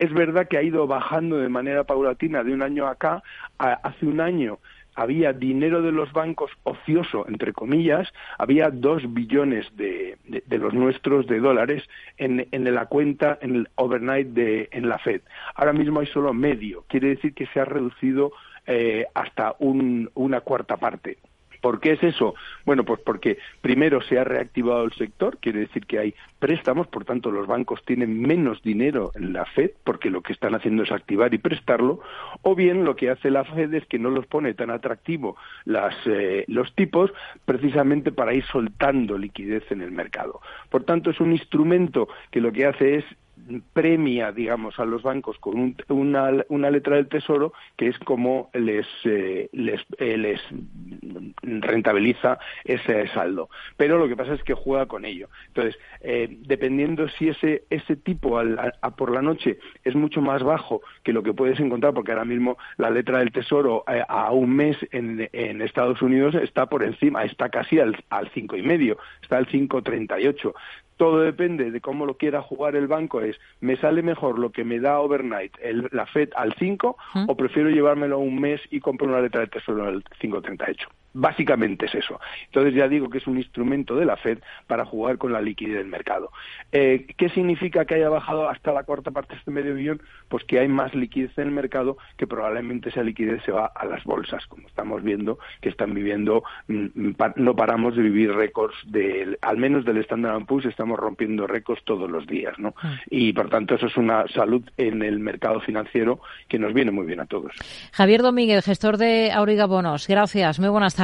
Es 0.00 0.12
verdad 0.12 0.48
que 0.48 0.56
ha 0.56 0.62
ido 0.62 0.86
bajando 0.86 1.36
de 1.36 1.50
manera 1.50 1.84
paulatina 1.84 2.42
de 2.42 2.52
un 2.52 2.62
año 2.62 2.86
acá. 2.86 3.22
A, 3.58 3.74
hace 3.74 4.06
un 4.06 4.20
año 4.20 4.58
había 4.94 5.32
dinero 5.32 5.82
de 5.82 5.92
los 5.92 6.12
bancos 6.12 6.50
ocioso, 6.64 7.26
entre 7.28 7.52
comillas, 7.52 8.12
había 8.38 8.70
dos 8.70 9.12
billones 9.12 9.66
de, 9.76 10.18
los 10.48 10.74
nuestros 10.74 11.26
de 11.26 11.40
dólares 11.40 11.84
en, 12.18 12.46
en, 12.50 12.74
la 12.74 12.86
cuenta, 12.86 13.38
en 13.40 13.56
el 13.56 13.68
overnight 13.76 14.28
de, 14.28 14.68
en 14.72 14.88
la 14.88 14.98
Fed. 14.98 15.22
Ahora 15.54 15.72
mismo 15.72 16.00
hay 16.00 16.06
solo 16.06 16.32
medio, 16.32 16.84
quiere 16.88 17.08
decir 17.08 17.34
que 17.34 17.46
se 17.46 17.60
ha 17.60 17.64
reducido 17.64 18.32
eh, 18.66 19.06
hasta 19.14 19.54
un, 19.58 20.10
una 20.14 20.40
cuarta 20.40 20.76
parte. 20.76 21.18
¿Por 21.60 21.80
qué 21.80 21.92
es 21.92 22.02
eso? 22.02 22.34
Bueno, 22.64 22.84
pues 22.84 23.00
porque 23.00 23.38
primero 23.60 24.00
se 24.00 24.18
ha 24.18 24.24
reactivado 24.24 24.84
el 24.84 24.92
sector, 24.92 25.38
quiere 25.38 25.60
decir 25.60 25.86
que 25.86 25.98
hay 25.98 26.14
préstamos, 26.38 26.86
por 26.86 27.04
tanto 27.04 27.30
los 27.30 27.46
bancos 27.46 27.82
tienen 27.84 28.20
menos 28.20 28.62
dinero 28.62 29.12
en 29.14 29.32
la 29.32 29.44
Fed 29.44 29.72
porque 29.84 30.10
lo 30.10 30.22
que 30.22 30.32
están 30.32 30.54
haciendo 30.54 30.82
es 30.82 30.92
activar 30.92 31.34
y 31.34 31.38
prestarlo, 31.38 32.00
o 32.42 32.54
bien 32.54 32.84
lo 32.84 32.96
que 32.96 33.10
hace 33.10 33.30
la 33.30 33.44
Fed 33.44 33.74
es 33.74 33.86
que 33.86 33.98
no 33.98 34.10
los 34.10 34.26
pone 34.26 34.54
tan 34.54 34.70
atractivo 34.70 35.36
las, 35.64 35.94
eh, 36.06 36.44
los 36.48 36.74
tipos 36.74 37.12
precisamente 37.44 38.12
para 38.12 38.34
ir 38.34 38.44
soltando 38.44 39.18
liquidez 39.18 39.70
en 39.70 39.82
el 39.82 39.92
mercado. 39.92 40.40
Por 40.70 40.84
tanto, 40.84 41.10
es 41.10 41.20
un 41.20 41.32
instrumento 41.32 42.08
que 42.30 42.40
lo 42.40 42.52
que 42.52 42.66
hace 42.66 42.96
es 42.96 43.04
premia, 43.72 44.32
digamos, 44.32 44.78
a 44.78 44.84
los 44.84 45.02
bancos 45.02 45.38
con 45.38 45.74
una, 45.88 46.44
una, 46.48 46.70
letra 46.70 46.96
del 46.96 47.08
Tesoro 47.08 47.52
que 47.76 47.88
es 47.88 47.98
como 47.98 48.50
les, 48.54 48.86
eh, 49.04 49.48
les, 49.52 49.80
eh, 49.98 50.16
les, 50.16 50.40
rentabiliza 51.42 52.38
ese 52.64 53.08
saldo. 53.08 53.48
Pero 53.76 53.98
lo 53.98 54.08
que 54.08 54.16
pasa 54.16 54.34
es 54.34 54.42
que 54.42 54.54
juega 54.54 54.86
con 54.86 55.04
ello. 55.04 55.28
Entonces, 55.48 55.78
eh, 56.00 56.28
dependiendo 56.46 57.08
si 57.08 57.28
ese, 57.28 57.64
ese 57.70 57.96
tipo 57.96 58.38
al, 58.38 58.74
a, 58.80 58.90
por 58.96 59.10
la 59.10 59.22
noche 59.22 59.58
es 59.84 59.94
mucho 59.94 60.20
más 60.20 60.42
bajo 60.42 60.82
que 61.02 61.12
lo 61.12 61.22
que 61.22 61.34
puedes 61.34 61.58
encontrar, 61.60 61.94
porque 61.94 62.12
ahora 62.12 62.24
mismo 62.24 62.58
la 62.76 62.90
letra 62.90 63.18
del 63.18 63.32
Tesoro 63.32 63.84
a 63.86 64.30
un 64.32 64.54
mes 64.54 64.76
en, 64.92 65.28
en, 65.32 65.62
Estados 65.62 66.02
Unidos 66.02 66.34
está 66.34 66.66
por 66.66 66.82
encima, 66.82 67.24
está 67.24 67.48
casi 67.48 67.78
al, 67.78 67.96
al 68.10 68.30
cinco 68.30 68.56
y 68.56 68.62
medio, 68.62 68.98
está 69.22 69.38
al 69.38 69.46
5,38 69.46 70.52
todo 71.00 71.22
depende 71.22 71.70
de 71.70 71.80
cómo 71.80 72.04
lo 72.04 72.18
quiera 72.18 72.42
jugar 72.42 72.76
el 72.76 72.86
banco, 72.86 73.22
es, 73.22 73.34
¿me 73.62 73.78
sale 73.78 74.02
mejor 74.02 74.38
lo 74.38 74.52
que 74.52 74.64
me 74.64 74.80
da 74.80 75.00
overnight 75.00 75.56
el, 75.62 75.88
la 75.92 76.04
FED 76.04 76.28
al 76.36 76.52
5 76.58 76.94
o 77.26 77.36
prefiero 77.38 77.70
llevármelo 77.70 78.18
un 78.18 78.38
mes 78.38 78.60
y 78.70 78.80
compro 78.80 79.06
una 79.06 79.22
letra 79.22 79.40
de 79.40 79.46
tesoro 79.46 79.86
al 79.86 80.04
5.38? 80.20 80.76
Básicamente 81.12 81.86
es 81.86 81.94
eso. 81.94 82.20
Entonces 82.46 82.74
ya 82.74 82.88
digo 82.88 83.10
que 83.10 83.18
es 83.18 83.26
un 83.26 83.36
instrumento 83.36 83.96
de 83.96 84.04
la 84.04 84.16
Fed 84.16 84.38
para 84.66 84.84
jugar 84.84 85.18
con 85.18 85.32
la 85.32 85.40
liquidez 85.40 85.76
del 85.76 85.88
mercado. 85.88 86.30
Eh, 86.72 87.06
¿Qué 87.16 87.28
significa 87.30 87.84
que 87.84 87.94
haya 87.94 88.08
bajado 88.08 88.48
hasta 88.48 88.72
la 88.72 88.84
cuarta 88.84 89.10
parte 89.10 89.34
de 89.34 89.38
este 89.38 89.50
medio 89.50 89.74
billón? 89.74 90.00
Pues 90.28 90.44
que 90.44 90.60
hay 90.60 90.68
más 90.68 90.94
liquidez 90.94 91.36
en 91.38 91.48
el 91.48 91.54
mercado, 91.54 91.96
que 92.16 92.26
probablemente 92.26 92.90
esa 92.90 93.02
liquidez 93.02 93.42
se 93.44 93.52
va 93.52 93.66
a 93.66 93.84
las 93.86 94.04
bolsas, 94.04 94.46
como 94.46 94.68
estamos 94.68 95.02
viendo 95.02 95.38
que 95.60 95.68
están 95.68 95.94
viviendo, 95.94 96.44
mm, 96.68 96.86
mm, 96.94 97.14
no 97.36 97.56
paramos 97.56 97.96
de 97.96 98.02
vivir 98.02 98.32
récords, 98.32 98.76
de, 98.86 99.38
al 99.42 99.56
menos 99.56 99.84
del 99.84 99.98
Standard 99.98 100.44
Poor's 100.46 100.66
estamos 100.66 100.98
rompiendo 100.98 101.46
récords 101.46 101.82
todos 101.84 102.10
los 102.10 102.26
días, 102.26 102.58
¿no? 102.58 102.74
Ah. 102.82 102.98
Y 103.10 103.32
por 103.32 103.48
tanto 103.48 103.74
eso 103.74 103.86
es 103.86 103.96
una 103.96 104.26
salud 104.28 104.62
en 104.76 105.02
el 105.02 105.18
mercado 105.18 105.60
financiero 105.60 106.20
que 106.48 106.58
nos 106.58 106.72
viene 106.72 106.90
muy 106.90 107.06
bien 107.06 107.20
a 107.20 107.26
todos. 107.26 107.52
Javier 107.92 108.22
Domínguez, 108.22 108.64
gestor 108.64 108.96
de 108.96 109.32
Auriga 109.32 109.66
Bonos, 109.66 110.06
gracias, 110.06 110.60
muy 110.60 110.68
buenas 110.68 110.94
tardes. 110.94 110.99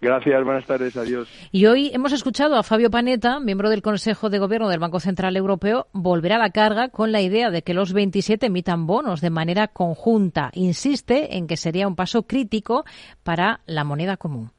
Gracias, 0.00 0.44
buenas 0.44 0.64
tardes, 0.64 0.96
adiós. 0.96 1.28
Y 1.50 1.66
hoy 1.66 1.90
hemos 1.92 2.12
escuchado 2.12 2.56
a 2.56 2.62
Fabio 2.62 2.88
Panetta, 2.88 3.40
miembro 3.40 3.68
del 3.68 3.82
Consejo 3.82 4.30
de 4.30 4.38
Gobierno 4.38 4.68
del 4.68 4.78
Banco 4.78 5.00
Central 5.00 5.36
Europeo, 5.36 5.88
volver 5.92 6.34
a 6.34 6.38
la 6.38 6.50
carga 6.50 6.88
con 6.88 7.10
la 7.10 7.20
idea 7.20 7.50
de 7.50 7.62
que 7.62 7.74
los 7.74 7.92
27 7.92 8.46
emitan 8.46 8.86
bonos 8.86 9.20
de 9.20 9.30
manera 9.30 9.66
conjunta. 9.66 10.50
Insiste 10.54 11.36
en 11.36 11.48
que 11.48 11.56
sería 11.56 11.88
un 11.88 11.96
paso 11.96 12.22
crítico 12.22 12.84
para 13.24 13.60
la 13.66 13.82
moneda 13.82 14.16
común. 14.16 14.52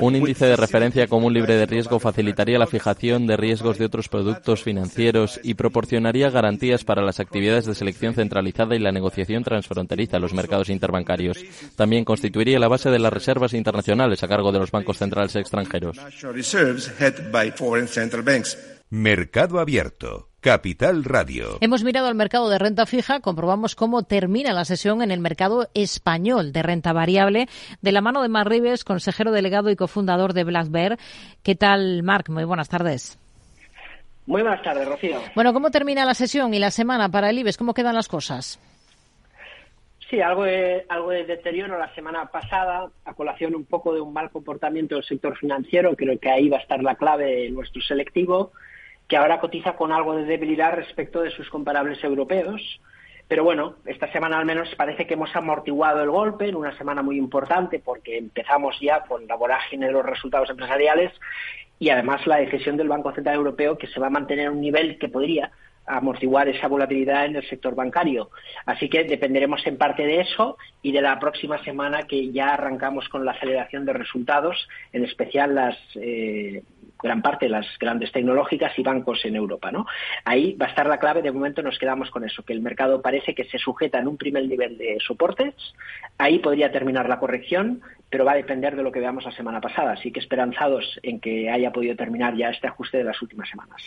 Un 0.00 0.16
índice 0.16 0.46
de 0.46 0.56
referencia 0.56 1.06
común 1.06 1.32
libre 1.32 1.56
de 1.56 1.66
riesgo 1.66 1.98
facilitaría 1.98 2.58
la 2.58 2.66
fijación 2.66 3.26
de 3.26 3.36
riesgos 3.36 3.78
de 3.78 3.86
otros 3.86 4.08
productos 4.08 4.62
financieros 4.62 5.40
y 5.42 5.54
proporcionaría 5.54 6.30
garantías 6.30 6.84
para 6.84 7.02
las 7.02 7.20
actividades 7.20 7.66
de 7.66 7.74
selección 7.74 8.14
centralizada 8.14 8.76
y 8.76 8.78
la 8.78 8.92
negociación 8.92 9.42
transfronteriza 9.42 10.16
en 10.16 10.22
los 10.22 10.34
mercados 10.34 10.68
interbancarios. 10.68 11.38
También 11.76 12.04
constituiría 12.04 12.58
la 12.58 12.68
base 12.68 12.90
de 12.90 12.98
las 12.98 13.12
reservas 13.12 13.54
internacionales 13.54 14.22
a 14.22 14.28
cargo 14.28 14.52
de 14.52 14.58
los 14.58 14.70
bancos 14.70 14.98
centrales 14.98 15.34
extranjeros. 15.36 15.98
Mercado 18.90 19.58
Abierto. 19.58 20.28
Capital 20.38 21.02
Radio. 21.02 21.58
Hemos 21.60 21.82
mirado 21.82 22.06
al 22.06 22.14
mercado 22.14 22.48
de 22.48 22.56
renta 22.56 22.86
fija, 22.86 23.18
comprobamos 23.18 23.74
cómo 23.74 24.04
termina 24.04 24.52
la 24.52 24.64
sesión 24.64 25.02
en 25.02 25.10
el 25.10 25.18
mercado 25.18 25.66
español 25.74 26.52
de 26.52 26.62
renta 26.62 26.92
variable, 26.92 27.48
de 27.82 27.90
la 27.90 28.00
mano 28.00 28.22
de 28.22 28.28
Mar 28.28 28.48
Rives, 28.48 28.84
consejero 28.84 29.32
delegado 29.32 29.70
y 29.70 29.76
cofundador 29.76 30.34
de 30.34 30.44
Black 30.44 30.70
Bear. 30.70 30.98
¿Qué 31.42 31.56
tal, 31.56 32.04
Marc? 32.04 32.28
Muy 32.28 32.44
buenas 32.44 32.68
tardes. 32.68 33.18
Muy 34.26 34.42
buenas 34.42 34.62
tardes, 34.62 34.86
Rocío. 34.86 35.20
Bueno, 35.34 35.52
¿cómo 35.52 35.72
termina 35.72 36.04
la 36.04 36.14
sesión 36.14 36.54
y 36.54 36.60
la 36.60 36.70
semana 36.70 37.08
para 37.08 37.30
el 37.30 37.40
IBEX? 37.40 37.56
¿Cómo 37.56 37.74
quedan 37.74 37.96
las 37.96 38.06
cosas? 38.06 38.60
Sí, 40.08 40.20
algo 40.20 40.44
de, 40.44 40.86
algo 40.88 41.10
de 41.10 41.24
deterioro 41.24 41.76
la 41.76 41.92
semana 41.96 42.26
pasada, 42.26 42.88
a 43.04 43.14
colación 43.14 43.56
un 43.56 43.64
poco 43.64 43.92
de 43.92 44.00
un 44.00 44.12
mal 44.12 44.30
comportamiento 44.30 44.94
del 44.94 45.02
sector 45.02 45.36
financiero. 45.36 45.96
Creo 45.96 46.16
que 46.20 46.30
ahí 46.30 46.48
va 46.48 46.58
a 46.58 46.60
estar 46.60 46.80
la 46.84 46.94
clave 46.94 47.24
de 47.24 47.50
nuestro 47.50 47.82
selectivo 47.82 48.52
que 49.08 49.16
ahora 49.16 49.40
cotiza 49.40 49.76
con 49.76 49.92
algo 49.92 50.16
de 50.16 50.24
debilidad 50.24 50.74
respecto 50.74 51.20
de 51.22 51.30
sus 51.30 51.48
comparables 51.50 52.02
europeos. 52.02 52.80
Pero 53.28 53.42
bueno, 53.42 53.76
esta 53.86 54.10
semana 54.12 54.38
al 54.38 54.46
menos 54.46 54.72
parece 54.76 55.06
que 55.06 55.14
hemos 55.14 55.34
amortiguado 55.34 56.02
el 56.02 56.10
golpe 56.10 56.48
en 56.48 56.56
una 56.56 56.76
semana 56.78 57.02
muy 57.02 57.16
importante 57.16 57.80
porque 57.80 58.18
empezamos 58.18 58.78
ya 58.80 59.00
con 59.04 59.26
la 59.26 59.34
vorágine 59.34 59.86
de 59.86 59.92
los 59.92 60.06
resultados 60.06 60.48
empresariales 60.50 61.12
y 61.78 61.90
además 61.90 62.26
la 62.26 62.36
decisión 62.36 62.76
del 62.76 62.88
Banco 62.88 63.12
Central 63.12 63.36
Europeo 63.36 63.76
que 63.76 63.88
se 63.88 64.00
va 64.00 64.06
a 64.06 64.10
mantener 64.10 64.46
a 64.46 64.52
un 64.52 64.60
nivel 64.60 64.98
que 64.98 65.08
podría 65.08 65.50
amortiguar 65.86 66.48
esa 66.48 66.68
volatilidad 66.68 67.26
en 67.26 67.36
el 67.36 67.48
sector 67.48 67.74
bancario. 67.74 68.30
Así 68.64 68.88
que 68.88 69.04
dependeremos 69.04 69.64
en 69.66 69.78
parte 69.78 70.04
de 70.04 70.20
eso 70.20 70.58
y 70.82 70.92
de 70.92 71.00
la 71.00 71.18
próxima 71.18 71.62
semana 71.64 72.04
que 72.04 72.32
ya 72.32 72.54
arrancamos 72.54 73.08
con 73.08 73.24
la 73.24 73.32
aceleración 73.32 73.84
de 73.84 73.92
resultados, 73.92 74.68
en 74.92 75.04
especial 75.04 75.54
las 75.54 75.76
eh, 75.94 76.62
gran 77.02 77.22
parte 77.22 77.46
de 77.46 77.50
las 77.50 77.66
grandes 77.78 78.12
tecnológicas 78.12 78.78
y 78.78 78.82
bancos 78.82 79.24
en 79.24 79.36
Europa. 79.36 79.70
¿no? 79.70 79.86
Ahí 80.24 80.54
va 80.54 80.66
a 80.66 80.68
estar 80.68 80.86
la 80.86 80.98
clave. 80.98 81.22
De 81.22 81.32
momento 81.32 81.62
nos 81.62 81.78
quedamos 81.78 82.10
con 82.10 82.24
eso, 82.24 82.42
que 82.42 82.52
el 82.52 82.60
mercado 82.60 83.02
parece 83.02 83.34
que 83.34 83.44
se 83.44 83.58
sujeta 83.58 83.98
en 83.98 84.08
un 84.08 84.16
primer 84.16 84.46
nivel 84.46 84.78
de 84.78 84.98
soportes. 85.04 85.54
Ahí 86.18 86.38
podría 86.38 86.72
terminar 86.72 87.08
la 87.08 87.18
corrección, 87.18 87.82
pero 88.10 88.24
va 88.24 88.32
a 88.32 88.36
depender 88.36 88.76
de 88.76 88.82
lo 88.82 88.92
que 88.92 89.00
veamos 89.00 89.24
la 89.24 89.32
semana 89.32 89.60
pasada. 89.60 89.92
Así 89.92 90.12
que 90.12 90.20
esperanzados 90.20 90.98
en 91.02 91.20
que 91.20 91.50
haya 91.50 91.72
podido 91.72 91.96
terminar 91.96 92.36
ya 92.36 92.50
este 92.50 92.68
ajuste 92.68 92.98
de 92.98 93.04
las 93.04 93.20
últimas 93.22 93.48
semanas. 93.48 93.82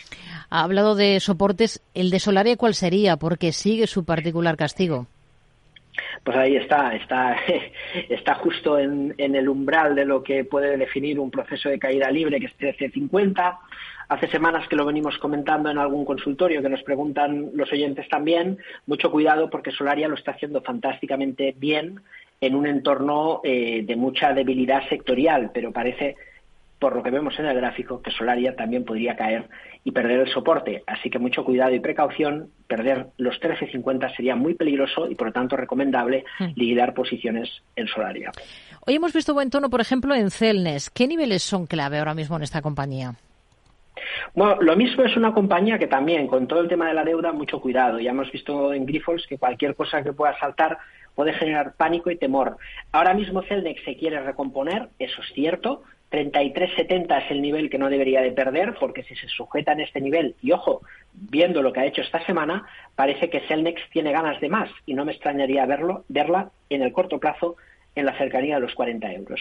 Ha 0.48 0.62
hablado 0.62 0.94
de 0.94 1.20
soportes. 1.20 1.82
¿El 1.94 2.10
de 2.10 2.20
Solaria 2.20 2.56
cuál 2.56 2.74
sería? 2.74 3.16
Porque 3.16 3.52
sigue 3.52 3.86
su 3.86 4.04
particular 4.04 4.56
castigo. 4.56 5.06
Pues 6.24 6.36
ahí 6.36 6.56
está, 6.56 6.94
está, 6.94 7.36
está 8.08 8.34
justo 8.36 8.78
en, 8.78 9.14
el 9.18 9.48
umbral 9.48 9.94
de 9.94 10.04
lo 10.04 10.22
que 10.22 10.44
puede 10.44 10.76
definir 10.76 11.18
un 11.18 11.30
proceso 11.30 11.68
de 11.68 11.78
caída 11.78 12.10
libre, 12.10 12.40
que 12.40 12.46
es 12.46 12.52
1350. 12.58 13.58
Hace 14.08 14.28
semanas 14.28 14.66
que 14.68 14.76
lo 14.76 14.84
venimos 14.84 15.18
comentando 15.18 15.70
en 15.70 15.78
algún 15.78 16.04
consultorio 16.04 16.62
que 16.62 16.68
nos 16.68 16.82
preguntan 16.82 17.50
los 17.54 17.70
oyentes 17.72 18.08
también. 18.08 18.58
Mucho 18.86 19.10
cuidado 19.10 19.48
porque 19.48 19.70
Solaria 19.70 20.08
lo 20.08 20.16
está 20.16 20.32
haciendo 20.32 20.62
fantásticamente 20.62 21.54
bien 21.56 22.00
en 22.40 22.54
un 22.54 22.66
entorno 22.66 23.40
eh, 23.44 23.82
de 23.86 23.96
mucha 23.96 24.32
debilidad 24.32 24.88
sectorial, 24.88 25.50
pero 25.52 25.72
parece 25.72 26.16
por 26.80 26.96
lo 26.96 27.02
que 27.02 27.10
vemos 27.10 27.38
en 27.38 27.44
el 27.44 27.54
gráfico, 27.54 28.00
que 28.00 28.10
Solaria 28.10 28.56
también 28.56 28.84
podría 28.84 29.14
caer 29.14 29.48
y 29.84 29.92
perder 29.92 30.20
el 30.20 30.32
soporte. 30.32 30.82
Así 30.86 31.10
que 31.10 31.18
mucho 31.18 31.44
cuidado 31.44 31.74
y 31.74 31.78
precaución. 31.78 32.48
Perder 32.66 33.08
los 33.18 33.38
13.50 33.38 34.16
sería 34.16 34.34
muy 34.34 34.54
peligroso 34.54 35.08
y, 35.08 35.14
por 35.14 35.28
lo 35.28 35.32
tanto, 35.32 35.56
recomendable 35.56 36.24
mm. 36.38 36.44
liquidar 36.56 36.94
posiciones 36.94 37.50
en 37.76 37.86
Solaria. 37.86 38.32
Hoy 38.86 38.94
hemos 38.94 39.12
visto 39.12 39.34
buen 39.34 39.50
tono, 39.50 39.68
por 39.68 39.82
ejemplo, 39.82 40.14
en 40.14 40.30
Celnes. 40.30 40.88
¿Qué 40.88 41.06
niveles 41.06 41.42
son 41.42 41.66
clave 41.66 41.98
ahora 41.98 42.14
mismo 42.14 42.36
en 42.36 42.44
esta 42.44 42.62
compañía? 42.62 43.14
Bueno, 44.34 44.56
lo 44.62 44.74
mismo 44.74 45.04
es 45.04 45.14
una 45.18 45.34
compañía 45.34 45.78
que 45.78 45.86
también, 45.86 46.28
con 46.28 46.46
todo 46.46 46.60
el 46.60 46.68
tema 46.68 46.88
de 46.88 46.94
la 46.94 47.04
deuda, 47.04 47.32
mucho 47.32 47.60
cuidado. 47.60 48.00
Ya 48.00 48.10
hemos 48.10 48.32
visto 48.32 48.72
en 48.72 48.86
Grifols 48.86 49.26
que 49.26 49.36
cualquier 49.36 49.74
cosa 49.74 50.02
que 50.02 50.14
pueda 50.14 50.38
saltar 50.38 50.78
puede 51.14 51.34
generar 51.34 51.74
pánico 51.74 52.10
y 52.10 52.16
temor. 52.16 52.56
Ahora 52.92 53.12
mismo 53.12 53.42
Celnex 53.42 53.84
se 53.84 53.96
quiere 53.96 54.22
recomponer, 54.22 54.88
eso 54.98 55.20
es 55.20 55.28
cierto. 55.34 55.82
33.70 56.10 57.24
es 57.24 57.30
el 57.30 57.40
nivel 57.40 57.70
que 57.70 57.78
no 57.78 57.88
debería 57.88 58.20
de 58.20 58.32
perder, 58.32 58.74
porque 58.78 59.04
si 59.04 59.14
se 59.14 59.28
sujeta 59.28 59.72
en 59.72 59.80
este 59.80 60.00
nivel, 60.00 60.34
y 60.42 60.52
ojo, 60.52 60.82
viendo 61.12 61.62
lo 61.62 61.72
que 61.72 61.80
ha 61.80 61.86
hecho 61.86 62.02
esta 62.02 62.24
semana, 62.26 62.66
parece 62.96 63.30
que 63.30 63.40
Celnex 63.46 63.80
tiene 63.92 64.12
ganas 64.12 64.40
de 64.40 64.48
más, 64.48 64.70
y 64.86 64.94
no 64.94 65.04
me 65.04 65.12
extrañaría 65.12 65.66
verlo, 65.66 66.04
verla 66.08 66.50
en 66.68 66.82
el 66.82 66.92
corto 66.92 67.18
plazo 67.18 67.56
en 67.94 68.06
la 68.06 68.16
cercanía 68.18 68.56
de 68.56 68.62
los 68.62 68.74
40 68.74 69.12
euros. 69.12 69.40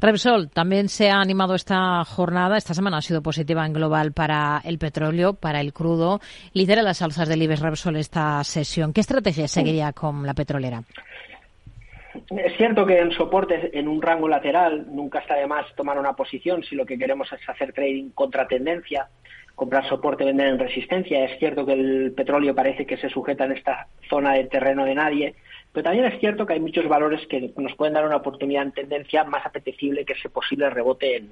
Repsol 0.00 0.48
también 0.50 0.88
se 0.88 1.10
ha 1.10 1.20
animado 1.20 1.56
esta 1.56 2.04
jornada. 2.04 2.56
Esta 2.56 2.74
semana 2.74 2.98
ha 2.98 3.02
sido 3.02 3.20
positiva 3.20 3.66
en 3.66 3.72
global 3.72 4.12
para 4.12 4.60
el 4.64 4.78
petróleo, 4.78 5.34
para 5.34 5.60
el 5.60 5.72
crudo. 5.72 6.20
Lidera 6.52 6.82
las 6.82 7.02
alzas 7.02 7.28
del 7.28 7.42
IBEX 7.42 7.60
Repsol 7.60 7.96
esta 7.96 8.44
sesión. 8.44 8.92
¿Qué 8.92 9.00
estrategia 9.00 9.48
seguiría 9.48 9.92
con 9.92 10.24
la 10.24 10.34
petrolera? 10.34 10.84
Es 12.30 12.56
cierto 12.56 12.86
que 12.86 12.98
en 12.98 13.12
soportes, 13.12 13.70
en 13.72 13.88
un 13.88 14.00
rango 14.00 14.28
lateral, 14.28 14.86
nunca 14.90 15.20
está 15.20 15.34
de 15.34 15.46
más 15.46 15.66
tomar 15.74 15.98
una 15.98 16.14
posición 16.14 16.62
si 16.62 16.74
lo 16.74 16.86
que 16.86 16.98
queremos 16.98 17.30
es 17.32 17.48
hacer 17.48 17.72
trading 17.72 18.10
contra 18.10 18.48
tendencia, 18.48 19.08
comprar 19.54 19.86
soporte, 19.88 20.24
vender 20.24 20.48
en 20.48 20.58
resistencia. 20.58 21.24
Es 21.24 21.38
cierto 21.38 21.66
que 21.66 21.72
el 21.72 22.12
petróleo 22.16 22.54
parece 22.54 22.86
que 22.86 22.96
se 22.96 23.10
sujeta 23.10 23.44
en 23.44 23.52
esta 23.52 23.88
zona 24.08 24.34
de 24.34 24.44
terreno 24.44 24.84
de 24.84 24.94
nadie, 24.94 25.34
pero 25.72 25.84
también 25.84 26.06
es 26.06 26.18
cierto 26.20 26.46
que 26.46 26.54
hay 26.54 26.60
muchos 26.60 26.88
valores 26.88 27.26
que 27.26 27.52
nos 27.56 27.74
pueden 27.76 27.94
dar 27.94 28.06
una 28.06 28.16
oportunidad 28.16 28.62
en 28.62 28.72
tendencia 28.72 29.24
más 29.24 29.44
apetecible 29.44 30.04
que 30.04 30.14
ese 30.14 30.30
posible 30.30 30.70
rebote 30.70 31.24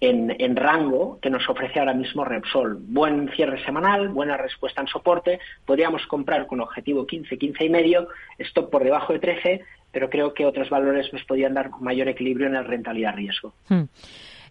en, 0.00 0.56
rango 0.56 1.18
que 1.20 1.30
nos 1.30 1.48
ofrece 1.48 1.78
ahora 1.78 1.94
mismo 1.94 2.24
Repsol. 2.24 2.76
Buen 2.80 3.30
cierre 3.34 3.62
semanal, 3.64 4.08
buena 4.08 4.36
respuesta 4.36 4.80
en 4.80 4.88
soporte. 4.88 5.40
Podríamos 5.64 6.06
comprar 6.06 6.46
con 6.46 6.60
objetivo 6.60 7.06
15, 7.06 7.38
15 7.38 7.64
y 7.64 7.70
medio, 7.70 8.08
stop 8.38 8.70
por 8.70 8.84
debajo 8.84 9.12
de 9.12 9.18
13, 9.18 9.64
pero 9.96 10.10
creo 10.10 10.34
que 10.34 10.44
otros 10.44 10.68
valores 10.68 11.10
nos 11.10 11.24
podrían 11.24 11.54
dar 11.54 11.70
mayor 11.80 12.06
equilibrio 12.08 12.48
en 12.48 12.54
el 12.54 12.66
rentabilidad-riesgo. 12.66 13.54
Hmm. 13.70 13.84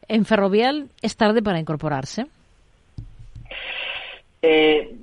¿En 0.07 0.25
Ferrovial 0.25 0.89
es 1.03 1.15
tarde 1.17 1.43
para 1.43 1.59
incorporarse? 1.59 2.25
Eh, 4.41 4.95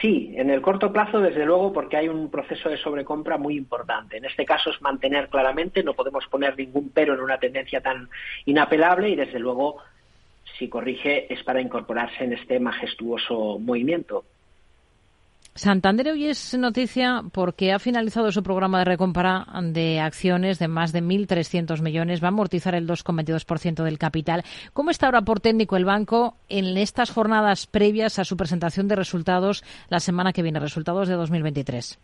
sí, 0.00 0.32
en 0.36 0.50
el 0.50 0.62
corto 0.62 0.92
plazo, 0.92 1.18
desde 1.18 1.44
luego, 1.44 1.72
porque 1.72 1.96
hay 1.96 2.06
un 2.06 2.30
proceso 2.30 2.68
de 2.68 2.76
sobrecompra 2.76 3.38
muy 3.38 3.56
importante. 3.56 4.18
En 4.18 4.24
este 4.24 4.44
caso 4.44 4.70
es 4.70 4.80
mantener 4.82 5.28
claramente, 5.28 5.82
no 5.82 5.94
podemos 5.94 6.24
poner 6.28 6.56
ningún 6.56 6.90
pero 6.90 7.14
en 7.14 7.20
una 7.20 7.38
tendencia 7.38 7.80
tan 7.80 8.08
inapelable 8.44 9.08
y, 9.08 9.16
desde 9.16 9.40
luego, 9.40 9.78
si 10.60 10.68
corrige, 10.68 11.26
es 11.34 11.42
para 11.42 11.60
incorporarse 11.60 12.22
en 12.22 12.34
este 12.34 12.60
majestuoso 12.60 13.58
movimiento. 13.58 14.24
Santander 15.54 16.08
hoy 16.08 16.26
es 16.26 16.56
noticia 16.56 17.22
porque 17.32 17.72
ha 17.72 17.78
finalizado 17.78 18.30
su 18.30 18.42
programa 18.42 18.78
de 18.78 18.84
recompra 18.84 19.46
de 19.62 20.00
acciones 20.00 20.58
de 20.58 20.68
más 20.68 20.92
de 20.92 21.02
1.300 21.02 21.82
millones. 21.82 22.22
Va 22.22 22.26
a 22.26 22.28
amortizar 22.28 22.74
el 22.74 22.86
2,22% 22.86 23.82
del 23.82 23.98
capital. 23.98 24.44
¿Cómo 24.72 24.90
está 24.90 25.06
ahora 25.06 25.22
por 25.22 25.40
técnico 25.40 25.76
el 25.76 25.84
banco 25.84 26.36
en 26.48 26.76
estas 26.76 27.10
jornadas 27.10 27.66
previas 27.66 28.18
a 28.18 28.24
su 28.24 28.36
presentación 28.36 28.86
de 28.86 28.96
resultados 28.96 29.64
la 29.88 30.00
semana 30.00 30.32
que 30.32 30.42
viene, 30.42 30.60
resultados 30.60 31.08
de 31.08 31.14
2023? 31.14 31.98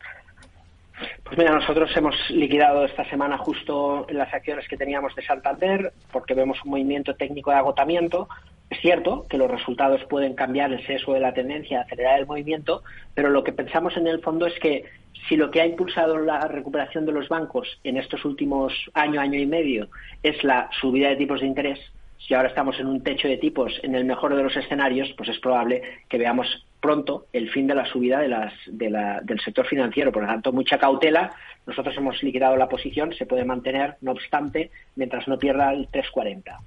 Pues 1.24 1.38
mira, 1.38 1.52
nosotros 1.52 1.90
hemos 1.96 2.14
liquidado 2.30 2.84
esta 2.84 3.08
semana 3.08 3.36
justo 3.38 4.06
las 4.10 4.32
acciones 4.32 4.66
que 4.68 4.76
teníamos 4.76 5.14
de 5.14 5.22
Santander 5.22 5.92
porque 6.10 6.34
vemos 6.34 6.58
un 6.64 6.70
movimiento 6.70 7.14
técnico 7.14 7.50
de 7.50 7.58
agotamiento. 7.58 8.28
Es 8.76 8.82
cierto 8.82 9.24
que 9.30 9.38
los 9.38 9.50
resultados 9.50 10.04
pueden 10.04 10.34
cambiar 10.34 10.70
el 10.70 10.86
sesgo 10.86 11.14
de 11.14 11.20
la 11.20 11.32
tendencia, 11.32 11.80
acelerar 11.80 12.20
el 12.20 12.26
movimiento, 12.26 12.82
pero 13.14 13.30
lo 13.30 13.42
que 13.42 13.52
pensamos 13.52 13.96
en 13.96 14.06
el 14.06 14.20
fondo 14.20 14.46
es 14.46 14.52
que 14.60 14.84
si 15.26 15.36
lo 15.36 15.50
que 15.50 15.62
ha 15.62 15.66
impulsado 15.66 16.18
la 16.18 16.46
recuperación 16.46 17.06
de 17.06 17.12
los 17.12 17.26
bancos 17.30 17.80
en 17.84 17.96
estos 17.96 18.26
últimos 18.26 18.74
año, 18.92 19.18
año 19.18 19.40
y 19.40 19.46
medio 19.46 19.88
es 20.22 20.44
la 20.44 20.68
subida 20.78 21.08
de 21.08 21.16
tipos 21.16 21.40
de 21.40 21.46
interés, 21.46 21.80
si 22.18 22.34
ahora 22.34 22.50
estamos 22.50 22.78
en 22.78 22.86
un 22.86 23.02
techo 23.02 23.28
de 23.28 23.38
tipos 23.38 23.72
en 23.82 23.94
el 23.94 24.04
mejor 24.04 24.36
de 24.36 24.42
los 24.42 24.54
escenarios, 24.54 25.10
pues 25.16 25.30
es 25.30 25.38
probable 25.38 25.80
que 26.10 26.18
veamos 26.18 26.66
pronto 26.78 27.28
el 27.32 27.48
fin 27.50 27.66
de 27.66 27.76
la 27.76 27.86
subida 27.86 28.20
del 28.20 29.40
sector 29.40 29.66
financiero. 29.66 30.12
Por 30.12 30.22
lo 30.22 30.28
tanto, 30.28 30.52
mucha 30.52 30.76
cautela. 30.76 31.32
Nosotros 31.66 31.96
hemos 31.96 32.22
liquidado 32.22 32.56
la 32.56 32.68
posición, 32.68 33.14
se 33.14 33.24
puede 33.24 33.46
mantener, 33.46 33.96
no 34.02 34.12
obstante, 34.12 34.70
mientras 34.96 35.26
no 35.28 35.38
pierda 35.38 35.72
el 35.72 35.88
340. 35.88 36.58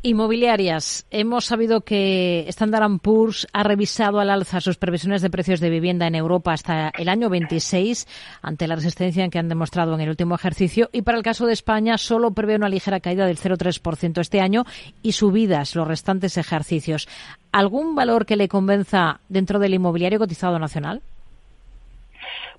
Inmobiliarias. 0.00 1.08
Hemos 1.10 1.46
sabido 1.46 1.80
que 1.80 2.44
Standard 2.48 3.00
Poor's 3.02 3.48
ha 3.52 3.64
revisado 3.64 4.20
al 4.20 4.30
alza 4.30 4.60
sus 4.60 4.76
previsiones 4.76 5.22
de 5.22 5.30
precios 5.30 5.58
de 5.58 5.70
vivienda 5.70 6.06
en 6.06 6.14
Europa 6.14 6.52
hasta 6.52 6.92
el 6.96 7.08
año 7.08 7.28
26, 7.28 8.06
ante 8.40 8.68
la 8.68 8.76
resistencia 8.76 9.28
que 9.28 9.40
han 9.40 9.48
demostrado 9.48 9.94
en 9.94 10.00
el 10.00 10.10
último 10.10 10.36
ejercicio. 10.36 10.88
Y 10.92 11.02
para 11.02 11.18
el 11.18 11.24
caso 11.24 11.46
de 11.46 11.52
España, 11.52 11.98
solo 11.98 12.30
prevé 12.30 12.54
una 12.54 12.68
ligera 12.68 13.00
caída 13.00 13.26
del 13.26 13.38
0,3% 13.38 14.20
este 14.20 14.40
año 14.40 14.62
y 15.02 15.12
subidas 15.12 15.74
los 15.74 15.88
restantes 15.88 16.38
ejercicios. 16.38 17.08
¿Algún 17.50 17.96
valor 17.96 18.24
que 18.24 18.36
le 18.36 18.46
convenza 18.46 19.18
dentro 19.28 19.58
del 19.58 19.74
inmobiliario 19.74 20.20
cotizado 20.20 20.60
nacional? 20.60 21.02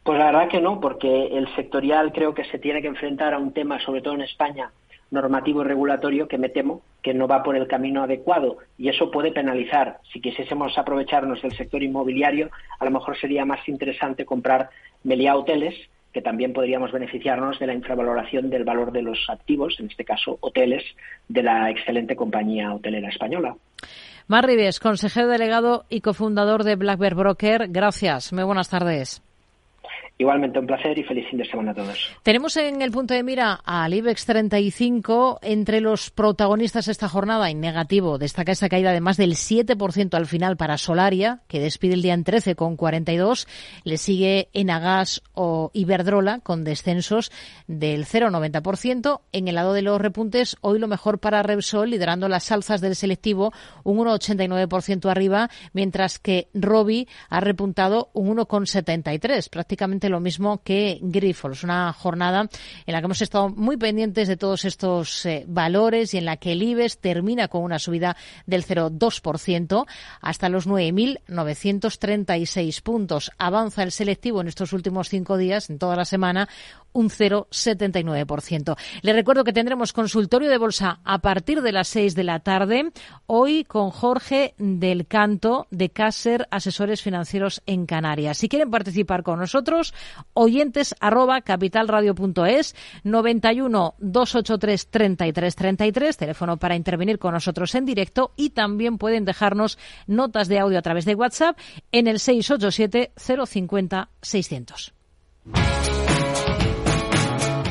Pues 0.03 0.19
la 0.19 0.25
verdad 0.25 0.49
que 0.49 0.59
no, 0.59 0.81
porque 0.81 1.27
el 1.27 1.47
sectorial 1.55 2.11
creo 2.11 2.33
que 2.33 2.43
se 2.45 2.59
tiene 2.59 2.81
que 2.81 2.87
enfrentar 2.87 3.33
a 3.33 3.37
un 3.37 3.53
tema, 3.53 3.79
sobre 3.79 4.01
todo 4.01 4.15
en 4.15 4.21
España, 4.21 4.71
normativo 5.11 5.61
y 5.61 5.65
regulatorio 5.65 6.27
que 6.27 6.37
me 6.37 6.49
temo 6.49 6.81
que 7.01 7.13
no 7.13 7.27
va 7.27 7.43
por 7.43 7.55
el 7.55 7.67
camino 7.67 8.03
adecuado 8.03 8.57
y 8.77 8.89
eso 8.89 9.11
puede 9.11 9.31
penalizar. 9.31 9.99
Si 10.11 10.21
quisiésemos 10.21 10.77
aprovecharnos 10.77 11.41
del 11.41 11.55
sector 11.55 11.81
inmobiliario, 11.81 12.49
a 12.79 12.85
lo 12.85 12.91
mejor 12.91 13.17
sería 13.17 13.45
más 13.45 13.67
interesante 13.67 14.25
comprar 14.25 14.69
Meliá 15.03 15.35
Hoteles, 15.35 15.75
que 16.13 16.21
también 16.21 16.53
podríamos 16.53 16.91
beneficiarnos 16.91 17.59
de 17.59 17.67
la 17.67 17.73
infravaloración 17.73 18.49
del 18.49 18.63
valor 18.63 18.91
de 18.91 19.03
los 19.03 19.29
activos, 19.29 19.75
en 19.79 19.87
este 19.87 20.03
caso 20.03 20.37
hoteles, 20.41 20.83
de 21.27 21.43
la 21.43 21.69
excelente 21.69 22.15
compañía 22.15 22.73
hotelera 22.73 23.09
española. 23.09 23.55
Mar 24.27 24.45
Rives, 24.45 24.79
consejero 24.79 25.27
delegado 25.27 25.85
y 25.89 26.01
cofundador 26.01 26.63
de 26.63 26.75
Black 26.75 26.99
Bear 26.99 27.15
Broker. 27.15 27.67
Gracias. 27.69 28.33
Muy 28.33 28.43
buenas 28.43 28.69
tardes. 28.69 29.23
Igualmente 30.21 30.59
un 30.59 30.67
placer 30.67 30.99
y 30.99 31.03
feliz 31.05 31.25
fin 31.29 31.39
de 31.39 31.45
semana 31.45 31.71
a 31.71 31.75
todos. 31.75 32.09
Tenemos 32.23 32.57
en 32.57 32.81
el 32.81 32.91
punto 32.91 33.13
de 33.13 33.23
mira 33.23 33.53
al 33.63 33.93
IBEX 33.93 34.25
35 34.25 35.39
entre 35.41 35.79
los 35.79 36.09
protagonistas 36.09 36.89
esta 36.89 37.07
jornada 37.07 37.49
en 37.49 37.61
negativo. 37.61 38.17
Destaca 38.17 38.51
esa 38.51 38.67
caída 38.67 38.91
de 38.91 38.99
más 38.99 39.15
del 39.15 39.35
7% 39.35 40.13
al 40.15 40.25
final 40.25 40.57
para 40.57 40.77
Solaria, 40.77 41.39
que 41.47 41.61
despide 41.61 41.93
el 41.93 42.01
día 42.01 42.13
en 42.15 42.25
13 42.25 42.57
con 42.57 42.75
42. 42.75 43.47
Le 43.85 43.97
sigue 43.97 44.49
Enagas 44.51 45.23
o 45.35 45.71
Iberdrola 45.73 46.41
con 46.41 46.65
descensos 46.65 47.31
del 47.67 48.05
0,90%. 48.05 49.21
En 49.31 49.47
el 49.47 49.55
lado 49.55 49.71
de 49.71 49.83
los 49.83 50.01
repuntes, 50.01 50.57
hoy 50.59 50.79
lo 50.79 50.89
mejor 50.89 51.19
para 51.19 51.43
Repsol, 51.43 51.91
liderando 51.91 52.27
las 52.27 52.51
alzas 52.51 52.81
del 52.81 52.97
selectivo, 52.97 53.53
un 53.85 53.99
1,89% 53.99 55.09
arriba, 55.09 55.49
mientras 55.71 56.19
que 56.19 56.49
Robi 56.53 57.07
ha 57.29 57.39
repuntado 57.39 58.09
un 58.11 58.35
1,73%, 58.35 59.49
prácticamente 59.49 60.08
lo 60.09 60.19
mismo 60.19 60.61
que 60.63 60.99
Grifols, 61.01 61.63
una 61.63 61.93
jornada 61.93 62.49
en 62.85 62.93
la 62.93 62.99
que 62.99 63.05
hemos 63.05 63.21
estado 63.21 63.49
muy 63.49 63.77
pendientes 63.77 64.27
de 64.27 64.35
todos 64.37 64.65
estos 64.65 65.25
eh, 65.25 65.45
valores 65.47 66.13
y 66.13 66.17
en 66.17 66.25
la 66.25 66.37
que 66.37 66.51
el 66.53 66.63
IBEX 66.63 66.99
termina 66.99 67.47
con 67.47 67.63
una 67.63 67.79
subida 67.79 68.15
del 68.45 68.65
0,2% 68.65 69.85
hasta 70.21 70.49
los 70.49 70.67
9.936 70.67 72.81
puntos. 72.81 73.31
Avanza 73.37 73.83
el 73.83 73.91
selectivo 73.91 74.41
en 74.41 74.47
estos 74.47 74.73
últimos 74.73 75.09
cinco 75.09 75.37
días, 75.37 75.69
en 75.69 75.77
toda 75.79 75.95
la 75.95 76.05
semana, 76.05 76.49
un 76.93 77.09
0,79%. 77.09 78.77
Le 79.01 79.13
recuerdo 79.13 79.43
que 79.43 79.53
tendremos 79.53 79.93
consultorio 79.93 80.49
de 80.49 80.57
bolsa 80.57 80.99
a 81.03 81.19
partir 81.19 81.61
de 81.61 81.71
las 81.71 81.87
6 81.89 82.15
de 82.15 82.23
la 82.23 82.39
tarde, 82.39 82.91
hoy 83.27 83.63
con 83.63 83.91
Jorge 83.91 84.55
del 84.57 85.07
Canto 85.07 85.67
de 85.69 85.89
Caser 85.89 86.47
Asesores 86.51 87.01
Financieros 87.01 87.61
en 87.65 87.85
Canarias. 87.85 88.37
Si 88.37 88.49
quieren 88.49 88.71
participar 88.71 89.23
con 89.23 89.39
nosotros, 89.39 89.93
oyentes 90.33 90.95
arroba 90.99 91.41
capitalradio.es 91.41 92.75
91 93.03 93.95
283 93.99 94.87
33 94.87 95.55
33, 95.55 96.17
teléfono 96.17 96.57
para 96.57 96.75
intervenir 96.75 97.19
con 97.19 97.33
nosotros 97.33 97.73
en 97.75 97.85
directo 97.85 98.33
y 98.35 98.51
también 98.51 98.97
pueden 98.97 99.25
dejarnos 99.25 99.77
notas 100.07 100.47
de 100.47 100.59
audio 100.59 100.79
a 100.79 100.81
través 100.81 101.05
de 101.05 101.15
WhatsApp 101.15 101.57
en 101.91 102.07
el 102.07 102.19
687 102.19 103.11
050 103.15 104.09
600. 104.21 104.93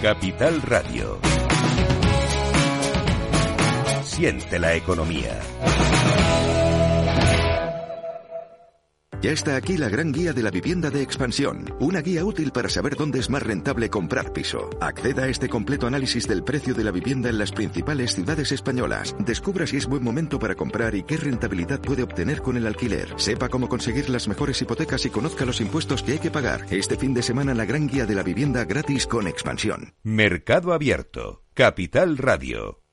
Capital 0.01 0.63
Radio. 0.63 1.19
siente 4.19 4.59
la 4.59 4.75
economía. 4.75 5.39
Ya 9.21 9.33
está 9.33 9.57
aquí 9.57 9.77
la 9.77 9.89
gran 9.89 10.13
guía 10.13 10.33
de 10.33 10.45
la 10.45 10.51
vivienda 10.53 10.91
de 10.91 11.03
expansión, 11.03 11.75
una 11.81 12.03
guía 12.03 12.25
útil 12.25 12.53
para 12.53 12.69
saber 12.69 12.95
dónde 12.95 13.19
es 13.19 13.29
más 13.29 13.43
rentable 13.43 13.91
comprar 13.91 14.33
piso. 14.33 14.71
Acceda 14.81 15.25
a 15.25 15.29
este 15.29 15.49
completo 15.49 15.89
análisis 15.89 16.29
del 16.29 16.45
precio 16.45 16.73
de 16.73 16.85
la 16.85 16.93
vivienda 16.93 17.29
en 17.29 17.39
las 17.39 17.51
principales 17.51 18.15
ciudades 18.15 18.53
españolas. 18.53 19.17
Descubra 19.19 19.67
si 19.67 19.77
es 19.77 19.87
buen 19.87 20.05
momento 20.05 20.39
para 20.39 20.55
comprar 20.55 20.95
y 20.95 21.03
qué 21.03 21.17
rentabilidad 21.17 21.81
puede 21.81 22.05
obtener 22.05 22.43
con 22.43 22.57
el 22.57 22.67
alquiler. 22.69 23.13
Sepa 23.17 23.49
cómo 23.49 23.69
conseguir 23.69 24.09
las 24.09 24.29
mejores 24.29 24.63
hipotecas 24.63 25.05
y 25.05 25.11
conozca 25.11 25.45
los 25.45 25.61
impuestos 25.61 26.05
que 26.05 26.13
hay 26.13 26.19
que 26.21 26.31
pagar. 26.31 26.67
Este 26.71 26.97
fin 26.97 27.13
de 27.13 27.23
semana 27.23 27.55
la 27.55 27.65
gran 27.65 27.89
guía 27.89 28.07
de 28.07 28.15
la 28.15 28.23
vivienda 28.23 28.65
gratis 28.67 29.09
con 29.09 29.27
expansión. 29.27 29.95
Mercado 30.05 30.73
Abierto, 30.73 31.43
Capital 31.55 32.19
Radio. 32.19 32.88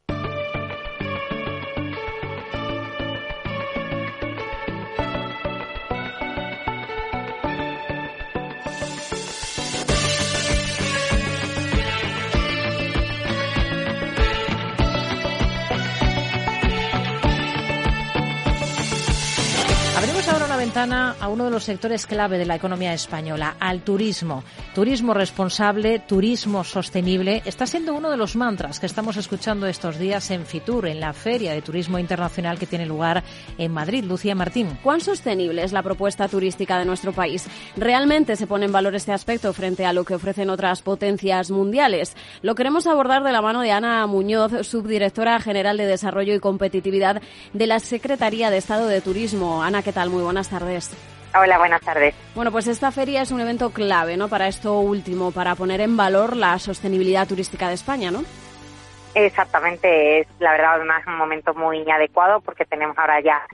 A 20.76 21.30
uno 21.30 21.46
de 21.46 21.52
los 21.52 21.64
sectores 21.64 22.06
clave 22.06 22.38
de 22.38 22.46
la 22.46 22.56
economía 22.56 22.94
española, 22.94 23.56
al 23.62 23.80
turismo. 23.80 24.44
Turismo 24.74 25.14
responsable, 25.14 26.00
turismo 26.00 26.66
sostenible, 26.66 27.42
está 27.46 27.66
siendo 27.66 27.94
uno 27.94 28.12
de 28.12 28.18
los 28.18 28.36
mantras 28.36 28.82
que 28.82 28.86
estamos 28.86 29.16
escuchando 29.16 29.68
estos 29.68 29.98
días 29.98 30.30
en 30.32 30.46
Fitur, 30.46 30.88
en 30.88 31.00
la 31.00 31.14
Feria 31.14 31.54
de 31.54 31.62
Turismo 31.62 31.98
Internacional 31.98 32.60
que 32.60 32.68
tiene 32.68 32.86
lugar 32.86 33.24
en 33.58 33.72
Madrid. 33.72 34.04
Lucía 34.04 34.36
Martín. 34.36 34.78
¿Cuán 34.84 35.00
sostenible 35.00 35.64
es 35.64 35.72
la 35.72 35.82
propuesta 35.82 36.28
turística 36.28 36.78
de 36.78 36.84
nuestro 36.84 37.14
país? 37.14 37.48
¿Realmente 37.78 38.36
se 38.36 38.46
pone 38.46 38.66
en 38.66 38.74
valor 38.74 38.96
este 38.96 39.14
aspecto 39.14 39.54
frente 39.54 39.86
a 39.86 39.94
lo 39.94 40.04
que 40.04 40.16
ofrecen 40.16 40.50
otras 40.50 40.82
potencias 40.82 41.52
mundiales? 41.52 42.18
Lo 42.42 42.54
queremos 42.54 42.86
abordar 42.86 43.24
de 43.24 43.32
la 43.32 43.42
mano 43.42 43.62
de 43.62 43.72
Ana 43.72 44.06
Muñoz, 44.08 44.68
subdirectora 44.68 45.40
general 45.40 45.78
de 45.78 45.86
Desarrollo 45.86 46.36
y 46.36 46.42
Competitividad 46.42 47.22
de 47.54 47.66
la 47.66 47.80
Secretaría 47.80 48.50
de 48.50 48.58
Estado 48.58 48.88
de 48.88 49.00
Turismo. 49.00 49.64
Ana, 49.64 49.82
¿qué 49.82 49.94
tal? 49.94 50.10
Muy 50.10 50.22
buenas 50.22 50.50
tardes. 50.50 50.65
Hola, 51.38 51.58
buenas 51.58 51.82
tardes. 51.82 52.16
Bueno, 52.34 52.52
pues 52.52 52.68
esta 52.68 52.92
feria 52.92 53.22
es 53.22 53.32
un 53.32 53.42
evento 53.42 53.72
clave, 53.72 54.16
¿no? 54.16 54.30
Para 54.30 54.48
esto 54.48 54.80
último, 54.80 55.32
para 55.32 55.56
poner 55.56 55.82
en 55.82 55.98
valor 55.98 56.38
la 56.38 56.58
sostenibilidad 56.60 57.28
turística 57.28 57.68
de 57.68 57.74
España, 57.74 58.10
¿no? 58.10 58.24
Exactamente, 59.14 60.20
es 60.20 60.28
la 60.40 60.52
verdad 60.52 60.82
un 61.08 61.18
momento 61.18 61.54
muy 61.54 61.90
adecuado 61.90 62.42
porque 62.42 62.66
tenemos 62.66 62.98
ahora 62.98 63.22
ya 63.22 63.46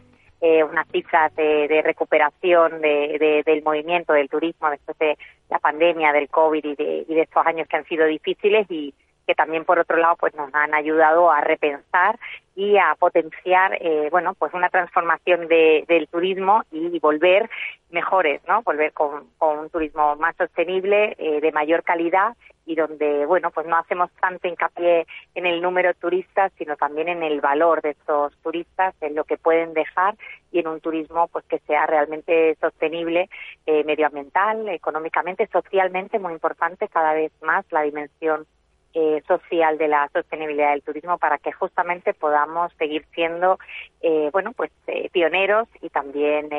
eh, 0.41 0.63
unas 0.63 0.87
cifras 0.91 1.35
de, 1.35 1.81
recuperación 1.83 2.81
del 2.81 3.61
movimiento 3.63 4.13
del 4.13 4.29
turismo 4.29 4.69
después 4.69 4.97
de 4.97 5.17
la 5.49 5.59
pandemia, 5.59 6.13
del 6.13 6.29
COVID 6.29 6.65
y 6.65 6.75
de, 6.75 7.05
y 7.07 7.13
de 7.13 7.21
estos 7.21 7.45
años 7.45 7.67
que 7.67 7.77
han 7.77 7.85
sido 7.85 8.05
difíciles 8.05 8.65
y, 8.69 8.93
que 9.31 9.35
también 9.35 9.63
por 9.63 9.79
otro 9.79 9.95
lado 9.95 10.17
pues 10.17 10.35
nos 10.35 10.53
han 10.53 10.73
ayudado 10.73 11.31
a 11.31 11.39
repensar 11.39 12.19
y 12.53 12.75
a 12.77 12.95
potenciar 12.99 13.77
eh, 13.79 14.09
bueno 14.11 14.33
pues 14.33 14.53
una 14.53 14.67
transformación 14.67 15.47
del 15.47 16.09
turismo 16.11 16.63
y 16.69 16.99
volver 16.99 17.49
mejores 17.91 18.41
no 18.45 18.61
volver 18.63 18.91
con, 18.91 19.29
un 19.39 19.69
turismo 19.69 20.17
más 20.17 20.35
sostenible 20.35 21.15
eh, 21.17 21.39
de 21.39 21.51
mayor 21.53 21.83
calidad 21.83 22.35
y 22.65 22.75
donde 22.75 23.25
bueno 23.25 23.51
pues 23.51 23.65
no 23.67 23.77
hacemos 23.77 24.11
tanto 24.19 24.49
hincapié 24.49 25.07
en 25.33 25.45
el 25.45 25.61
número 25.61 25.87
de 25.87 25.93
turistas 25.93 26.51
sino 26.57 26.75
también 26.75 27.07
en 27.07 27.23
el 27.23 27.39
valor 27.39 27.81
de 27.81 27.91
estos 27.91 28.35
turistas 28.43 28.93
en 28.99 29.15
lo 29.15 29.23
que 29.23 29.37
pueden 29.37 29.73
dejar 29.73 30.15
y 30.51 30.59
en 30.59 30.67
un 30.67 30.81
turismo 30.81 31.29
pues 31.29 31.45
que 31.45 31.59
sea 31.59 31.85
realmente 31.85 32.57
sostenible 32.59 33.29
eh, 33.65 33.85
medioambiental 33.85 34.67
económicamente 34.67 35.47
socialmente 35.47 36.19
muy 36.19 36.33
importante 36.33 36.89
cada 36.89 37.13
vez 37.13 37.31
más 37.41 37.63
la 37.71 37.83
dimensión 37.83 38.45
eh, 38.93 39.23
social 39.27 39.77
de 39.77 39.87
la 39.87 40.09
sostenibilidad 40.13 40.71
del 40.71 40.81
turismo 40.81 41.17
para 41.17 41.37
que 41.37 41.51
justamente 41.51 42.13
podamos 42.13 42.73
seguir 42.77 43.05
siendo 43.15 43.57
eh, 44.01 44.29
bueno 44.33 44.51
pues 44.51 44.71
eh, 44.87 45.09
pioneros 45.11 45.67
y 45.81 45.89
también 45.89 46.49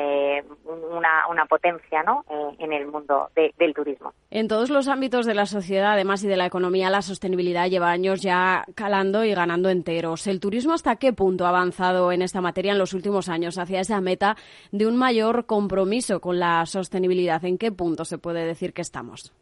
una, 0.65 1.27
una, 1.29 1.45
potencia 1.45 2.01
¿no? 2.03 2.25
en 2.57 2.73
el 2.73 2.87
mundo 2.87 3.29
del 3.35 3.73
turismo. 3.73 4.13
En 4.31 4.47
todos 4.47 4.69
los 4.69 4.87
ámbitos 4.87 5.25
de 5.25 5.35
la 5.35 5.45
sociedad 5.45 5.93
además 5.93 6.23
y 6.23 6.27
de 6.27 6.37
la 6.37 6.45
economía 6.47 6.89
la 6.89 7.01
sostenibilidad 7.01 7.67
lleva 7.67 7.91
años 7.91 8.21
ya 8.21 8.63
calando 8.73 9.23
y 9.23 9.33
ganando 9.33 9.69
enteros. 9.69 10.25
El 10.25 10.39
turismo 10.39 10.73
hasta 10.73 10.95
qué 10.95 11.13
punto 11.13 11.45
ha 11.45 11.49
avanzado 11.49 12.11
en 12.11 12.21
esta 12.21 12.41
materia 12.41 12.71
en 12.71 12.79
los 12.79 12.93
últimos 12.93 13.29
años 13.29 13.59
hacia 13.59 13.81
esa 13.81 14.01
meta 14.01 14.35
de 14.71 14.87
un 14.87 14.97
mayor 14.97 15.45
compromiso 15.45 16.19
con 16.19 16.39
la 16.39 16.65
sostenibilidad 16.65 17.45
en 17.45 17.57
qué 17.57 17.71
punto 17.71 18.05
se 18.05 18.17
puede 18.17 18.45
decir 18.45 18.73
que 18.73 18.81
estamos 18.81 19.33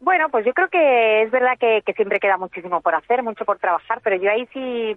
bueno, 0.00 0.28
pues 0.28 0.46
yo 0.46 0.54
creo 0.54 0.68
que 0.68 1.22
es 1.22 1.30
verdad 1.32 1.58
que, 1.58 1.82
siempre 1.94 2.20
queda 2.20 2.36
muchísimo 2.36 2.80
por 2.80 2.94
hacer, 2.94 3.24
mucho 3.24 3.44
por 3.44 3.58
trabajar, 3.58 4.00
pero 4.02 4.14
yo 4.14 4.30
ahí 4.30 4.46
sí 4.52 4.96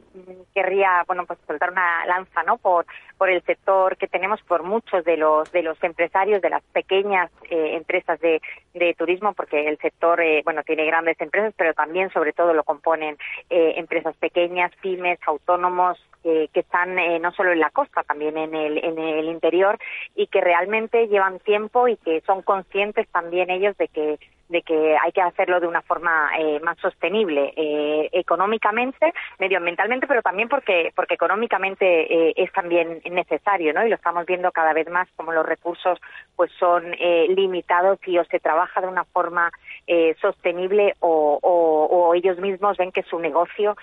querría, 0.54 1.04
bueno, 1.08 1.26
pues 1.26 1.40
soltar 1.48 1.72
una 1.72 2.06
lanza, 2.06 2.44
¿no? 2.44 2.58
Por, 2.58 2.86
por 3.18 3.28
el 3.30 3.42
sector 3.42 3.98
que 3.98 4.08
tenemos, 4.08 4.40
por 4.44 4.62
muchos 4.62 5.04
de 5.04 5.18
los 5.18 5.52
de 5.52 5.64
los 5.64 5.82
empresarios, 5.84 6.42
de 6.44 6.52
las 6.52 6.62
pequeñas 6.72 7.32
eh, 7.50 7.78
empresas 7.78 8.20
de, 8.20 8.42
de, 8.76 8.94
turismo, 8.94 9.34
porque 9.34 9.68
el 9.68 9.80
sector, 9.80 10.22
eh, 10.22 10.44
bueno, 10.44 10.62
tiene 10.64 10.86
grandes 10.86 11.20
empresas, 11.20 11.54
pero 11.58 11.74
también, 11.74 12.12
sobre 12.12 12.34
todo, 12.34 12.54
lo 12.54 12.64
componen 12.64 13.18
eh, 13.50 13.74
empresas 13.78 14.16
pequeñas, 14.18 14.72
pymes, 14.82 15.18
autónomos, 15.26 16.00
que 16.24 16.50
están 16.54 16.98
no 17.20 17.32
solo 17.32 17.52
en 17.52 17.60
la 17.60 17.72
costa, 17.72 18.04
también 18.04 18.38
en 18.38 18.54
el, 18.54 18.78
en 18.78 19.00
el 19.00 19.26
interior 19.26 19.80
y 20.14 20.28
que 20.28 20.40
realmente 20.40 21.08
llevan 21.08 21.40
tiempo 21.40 21.88
y 21.88 21.98
que 21.98 22.22
son 22.28 22.44
conscientes 22.44 23.08
también 23.08 23.50
ellos 23.50 23.76
de 23.78 23.88
que 23.88 24.20
de 24.52 24.62
que 24.62 24.98
hay 24.98 25.12
que 25.12 25.22
hacerlo 25.22 25.60
de 25.60 25.68
una 25.68 25.82
forma 25.82 26.30
eh, 26.38 26.60
más 26.60 26.78
sostenible 26.80 27.54
eh, 27.56 28.10
económicamente, 28.12 29.14
medioambientalmente, 29.40 30.08
pero 30.08 30.22
también 30.22 30.50
porque 30.50 30.92
porque 30.96 31.16
económicamente 31.16 31.86
eh, 31.86 32.34
es 32.36 32.52
también 32.52 33.02
necesario, 33.10 33.74
¿no? 33.74 33.86
Y 33.86 33.90
lo 33.90 33.96
estamos 33.96 34.26
viendo 34.26 34.52
cada 34.52 34.74
vez 34.74 34.90
más 34.90 35.08
como 35.16 35.32
los 35.32 35.46
recursos 35.46 36.00
pues 36.36 36.52
son 36.60 36.92
limitados 36.92 38.00
y 38.06 38.18
o 38.18 38.26
se 38.26 38.40
trabaja 38.40 38.82
de 38.82 38.88
una 38.88 39.04
forma 39.06 39.52
sostenible 40.20 40.96
o, 41.00 41.40
o, 41.42 42.14
ellos 42.16 42.38
mismos 42.40 42.78
ven 42.78 42.92
que 42.92 43.04
su 43.04 43.20
negocio 43.20 43.76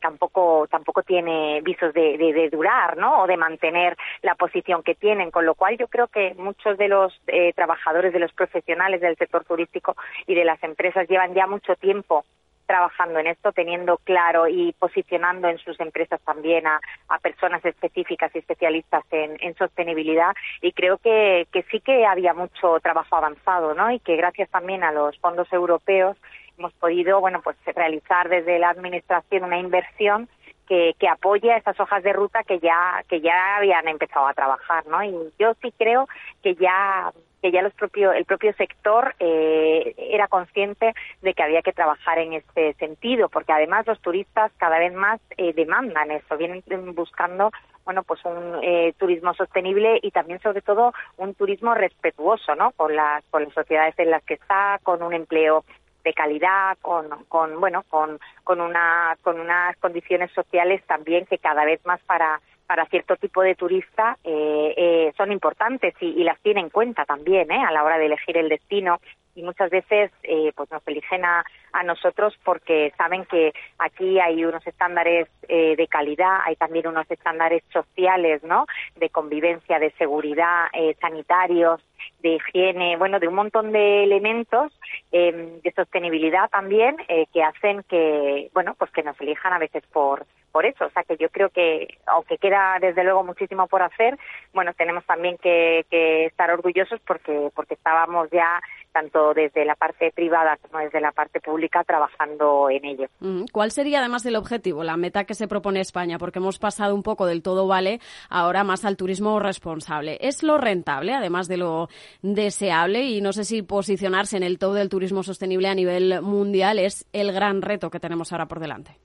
tampoco 0.00 0.66
tampoco 0.70 1.02
tiene 1.02 1.60
visos 1.62 1.92
de, 1.94 2.18
de, 2.18 2.32
de, 2.32 2.50
durar, 2.50 2.96
¿no? 2.96 3.22
O 3.22 3.26
de 3.26 3.36
mantener 3.36 3.96
la 4.22 4.34
posición 4.34 4.82
que 4.82 4.94
tienen, 4.94 5.30
con 5.30 5.46
lo 5.46 5.54
cual 5.54 5.76
yo 5.78 5.88
creo 5.88 6.08
que 6.08 6.34
muchos 6.36 6.76
de 6.78 6.88
los 6.88 7.18
trabajadores, 7.54 8.12
de 8.12 8.18
los 8.20 8.32
profesionales 8.32 9.00
del 9.00 9.16
sector 9.16 9.44
turístico 9.44 9.96
y 10.26 10.34
de 10.34 10.44
las 10.44 10.62
empresas 10.62 11.08
llevan 11.08 11.34
ya 11.34 11.46
mucho 11.46 11.76
tiempo 11.76 12.24
trabajando 12.66 13.18
en 13.18 13.26
esto, 13.26 13.52
teniendo 13.52 13.98
claro 13.98 14.48
y 14.48 14.72
posicionando 14.78 15.48
en 15.48 15.58
sus 15.58 15.78
empresas 15.80 16.20
también 16.22 16.66
a, 16.66 16.80
personas 17.22 17.64
específicas 17.64 18.30
y 18.34 18.38
especialistas 18.38 19.04
en, 19.10 19.54
sostenibilidad. 19.56 20.34
Y 20.60 20.72
creo 20.72 20.98
que, 20.98 21.46
que, 21.52 21.62
sí 21.70 21.80
que 21.80 22.06
había 22.06 22.34
mucho 22.34 22.80
trabajo 22.80 23.16
avanzado, 23.16 23.74
¿no? 23.74 23.90
Y 23.90 24.00
que 24.00 24.16
gracias 24.16 24.50
también 24.50 24.82
a 24.82 24.92
los 24.92 25.18
fondos 25.18 25.50
europeos 25.52 26.16
hemos 26.58 26.72
podido, 26.74 27.20
bueno, 27.20 27.40
pues 27.42 27.56
realizar 27.74 28.28
desde 28.28 28.58
la 28.58 28.70
administración 28.70 29.44
una 29.44 29.58
inversión 29.58 30.28
que, 30.68 30.94
que 30.98 31.08
apoye 31.08 31.52
a 31.52 31.58
esas 31.58 31.78
hojas 31.78 32.02
de 32.02 32.12
ruta 32.12 32.42
que 32.44 32.58
ya 32.58 33.02
que 33.08 33.20
ya 33.20 33.56
habían 33.56 33.88
empezado 33.88 34.26
a 34.26 34.34
trabajar, 34.34 34.86
¿no? 34.86 35.02
Y 35.02 35.14
yo 35.38 35.54
sí 35.62 35.72
creo 35.76 36.08
que 36.42 36.54
ya 36.54 37.12
que 37.44 37.52
ya 37.52 37.60
los 37.60 37.74
propio, 37.74 38.10
el 38.12 38.24
propio 38.24 38.54
sector 38.54 39.14
eh, 39.20 39.94
era 39.98 40.28
consciente 40.28 40.94
de 41.20 41.34
que 41.34 41.42
había 41.42 41.60
que 41.60 41.74
trabajar 41.74 42.18
en 42.18 42.32
este 42.32 42.72
sentido, 42.74 43.28
porque 43.28 43.52
además 43.52 43.86
los 43.86 44.00
turistas 44.00 44.50
cada 44.56 44.78
vez 44.78 44.94
más 44.94 45.20
eh, 45.36 45.52
demandan 45.52 46.10
eso, 46.10 46.38
vienen 46.38 46.62
buscando 46.94 47.50
bueno, 47.84 48.02
pues 48.02 48.24
un 48.24 48.60
eh, 48.62 48.94
turismo 48.96 49.34
sostenible 49.34 49.98
y 50.02 50.10
también 50.10 50.40
sobre 50.40 50.62
todo 50.62 50.94
un 51.18 51.34
turismo 51.34 51.74
respetuoso, 51.74 52.54
¿no? 52.54 52.72
Con 52.72 52.96
las, 52.96 53.22
con 53.30 53.44
las 53.44 53.52
sociedades 53.52 53.94
en 53.98 54.10
las 54.10 54.24
que 54.24 54.34
está, 54.34 54.80
con 54.82 55.02
un 55.02 55.12
empleo 55.12 55.66
de 56.04 56.12
calidad, 56.12 56.76
con, 56.80 57.08
con 57.28 57.58
bueno, 57.58 57.82
con, 57.88 58.20
con 58.44 58.60
una, 58.60 59.16
con 59.22 59.40
unas 59.40 59.76
condiciones 59.78 60.30
sociales 60.32 60.82
también 60.86 61.26
que 61.26 61.38
cada 61.38 61.64
vez 61.64 61.84
más 61.84 62.00
para 62.02 62.40
para 62.66 62.86
cierto 62.86 63.16
tipo 63.16 63.42
de 63.42 63.54
turista 63.54 64.16
eh, 64.24 64.74
eh, 64.76 65.12
son 65.16 65.32
importantes 65.32 65.94
y, 66.00 66.24
las 66.24 66.40
tiene 66.40 66.60
en 66.60 66.70
cuenta 66.70 67.04
también 67.04 67.50
¿eh? 67.50 67.62
a 67.62 67.70
la 67.70 67.84
hora 67.84 67.98
de 67.98 68.06
elegir 68.06 68.36
el 68.38 68.48
destino 68.48 69.00
y 69.34 69.42
muchas 69.42 69.70
veces 69.70 70.10
pues 70.54 70.70
nos 70.70 70.86
eligen 70.86 71.24
a, 71.24 71.44
a 71.74 71.82
nosotros 71.82 72.34
porque 72.44 72.92
saben 72.96 73.24
que 73.26 73.52
aquí 73.78 74.18
hay 74.20 74.44
unos 74.44 74.66
estándares 74.66 75.28
eh, 75.48 75.74
de 75.76 75.86
calidad, 75.88 76.38
hay 76.44 76.56
también 76.56 76.86
unos 76.86 77.10
estándares 77.10 77.62
sociales, 77.72 78.42
¿no? 78.44 78.66
De 78.96 79.10
convivencia, 79.10 79.78
de 79.78 79.90
seguridad, 79.92 80.66
eh, 80.72 80.96
sanitarios, 81.00 81.82
de 82.20 82.36
higiene, 82.36 82.96
bueno, 82.96 83.18
de 83.18 83.28
un 83.28 83.34
montón 83.34 83.72
de 83.72 84.04
elementos 84.04 84.72
em, 85.10 85.60
de 85.60 85.72
sostenibilidad 85.72 86.48
también 86.50 86.96
eh, 87.08 87.26
que 87.32 87.42
hacen 87.42 87.82
que, 87.84 88.50
bueno, 88.54 88.74
pues 88.78 88.90
que 88.92 89.02
nos 89.02 89.20
elijan 89.20 89.52
a 89.52 89.58
veces 89.58 89.82
por 89.92 90.26
por 90.54 90.66
eso. 90.66 90.86
O 90.86 90.90
sea 90.90 91.02
que 91.02 91.16
yo 91.16 91.30
creo 91.30 91.50
que, 91.50 91.98
aunque 92.06 92.38
queda 92.38 92.78
desde 92.80 93.02
luego 93.02 93.24
muchísimo 93.24 93.66
por 93.66 93.82
hacer, 93.82 94.16
bueno, 94.52 94.72
tenemos 94.74 95.04
también 95.04 95.36
que, 95.38 95.84
que 95.90 96.26
estar 96.26 96.48
orgullosos 96.52 97.00
porque 97.04 97.50
porque 97.56 97.74
estábamos 97.74 98.30
ya 98.30 98.60
tanto 98.92 99.34
desde 99.34 99.64
la 99.64 99.74
parte 99.74 100.12
privada 100.12 100.56
como 100.58 100.78
desde 100.78 101.00
la 101.00 101.10
parte 101.10 101.40
pública 101.40 101.82
trabajando 101.82 102.70
en 102.70 102.84
ello. 102.84 103.08
¿Cuál 103.50 103.72
sería 103.72 103.98
además 103.98 104.24
el 104.26 104.36
objetivo, 104.36 104.84
la 104.84 104.96
meta 104.96 105.24
que 105.24 105.34
se 105.34 105.48
propone 105.48 105.80
España? 105.80 106.18
Porque 106.18 106.38
hemos 106.38 106.60
pasado 106.60 106.94
un 106.94 107.02
poco 107.02 107.26
del 107.26 107.42
todo 107.42 107.66
vale 107.66 107.98
ahora 108.30 108.62
más 108.62 108.84
al 108.84 108.96
turismo 108.96 109.40
responsable. 109.40 110.18
¿Es 110.20 110.44
lo 110.44 110.58
rentable, 110.58 111.14
además 111.14 111.48
de 111.48 111.56
lo 111.56 111.88
deseable? 112.22 113.02
Y 113.02 113.20
no 113.20 113.32
sé 113.32 113.42
si 113.42 113.62
posicionarse 113.62 114.36
en 114.36 114.44
el 114.44 114.60
todo 114.60 114.74
del 114.74 114.88
turismo 114.88 115.24
sostenible 115.24 115.66
a 115.66 115.74
nivel 115.74 116.22
mundial 116.22 116.78
es 116.78 117.08
el 117.12 117.32
gran 117.32 117.60
reto 117.60 117.90
que 117.90 117.98
tenemos 117.98 118.30
ahora 118.30 118.46
por 118.46 118.60
delante. 118.60 119.00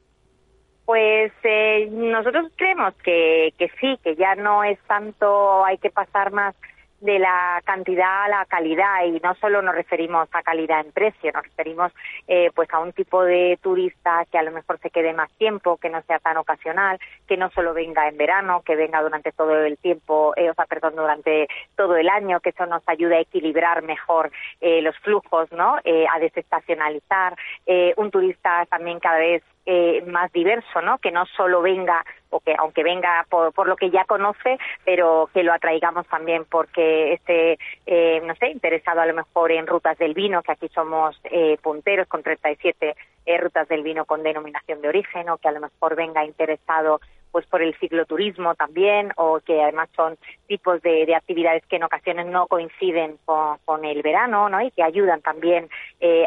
Pues 0.89 1.31
eh, 1.43 1.87
nosotros 1.91 2.51
creemos 2.55 2.95
que, 3.03 3.53
que 3.59 3.69
sí, 3.79 3.99
que 4.03 4.15
ya 4.15 4.33
no 4.33 4.63
es 4.63 4.79
tanto, 4.87 5.63
hay 5.63 5.77
que 5.77 5.91
pasar 5.91 6.31
más 6.31 6.55
de 7.01 7.19
la 7.19 7.61
cantidad 7.63 8.23
a 8.23 8.27
la 8.27 8.45
calidad 8.45 9.05
y 9.05 9.19
no 9.23 9.35
solo 9.35 9.61
nos 9.61 9.75
referimos 9.75 10.27
a 10.31 10.41
calidad 10.41 10.81
en 10.85 10.91
precio, 10.91 11.31
nos 11.31 11.43
referimos 11.43 11.91
eh, 12.27 12.49
pues 12.53 12.67
a 12.73 12.79
un 12.79 12.91
tipo 12.91 13.23
de 13.23 13.57
turista 13.61 14.25
que 14.31 14.37
a 14.37 14.43
lo 14.43 14.51
mejor 14.51 14.79
se 14.79 14.89
quede 14.89 15.13
más 15.13 15.31
tiempo, 15.33 15.77
que 15.77 15.89
no 15.89 16.01
sea 16.03 16.19
tan 16.19 16.37
ocasional, 16.37 16.99
que 17.27 17.37
no 17.37 17.49
solo 17.51 17.73
venga 17.73 18.07
en 18.07 18.17
verano, 18.17 18.63
que 18.65 18.75
venga 18.75 19.01
durante 19.01 19.31
todo 19.31 19.55
el 19.63 19.77
tiempo, 19.77 20.33
eh, 20.35 20.49
o 20.49 20.53
sea, 20.53 20.65
perdón, 20.65 20.95
durante 20.95 21.47
todo 21.75 21.95
el 21.97 22.09
año, 22.09 22.39
que 22.39 22.49
eso 22.49 22.65
nos 22.65 22.81
ayude 22.87 23.17
a 23.17 23.21
equilibrar 23.21 23.83
mejor 23.83 24.31
eh, 24.59 24.81
los 24.81 24.97
flujos, 24.99 25.51
¿no? 25.51 25.77
a 25.79 26.19
desestacionalizar, 26.19 27.35
un 27.97 28.11
turista 28.11 28.65
también 28.65 28.99
cada 28.99 29.19
vez 29.19 29.43
eh, 29.71 30.03
más 30.07 30.31
diverso, 30.31 30.81
¿no? 30.81 30.97
Que 30.97 31.11
no 31.11 31.27
solo 31.27 31.61
venga 31.61 32.03
o 32.31 32.39
que 32.39 32.55
aunque 32.57 32.81
venga 32.81 33.23
por, 33.29 33.53
por, 33.53 33.67
lo 33.67 33.75
que 33.75 33.91
ya 33.91 34.03
conoce, 34.05 34.57
pero 34.83 35.29
que 35.31 35.43
lo 35.43 35.53
atraigamos 35.53 36.07
también 36.07 36.45
porque 36.45 37.13
esté, 37.13 37.59
eh, 37.85 38.19
no 38.25 38.33
sé, 38.35 38.49
interesado 38.49 39.01
a 39.01 39.05
lo 39.05 39.13
mejor 39.13 39.51
en 39.51 39.67
rutas 39.67 39.95
del 39.99 40.15
vino, 40.15 40.41
que 40.41 40.53
aquí 40.53 40.69
somos 40.69 41.19
eh, 41.25 41.57
punteros 41.61 42.07
con 42.07 42.23
37 42.23 42.95
eh, 43.27 43.37
rutas 43.37 43.67
del 43.67 43.83
vino 43.83 44.05
con 44.05 44.23
denominación 44.23 44.81
de 44.81 44.87
origen, 44.87 45.29
o 45.29 45.37
que 45.37 45.49
a 45.49 45.51
lo 45.51 45.59
mejor 45.59 45.95
venga 45.95 46.25
interesado 46.25 46.99
pues 47.31 47.45
por 47.45 47.61
el 47.61 47.75
cicloturismo 47.75 48.55
también, 48.55 49.11
o 49.17 49.39
que 49.39 49.61
además 49.61 49.89
son 49.95 50.17
tipos 50.47 50.81
de, 50.81 51.05
de 51.05 51.13
actividades 51.13 51.63
que 51.67 51.75
en 51.75 51.83
ocasiones 51.83 52.25
no 52.25 52.47
coinciden 52.47 53.19
con, 53.23 53.59
con, 53.65 53.85
el 53.85 54.01
verano, 54.01 54.49
¿no? 54.49 54.59
Y 54.61 54.71
que 54.71 54.81
ayudan 54.81 55.21
también 55.21 55.69
eh, 55.99 56.25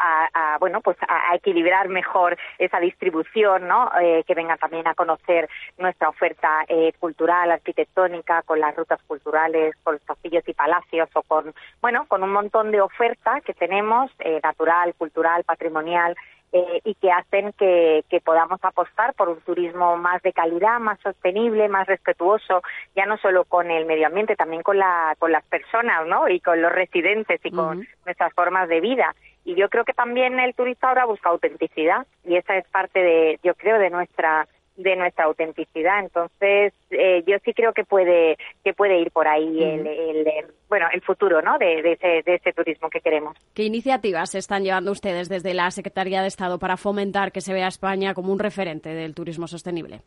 a 0.00 0.20
a, 0.32 0.58
bueno 0.58 0.80
pues 0.80 0.96
a, 1.06 1.34
equilibrar 1.34 1.88
mejor 1.88 2.36
esa 2.58 2.80
distribución 2.80 3.68
no 3.68 3.90
eh, 4.00 4.24
que 4.26 4.34
vengan 4.34 4.58
también 4.58 4.86
a 4.86 4.94
conocer 4.94 5.48
nuestra 5.78 6.08
oferta 6.08 6.64
eh, 6.68 6.92
cultural 6.98 7.50
arquitectónica 7.50 8.42
con 8.42 8.60
las 8.60 8.74
rutas 8.76 9.00
culturales 9.06 9.74
con 9.82 9.94
los 9.94 10.02
castillos 10.02 10.44
y 10.46 10.54
palacios 10.54 11.08
o 11.14 11.22
con 11.22 11.54
bueno 11.80 12.06
con 12.06 12.22
un 12.22 12.32
montón 12.32 12.70
de 12.70 12.80
oferta 12.80 13.40
que 13.40 13.54
tenemos 13.54 14.10
eh, 14.20 14.40
natural 14.42 14.94
cultural 14.94 15.44
patrimonial 15.44 16.16
eh, 16.52 16.80
y 16.84 16.94
que 16.96 17.12
hacen 17.12 17.52
que, 17.52 18.04
que, 18.08 18.20
podamos 18.20 18.58
apostar 18.64 19.14
por 19.14 19.28
un 19.28 19.40
turismo 19.42 19.96
más 19.96 20.20
de 20.22 20.32
calidad, 20.32 20.80
más 20.80 20.98
sostenible, 20.98 21.68
más 21.68 21.86
respetuoso, 21.86 22.62
ya 22.96 23.06
no 23.06 23.18
solo 23.18 23.44
con 23.44 23.70
el 23.70 23.86
medio 23.86 24.08
ambiente, 24.08 24.34
también 24.34 24.64
con, 24.64 24.76
la, 24.76 25.14
con 25.20 25.30
las 25.30 25.44
personas, 25.44 26.08
¿no? 26.08 26.28
Y 26.28 26.40
con 26.40 26.60
los 26.60 26.72
residentes 26.72 27.40
y 27.44 27.52
con 27.52 27.86
nuestras 28.04 28.32
formas 28.34 28.68
de 28.68 28.80
vida. 28.80 29.14
Y 29.44 29.54
yo 29.54 29.68
creo 29.68 29.84
que 29.84 29.92
también 29.92 30.38
el 30.38 30.54
turista 30.54 30.88
ahora 30.88 31.06
busca 31.06 31.30
autenticidad 31.30 32.06
y 32.24 32.36
esa 32.36 32.56
es 32.56 32.66
parte 32.68 33.00
de, 33.00 33.40
yo 33.42 33.54
creo, 33.54 33.78
de 33.78 33.90
nuestra 33.90 34.46
de 34.76 34.96
nuestra 34.96 35.24
autenticidad. 35.24 36.00
Entonces, 36.00 36.72
eh, 36.90 37.22
yo 37.26 37.36
sí 37.44 37.52
creo 37.52 37.72
que 37.72 37.84
puede 37.84 38.38
que 38.64 38.72
puede 38.72 38.98
ir 38.98 39.10
por 39.10 39.28
ahí 39.28 39.62
el, 39.62 39.86
el, 39.86 40.46
bueno 40.68 40.86
el 40.92 41.02
futuro, 41.02 41.42
¿no? 41.42 41.58
De, 41.58 41.82
de, 41.82 41.92
ese, 41.92 42.22
de 42.24 42.34
ese 42.36 42.52
turismo 42.52 42.88
que 42.88 43.00
queremos. 43.00 43.36
¿Qué 43.54 43.64
iniciativas 43.64 44.34
están 44.34 44.64
llevando 44.64 44.92
ustedes 44.92 45.28
desde 45.28 45.54
la 45.54 45.70
Secretaría 45.70 46.22
de 46.22 46.28
Estado 46.28 46.58
para 46.58 46.76
fomentar 46.76 47.32
que 47.32 47.40
se 47.40 47.52
vea 47.52 47.68
España 47.68 48.14
como 48.14 48.32
un 48.32 48.38
referente 48.38 48.90
del 48.90 49.14
turismo 49.14 49.46
sostenible? 49.46 50.00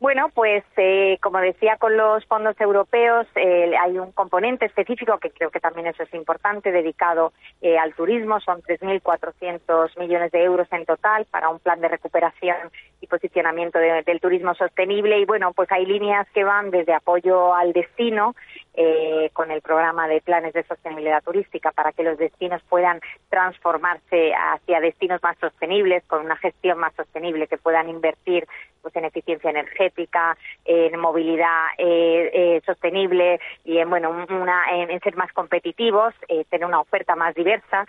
Bueno, 0.00 0.28
pues 0.32 0.62
eh, 0.76 1.18
como 1.20 1.40
decía 1.40 1.76
con 1.76 1.96
los 1.96 2.24
fondos 2.26 2.54
europeos 2.60 3.26
eh, 3.34 3.72
hay 3.76 3.98
un 3.98 4.12
componente 4.12 4.64
específico 4.64 5.18
que 5.18 5.30
creo 5.30 5.50
que 5.50 5.58
también 5.58 5.88
eso 5.88 6.04
es 6.04 6.14
importante 6.14 6.70
dedicado 6.70 7.32
eh, 7.60 7.76
al 7.78 7.94
turismo. 7.94 8.38
Son 8.38 8.62
3.400 8.62 9.98
millones 9.98 10.30
de 10.30 10.44
euros 10.44 10.68
en 10.70 10.86
total 10.86 11.24
para 11.24 11.48
un 11.48 11.58
plan 11.58 11.80
de 11.80 11.88
recuperación 11.88 12.70
y 13.00 13.08
posicionamiento 13.08 13.80
del 13.80 14.20
turismo 14.20 14.54
sostenible. 14.54 15.18
Y 15.18 15.24
bueno, 15.24 15.52
pues 15.52 15.70
hay 15.72 15.84
líneas 15.84 16.28
que 16.32 16.44
van 16.44 16.70
desde 16.70 16.94
apoyo 16.94 17.54
al 17.54 17.72
destino 17.72 18.36
eh, 18.74 19.30
con 19.32 19.50
el 19.50 19.60
programa 19.60 20.06
de 20.06 20.20
planes 20.20 20.52
de 20.52 20.62
sostenibilidad 20.62 21.22
turística 21.24 21.72
para 21.72 21.90
que 21.90 22.04
los 22.04 22.16
destinos 22.18 22.62
puedan 22.68 23.00
transformarse 23.28 24.32
hacia 24.32 24.80
destinos 24.80 25.20
más 25.22 25.36
sostenibles, 25.38 26.04
con 26.06 26.24
una 26.24 26.36
gestión 26.36 26.78
más 26.78 26.94
sostenible, 26.94 27.48
que 27.48 27.58
puedan 27.58 27.88
invertir 27.88 28.46
pues 28.88 28.96
en 28.96 29.04
eficiencia 29.04 29.50
energética, 29.50 30.36
en 30.64 30.98
movilidad 30.98 31.66
eh, 31.76 32.30
eh, 32.32 32.62
sostenible 32.64 33.38
y 33.64 33.76
en 33.76 33.90
bueno 33.90 34.26
una 34.30 34.64
en, 34.70 34.98
ser 35.00 35.14
más 35.14 35.30
competitivos, 35.32 36.14
eh, 36.28 36.46
tener 36.48 36.66
una 36.66 36.80
oferta 36.80 37.14
más 37.14 37.34
diversa, 37.34 37.86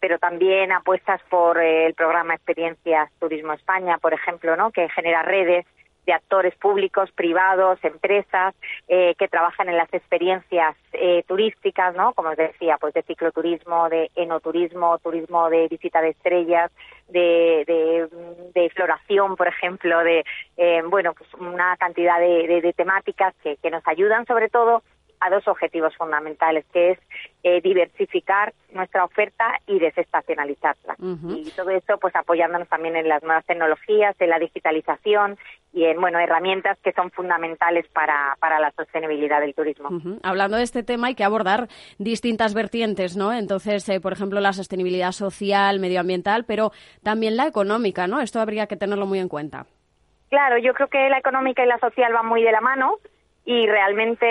pero 0.00 0.18
también 0.18 0.72
apuestas 0.72 1.20
por 1.28 1.58
el 1.60 1.94
programa 1.94 2.34
Experiencias 2.34 3.10
Turismo 3.20 3.52
España, 3.52 3.98
por 3.98 4.14
ejemplo, 4.14 4.56
¿no? 4.56 4.72
que 4.72 4.88
genera 4.88 5.22
redes 5.22 5.64
de 6.06 6.12
actores 6.12 6.54
públicos, 6.56 7.10
privados, 7.12 7.78
empresas 7.84 8.54
eh, 8.88 9.14
que 9.18 9.28
trabajan 9.28 9.68
en 9.68 9.76
las 9.76 9.92
experiencias 9.92 10.76
eh, 10.92 11.22
turísticas, 11.26 11.94
¿no? 11.94 12.12
Como 12.12 12.30
os 12.30 12.36
decía, 12.36 12.76
pues 12.80 12.94
de 12.94 13.02
cicloturismo, 13.02 13.88
de 13.88 14.10
enoturismo, 14.16 14.98
turismo 14.98 15.48
de 15.48 15.68
visita 15.68 16.00
de 16.00 16.10
estrellas, 16.10 16.70
de, 17.08 17.64
de, 17.66 18.08
de 18.54 18.70
floración, 18.70 19.36
por 19.36 19.46
ejemplo, 19.46 19.98
de 20.00 20.24
eh, 20.56 20.82
bueno, 20.88 21.14
pues 21.14 21.32
una 21.34 21.76
cantidad 21.76 22.18
de, 22.18 22.60
de, 22.60 22.72
temáticas 22.72 23.34
que, 23.42 23.56
que 23.56 23.70
nos 23.70 23.86
ayudan 23.86 24.26
sobre 24.26 24.48
todo 24.48 24.82
a 25.24 25.30
dos 25.30 25.46
objetivos 25.48 25.96
fundamentales, 25.96 26.64
que 26.72 26.92
es 26.92 26.98
eh, 27.42 27.60
diversificar 27.60 28.52
nuestra 28.72 29.04
oferta 29.04 29.44
y 29.66 29.78
desestacionalizarla. 29.78 30.96
Y 31.28 31.50
todo 31.50 31.70
esto, 31.70 31.98
pues 31.98 32.14
apoyándonos 32.14 32.68
también 32.68 32.96
en 32.96 33.08
las 33.08 33.22
nuevas 33.22 33.44
tecnologías, 33.46 34.14
en 34.20 34.30
la 34.30 34.38
digitalización 34.38 35.38
y 35.72 35.84
en 35.84 36.00
bueno 36.00 36.18
herramientas 36.18 36.78
que 36.82 36.92
son 36.92 37.10
fundamentales 37.10 37.86
para, 37.88 38.36
para 38.38 38.60
la 38.60 38.70
sostenibilidad 38.72 39.40
del 39.40 39.54
turismo. 39.54 39.88
Hablando 40.22 40.56
de 40.58 40.62
este 40.62 40.82
tema 40.82 41.08
hay 41.08 41.14
que 41.14 41.24
abordar 41.24 41.68
distintas 41.98 42.54
vertientes, 42.54 43.16
¿no? 43.16 43.32
Entonces, 43.32 43.88
eh, 43.88 44.00
por 44.00 44.12
ejemplo, 44.12 44.40
la 44.40 44.52
sostenibilidad 44.52 45.12
social, 45.12 45.80
medioambial, 45.80 46.44
pero 46.46 46.72
también 47.02 47.36
la 47.36 47.46
económica, 47.46 48.06
¿no? 48.06 48.20
Esto 48.20 48.40
habría 48.40 48.66
que 48.66 48.76
tenerlo 48.76 49.06
muy 49.06 49.18
en 49.18 49.28
cuenta. 49.28 49.66
Claro, 50.28 50.58
yo 50.58 50.72
creo 50.74 50.88
que 50.88 51.08
la 51.08 51.18
económica 51.18 51.62
y 51.62 51.66
la 51.66 51.78
social 51.78 52.12
van 52.12 52.26
muy 52.26 52.42
de 52.42 52.52
la 52.52 52.60
mano 52.60 52.98
y 53.44 53.66
realmente 53.66 54.26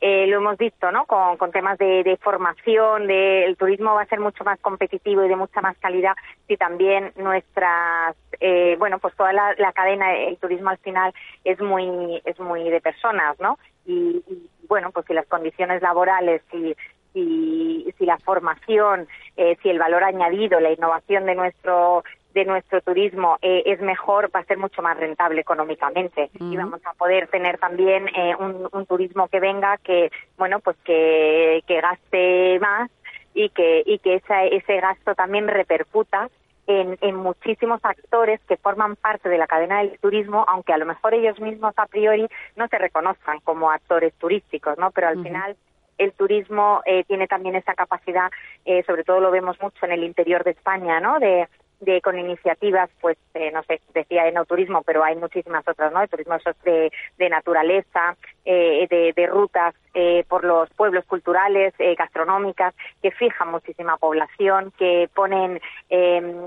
eh, 0.00 0.26
lo 0.26 0.38
hemos 0.38 0.58
visto, 0.58 0.90
¿no? 0.90 1.06
Con, 1.06 1.36
con 1.36 1.52
temas 1.52 1.78
de, 1.78 2.02
de 2.02 2.16
formación, 2.16 3.06
de, 3.06 3.44
el 3.44 3.56
turismo 3.56 3.94
va 3.94 4.02
a 4.02 4.06
ser 4.06 4.18
mucho 4.18 4.42
más 4.42 4.58
competitivo 4.60 5.24
y 5.24 5.28
de 5.28 5.36
mucha 5.36 5.60
más 5.60 5.76
calidad 5.78 6.14
si 6.48 6.56
también 6.56 7.12
nuestras, 7.16 8.16
eh, 8.40 8.74
bueno, 8.78 8.98
pues 8.98 9.14
toda 9.14 9.32
la, 9.32 9.54
la, 9.58 9.72
cadena, 9.72 10.14
el 10.14 10.38
turismo 10.38 10.70
al 10.70 10.78
final 10.78 11.14
es 11.44 11.60
muy, 11.60 12.20
es 12.24 12.38
muy 12.40 12.68
de 12.68 12.80
personas, 12.80 13.38
¿no? 13.38 13.58
Y, 13.86 14.22
y 14.26 14.50
bueno, 14.66 14.90
pues 14.90 15.06
si 15.06 15.14
las 15.14 15.26
condiciones 15.26 15.80
laborales, 15.80 16.42
si, 16.50 16.74
si, 17.12 17.94
si 17.96 18.06
la 18.06 18.18
formación, 18.18 19.06
eh, 19.36 19.56
si 19.62 19.68
el 19.68 19.78
valor 19.78 20.02
añadido, 20.02 20.58
la 20.58 20.72
innovación 20.72 21.26
de 21.26 21.36
nuestro 21.36 22.02
de 22.32 22.44
nuestro 22.44 22.80
turismo 22.80 23.38
eh, 23.42 23.62
es 23.66 23.80
mejor, 23.80 24.30
va 24.34 24.40
a 24.40 24.44
ser 24.44 24.58
mucho 24.58 24.82
más 24.82 24.96
rentable 24.96 25.40
económicamente 25.40 26.30
y 26.38 26.56
vamos 26.56 26.80
a 26.84 26.94
poder 26.94 27.28
tener 27.28 27.58
también 27.58 28.08
eh, 28.08 28.34
un, 28.38 28.68
un, 28.72 28.86
turismo 28.86 29.28
que 29.28 29.40
venga 29.40 29.78
que, 29.78 30.10
bueno, 30.38 30.60
pues 30.60 30.76
que, 30.84 31.62
que 31.66 31.80
gaste 31.80 32.58
más 32.60 32.90
y 33.34 33.50
que, 33.50 33.82
y 33.84 33.98
que 33.98 34.14
esa, 34.16 34.44
ese 34.44 34.80
gasto 34.80 35.14
también 35.14 35.48
repercuta 35.48 36.28
en, 36.66 36.96
en, 37.00 37.16
muchísimos 37.16 37.80
actores 37.84 38.40
que 38.48 38.56
forman 38.56 38.96
parte 38.96 39.28
de 39.28 39.38
la 39.38 39.46
cadena 39.46 39.78
del 39.78 39.98
turismo, 39.98 40.44
aunque 40.48 40.72
a 40.72 40.78
lo 40.78 40.86
mejor 40.86 41.14
ellos 41.14 41.40
mismos 41.40 41.74
a 41.76 41.86
priori 41.86 42.28
no 42.56 42.68
se 42.68 42.78
reconozcan 42.78 43.40
como 43.40 43.70
actores 43.70 44.14
turísticos, 44.14 44.78
¿no? 44.78 44.90
Pero 44.92 45.08
al 45.08 45.16
uh 45.16 45.20
-huh. 45.20 45.24
final 45.24 45.56
el 45.98 46.12
turismo 46.12 46.82
eh, 46.84 47.04
tiene 47.04 47.26
también 47.26 47.54
esa 47.56 47.74
capacidad, 47.74 48.30
eh, 48.64 48.82
sobre 48.84 49.04
todo 49.04 49.20
lo 49.20 49.30
vemos 49.30 49.60
mucho 49.60 49.84
en 49.86 49.92
el 49.92 50.04
interior 50.04 50.44
de 50.44 50.52
España, 50.52 51.00
¿no? 51.00 51.18
De, 51.18 51.48
de 51.82 52.00
con 52.00 52.18
iniciativas, 52.18 52.88
pues 53.00 53.18
eh, 53.34 53.50
no 53.52 53.62
sé, 53.64 53.80
decía 53.92 54.28
enoturismo, 54.28 54.82
pero 54.82 55.04
hay 55.04 55.16
muchísimas 55.16 55.66
otras, 55.66 55.92
¿no? 55.92 56.00
El 56.00 56.08
turismo 56.08 56.36
de, 56.64 57.28
naturaleza, 57.28 58.16
eh, 58.44 58.86
de, 58.88 59.26
rutas 59.26 59.74
eh, 59.94 60.24
por 60.28 60.44
los 60.44 60.70
pueblos 60.70 61.04
culturales, 61.04 61.74
eh, 61.78 61.94
gastronómicas, 61.94 62.74
que 63.02 63.10
fijan 63.10 63.50
muchísima 63.50 63.96
población, 63.96 64.72
que 64.78 65.10
ponen 65.14 65.60
em, 65.90 66.46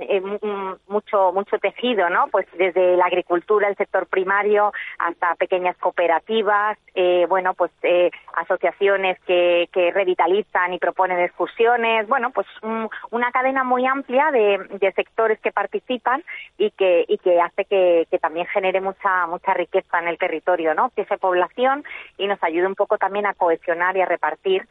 mucho 0.87 1.31
mucho 1.31 1.59
tejido, 1.59 2.09
¿no? 2.09 2.27
Pues 2.31 2.47
desde 2.57 2.95
la 2.97 3.05
agricultura, 3.05 3.67
el 3.67 3.75
sector 3.75 4.07
primario, 4.07 4.71
hasta 4.97 5.35
pequeñas 5.35 5.77
cooperativas, 5.77 6.77
eh, 6.95 7.25
bueno, 7.29 7.53
pues 7.53 7.71
asociaciones 8.35 9.19
que, 9.27 9.69
que 9.71 9.91
revitalizan 9.91 10.73
y 10.73 10.79
proponen 10.79 11.19
excursiones, 11.19 12.07
bueno, 12.07 12.31
pues 12.31 12.47
un, 12.63 12.89
una 13.11 13.31
cadena 13.31 13.63
muy 13.63 13.85
amplia 13.85 14.31
de, 14.31 14.57
de 14.79 14.91
sectores 14.93 15.24
que 15.41 15.51
participan 15.51 16.23
y 16.57 16.71
que, 16.71 17.05
que 17.23 17.41
hace 17.41 17.65
que, 17.65 18.07
que, 18.09 18.19
también 18.19 18.45
genere 18.47 18.81
mucha, 18.81 19.27
mucha 19.27 19.53
riqueza 19.53 19.99
en 19.99 20.07
el 20.07 20.17
territorio, 20.17 20.73
¿no? 20.73 20.89
Fije 20.91 21.17
población 21.17 21.83
y 22.17 22.27
nos 22.27 22.41
ayude 22.43 22.67
un 22.67 22.75
poco 22.75 22.97
también 22.97 23.25
a 23.25 23.33
cohesionar 23.33 23.97
y 23.97 24.01
a 24.01 24.05
repartir 24.05 24.67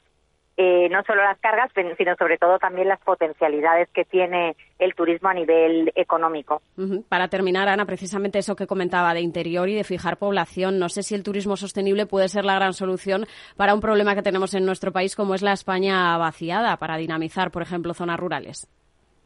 eh, 0.56 0.88
no 0.88 1.02
solo 1.02 1.24
las 1.24 1.38
cargas, 1.40 1.70
sino 1.74 2.14
sobre 2.16 2.38
todo 2.38 2.58
también 2.58 2.86
las 2.86 3.00
potencialidades 3.00 3.88
que 3.90 4.04
tiene 4.04 4.54
el 4.78 4.94
turismo 4.94 5.28
a 5.28 5.34
nivel 5.34 5.90
económico. 5.96 6.62
Para 7.08 7.26
terminar, 7.26 7.68
Ana, 7.68 7.86
precisamente 7.86 8.38
eso 8.38 8.54
que 8.54 8.68
comentaba 8.68 9.14
de 9.14 9.20
interior 9.20 9.68
y 9.68 9.74
de 9.74 9.82
fijar 9.82 10.16
población, 10.16 10.78
no 10.78 10.88
sé 10.88 11.02
si 11.02 11.16
el 11.16 11.24
turismo 11.24 11.56
sostenible 11.56 12.06
puede 12.06 12.28
ser 12.28 12.44
la 12.44 12.54
gran 12.54 12.72
solución 12.72 13.26
para 13.56 13.74
un 13.74 13.80
problema 13.80 14.14
que 14.14 14.22
tenemos 14.22 14.54
en 14.54 14.64
nuestro 14.64 14.92
país 14.92 15.16
como 15.16 15.34
es 15.34 15.42
la 15.42 15.52
España 15.52 16.16
vaciada, 16.18 16.76
para 16.76 16.98
dinamizar, 16.98 17.50
por 17.50 17.62
ejemplo, 17.62 17.92
zonas 17.92 18.20
rurales. 18.20 18.68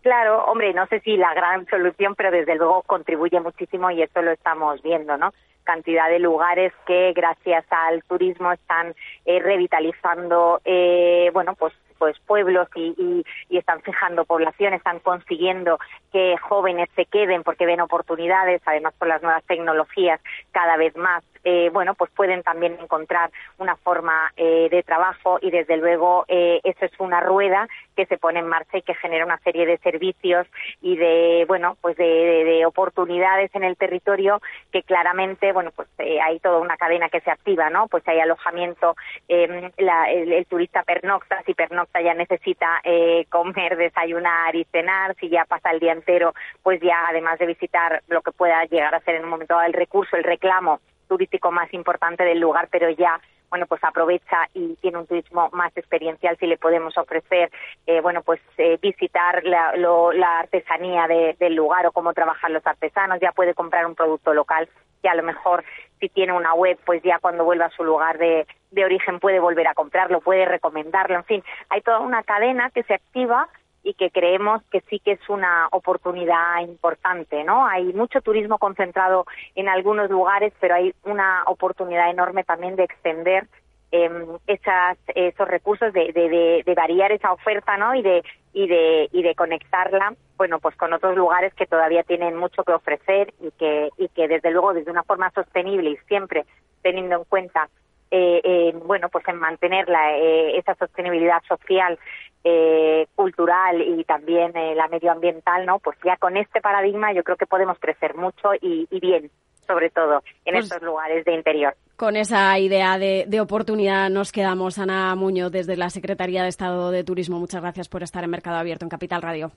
Claro, 0.08 0.42
hombre, 0.46 0.72
no 0.72 0.86
sé 0.86 1.00
si 1.00 1.18
la 1.18 1.34
gran 1.34 1.66
solución, 1.66 2.14
pero 2.14 2.30
desde 2.30 2.54
luego 2.54 2.80
contribuye 2.80 3.38
muchísimo 3.40 3.90
y 3.90 4.00
esto 4.00 4.22
lo 4.22 4.30
estamos 4.30 4.80
viendo, 4.80 5.18
¿no? 5.18 5.34
Cantidad 5.64 6.08
de 6.08 6.18
lugares 6.18 6.72
que 6.86 7.12
gracias 7.12 7.66
al 7.68 8.02
turismo 8.04 8.50
están 8.50 8.94
eh, 9.26 9.38
revitalizando, 9.38 10.62
eh, 10.64 11.30
bueno, 11.34 11.54
pues 11.56 11.74
pues 11.98 12.16
pueblos 12.20 12.68
y, 12.76 12.94
y, 12.96 13.24
y, 13.50 13.58
están 13.58 13.82
fijando 13.82 14.24
población, 14.24 14.72
están 14.72 15.00
consiguiendo 15.00 15.78
que 16.12 16.36
jóvenes 16.38 16.88
se 16.94 17.04
queden 17.06 17.42
porque 17.42 17.66
ven 17.66 17.80
oportunidades, 17.80 18.62
además 18.64 18.94
con 18.98 19.08
las 19.08 19.20
nuevas 19.20 19.44
tecnologías 19.44 20.20
cada 20.52 20.76
vez 20.76 20.96
más 20.96 21.24
eh, 21.44 21.70
bueno, 21.72 21.94
pues 21.94 22.10
pueden 22.10 22.42
también 22.42 22.76
encontrar 22.80 23.30
una 23.58 23.76
forma 23.76 24.32
eh, 24.36 24.68
de 24.70 24.82
trabajo 24.82 25.38
y 25.40 25.50
desde 25.50 25.76
luego 25.76 26.24
eh, 26.28 26.60
eso 26.64 26.84
es 26.84 26.92
una 26.98 27.20
rueda 27.20 27.68
que 27.96 28.06
se 28.06 28.16
pone 28.16 28.38
en 28.38 28.46
marcha 28.46 28.78
y 28.78 28.82
que 28.82 28.94
genera 28.94 29.24
una 29.24 29.38
serie 29.38 29.66
de 29.66 29.78
servicios 29.78 30.46
y 30.80 30.96
de, 30.96 31.44
bueno, 31.48 31.76
pues 31.80 31.96
de, 31.96 32.04
de, 32.04 32.64
oportunidades 32.64 33.50
en 33.54 33.64
el 33.64 33.76
territorio 33.76 34.40
que 34.70 34.82
claramente, 34.82 35.52
bueno, 35.52 35.72
pues 35.74 35.88
eh, 35.98 36.20
hay 36.20 36.38
toda 36.38 36.58
una 36.58 36.76
cadena 36.76 37.08
que 37.08 37.20
se 37.20 37.30
activa, 37.30 37.70
¿no? 37.70 37.88
Pues 37.88 38.06
hay 38.06 38.20
alojamiento, 38.20 38.94
em, 39.26 39.70
la, 39.78 40.10
el, 40.10 40.32
el, 40.32 40.46
turista 40.46 40.84
pernocta, 40.84 41.42
si 41.44 41.54
pernocta 41.54 42.00
ya 42.00 42.14
necesita 42.14 42.80
eh, 42.84 43.26
comer, 43.30 43.76
desayunar 43.76 44.54
y 44.54 44.64
cenar, 44.64 45.16
si 45.16 45.28
ya 45.28 45.44
pasa 45.44 45.70
el 45.70 45.80
día 45.80 45.92
entero, 45.92 46.34
pues 46.62 46.80
ya 46.80 47.08
además 47.08 47.38
de 47.40 47.46
visitar 47.46 48.02
lo 48.08 48.22
que 48.22 48.32
pueda 48.32 48.64
llegar 48.66 48.94
a 48.94 49.00
ser 49.00 49.16
en 49.16 49.24
un 49.24 49.30
momento 49.30 49.54
dado 49.54 49.66
el 49.66 49.72
recurso, 49.72 50.16
el 50.16 50.24
reclamo 50.24 50.80
turístico 51.08 51.50
más 51.50 51.72
importante 51.74 52.24
del 52.24 52.38
lugar, 52.38 52.68
pero 52.70 52.90
ya 52.90 53.20
bueno, 53.50 53.66
pues 53.66 53.82
aprovecha 53.82 54.48
y 54.54 54.76
tiene 54.76 54.98
un 54.98 55.06
turismo 55.06 55.48
más 55.52 55.74
experiencial 55.76 56.36
si 56.38 56.46
le 56.46 56.58
podemos 56.58 56.96
ofrecer, 56.98 57.50
eh, 57.86 58.00
bueno, 58.00 58.22
pues 58.22 58.40
eh, 58.58 58.78
visitar 58.80 59.42
la, 59.44 59.74
lo, 59.76 60.12
la 60.12 60.40
artesanía 60.40 61.06
de, 61.06 61.34
del 61.38 61.54
lugar 61.54 61.86
o 61.86 61.92
cómo 61.92 62.12
trabajan 62.12 62.52
los 62.52 62.66
artesanos, 62.66 63.20
ya 63.20 63.32
puede 63.32 63.54
comprar 63.54 63.86
un 63.86 63.94
producto 63.94 64.34
local 64.34 64.68
y 65.02 65.08
a 65.08 65.14
lo 65.14 65.22
mejor 65.22 65.64
si 66.00 66.08
tiene 66.08 66.32
una 66.32 66.54
web, 66.54 66.78
pues 66.84 67.02
ya 67.02 67.18
cuando 67.20 67.44
vuelva 67.44 67.66
a 67.66 67.70
su 67.70 67.84
lugar 67.84 68.18
de, 68.18 68.46
de 68.70 68.84
origen 68.84 69.18
puede 69.18 69.40
volver 69.40 69.66
a 69.66 69.74
comprarlo, 69.74 70.20
puede 70.20 70.44
recomendarlo, 70.44 71.16
en 71.16 71.24
fin, 71.24 71.44
hay 71.70 71.80
toda 71.80 72.00
una 72.00 72.22
cadena 72.22 72.70
que 72.70 72.82
se 72.82 72.94
activa 72.94 73.48
y 73.88 73.94
que 73.94 74.10
creemos 74.10 74.62
que 74.70 74.82
sí 74.82 74.98
que 74.98 75.12
es 75.12 75.28
una 75.30 75.66
oportunidad 75.72 76.60
importante, 76.60 77.42
¿no? 77.42 77.66
Hay 77.66 77.94
mucho 77.94 78.20
turismo 78.20 78.58
concentrado 78.58 79.24
en 79.54 79.66
algunos 79.66 80.10
lugares, 80.10 80.52
pero 80.60 80.74
hay 80.74 80.94
una 81.04 81.42
oportunidad 81.46 82.10
enorme 82.10 82.44
también 82.44 82.76
de 82.76 82.84
extender 82.84 83.46
eh, 83.90 84.10
esas, 84.46 84.98
esos 85.14 85.48
recursos, 85.48 85.90
de, 85.94 86.12
de, 86.12 86.62
de, 86.66 86.74
variar 86.74 87.12
esa 87.12 87.32
oferta, 87.32 87.78
¿no? 87.78 87.94
Y 87.94 88.02
de, 88.02 88.22
y 88.52 88.68
de, 88.68 89.08
y 89.10 89.22
de 89.22 89.34
conectarla, 89.34 90.12
bueno, 90.36 90.58
pues 90.58 90.76
con 90.76 90.92
otros 90.92 91.16
lugares 91.16 91.54
que 91.54 91.64
todavía 91.64 92.02
tienen 92.02 92.36
mucho 92.36 92.64
que 92.64 92.72
ofrecer 92.72 93.32
y 93.40 93.50
que, 93.52 93.88
y 93.96 94.08
que 94.08 94.28
desde 94.28 94.50
luego 94.50 94.74
desde 94.74 94.90
una 94.90 95.02
forma 95.02 95.30
sostenible 95.30 95.88
y 95.88 95.96
siempre 96.08 96.44
teniendo 96.82 97.16
en 97.16 97.24
cuenta 97.24 97.70
eh, 98.10 98.40
eh, 98.42 98.72
bueno, 98.86 99.10
pues 99.10 99.26
en 99.28 99.36
mantener 99.36 99.86
la, 99.88 100.16
eh, 100.16 100.56
esa 100.56 100.74
sostenibilidad 100.76 101.42
social 101.46 101.98
eh, 102.44 103.06
cultural 103.14 103.80
y 103.80 104.04
también 104.04 104.56
eh, 104.56 104.74
la 104.74 104.88
medioambiental, 104.88 105.66
¿no? 105.66 105.78
Pues 105.78 105.98
ya 106.04 106.16
con 106.16 106.36
este 106.36 106.60
paradigma 106.60 107.12
yo 107.12 107.22
creo 107.22 107.36
que 107.36 107.46
podemos 107.46 107.78
crecer 107.78 108.14
mucho 108.14 108.54
y, 108.60 108.86
y 108.90 109.00
bien, 109.00 109.30
sobre 109.66 109.90
todo 109.90 110.22
en 110.44 110.54
pues, 110.54 110.64
estos 110.64 110.82
lugares 110.82 111.24
de 111.24 111.34
interior. 111.34 111.74
Con 111.96 112.16
esa 112.16 112.58
idea 112.58 112.98
de, 112.98 113.24
de, 113.26 113.40
oportunidad 113.40 114.08
nos 114.08 114.32
quedamos. 114.32 114.78
Ana 114.78 115.14
Muñoz, 115.14 115.52
desde 115.52 115.76
la 115.76 115.90
Secretaría 115.90 116.42
de 116.42 116.48
Estado 116.48 116.90
de 116.90 117.04
Turismo, 117.04 117.38
muchas 117.38 117.60
gracias 117.60 117.88
por 117.88 118.02
estar 118.02 118.24
en 118.24 118.30
Mercado 118.30 118.56
Abierto 118.56 118.84
en 118.84 118.88
Capital 118.88 119.22
Radio. 119.22 119.50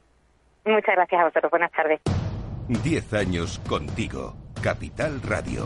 Muchas 0.66 0.96
gracias 0.96 1.22
a 1.22 1.26
vosotros. 1.26 1.50
Buenas 1.50 1.72
tardes. 1.72 2.02
Diez 2.84 3.14
años 3.14 3.60
contigo. 3.68 4.34
Capital 4.62 5.22
Radio. 5.24 5.66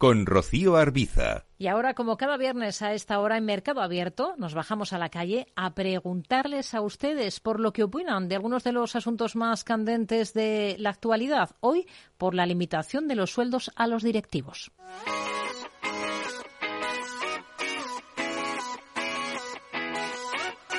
con 0.00 0.24
Rocío 0.24 0.76
Arbiza. 0.76 1.44
Y 1.58 1.66
ahora, 1.66 1.92
como 1.92 2.16
cada 2.16 2.38
viernes 2.38 2.80
a 2.80 2.94
esta 2.94 3.20
hora 3.20 3.36
en 3.36 3.44
Mercado 3.44 3.82
Abierto, 3.82 4.32
nos 4.38 4.54
bajamos 4.54 4.94
a 4.94 4.98
la 4.98 5.10
calle 5.10 5.48
a 5.56 5.74
preguntarles 5.74 6.72
a 6.72 6.80
ustedes 6.80 7.38
por 7.38 7.60
lo 7.60 7.74
que 7.74 7.82
opinan 7.82 8.26
de 8.26 8.36
algunos 8.36 8.64
de 8.64 8.72
los 8.72 8.96
asuntos 8.96 9.36
más 9.36 9.62
candentes 9.62 10.32
de 10.32 10.76
la 10.78 10.88
actualidad. 10.88 11.50
Hoy, 11.60 11.86
por 12.16 12.34
la 12.34 12.46
limitación 12.46 13.08
de 13.08 13.14
los 13.14 13.30
sueldos 13.30 13.72
a 13.76 13.86
los 13.86 14.02
directivos. 14.02 14.72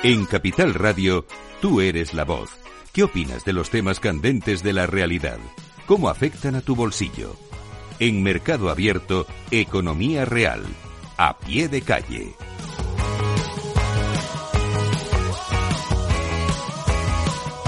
En 0.02 0.26
Capital 0.26 0.74
Radio, 0.74 1.26
tú 1.60 1.80
eres 1.80 2.12
la 2.12 2.24
voz. 2.24 2.50
¿Qué 2.92 3.04
opinas 3.04 3.44
de 3.44 3.52
los 3.52 3.70
temas 3.70 4.00
candentes 4.00 4.64
de 4.64 4.72
la 4.72 4.88
realidad? 4.88 5.38
¿Cómo 5.86 6.08
afectan 6.08 6.56
a 6.56 6.60
tu 6.60 6.74
bolsillo? 6.74 7.36
En 8.02 8.20
Mercado 8.20 8.68
Abierto, 8.68 9.28
Economía 9.52 10.24
Real, 10.24 10.64
a 11.18 11.38
pie 11.38 11.68
de 11.68 11.82
calle. 11.82 12.32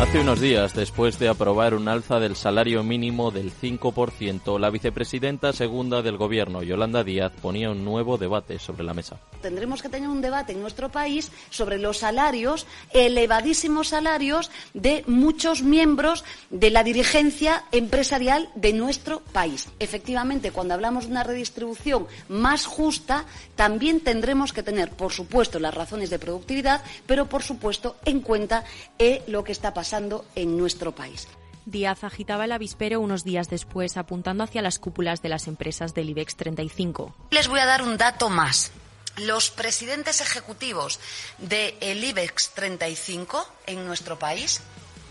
Hace 0.05 0.21
unos 0.21 0.39
días, 0.39 0.75
después 0.75 1.19
de 1.19 1.29
aprobar 1.29 1.73
un 1.73 1.89
alza 1.89 2.21
del 2.21 2.37
salario 2.37 2.83
mínimo 2.83 3.31
del 3.31 3.51
5%, 3.51 4.61
la 4.61 4.69
vicepresidenta 4.69 5.55
segunda 5.55 6.03
del 6.03 6.19
Gobierno, 6.19 6.63
Yolanda 6.63 7.03
Díaz, 7.03 7.33
ponía 7.41 7.71
un 7.71 7.87
nuevo 7.87 8.19
debate 8.19 8.59
sobre 8.59 8.85
la 8.85 8.93
mesa. 8.93 9.19
Tendremos 9.41 9.81
que 9.81 9.89
tener 9.89 10.11
un 10.11 10.21
debate 10.21 10.53
en 10.53 10.61
nuestro 10.61 10.91
país 10.91 11.33
sobre 11.49 11.79
los 11.79 11.99
salarios, 11.99 12.67
elevadísimos 12.93 13.89
salarios 13.89 14.51
de 14.75 15.05
muchos 15.07 15.63
miembros 15.63 16.23
de 16.51 16.71
la 16.71 16.85
dirigencia 16.85 17.65
empresarial 17.73 18.51
de 18.55 18.75
nuestro 18.75 19.21
país. 19.21 19.71
Efectivamente, 19.79 20.53
cuando 20.53 20.75
hablamos 20.75 21.07
de 21.07 21.13
una 21.13 21.25
redistribución 21.25 22.07
más 22.29 22.67
justa, 22.67 23.25
también 23.57 24.01
tendremos 24.01 24.53
que 24.53 24.63
tener, 24.63 24.91
por 24.91 25.13
supuesto, 25.13 25.59
las 25.59 25.75
razones 25.75 26.11
de 26.11 26.19
productividad, 26.19 26.83
pero, 27.07 27.27
por 27.27 27.43
supuesto, 27.43 27.97
en 28.05 28.21
cuenta 28.21 28.65
eh, 28.99 29.23
lo 29.29 29.43
que 29.43 29.53
está 29.53 29.73
pasando 29.73 29.94
pasando 29.95 30.25
en 30.35 30.59
nuestro 30.59 30.93
país. 30.93 31.29
Díaz 31.67 32.03
agitaba 32.03 32.47
el 32.47 32.53
avispero 32.53 33.01
unos 33.01 33.23
días 33.23 33.49
después, 33.49 33.97
apuntando 33.97 34.43
hacia 34.43 34.61
las 34.61 34.81
cúpulas 34.81 35.23
de 35.23 35.29
las 35.29 35.47
empresas 35.47 35.95
del 35.95 36.11
IBEX 36.11 36.35
35. 36.35 37.15
Les 37.31 37.47
voy 37.47 37.61
a 37.61 37.67
dar 37.67 37.81
un 37.83 37.97
dato 37.97 38.29
más. 38.29 38.73
Los 39.19 39.51
presidentes 39.51 40.21
ejecutivos 40.21 40.99
del 41.39 42.03
IBEX 42.03 42.51
35 42.55 43.47
en 43.69 43.87
nuestro 43.87 44.19
país 44.19 44.63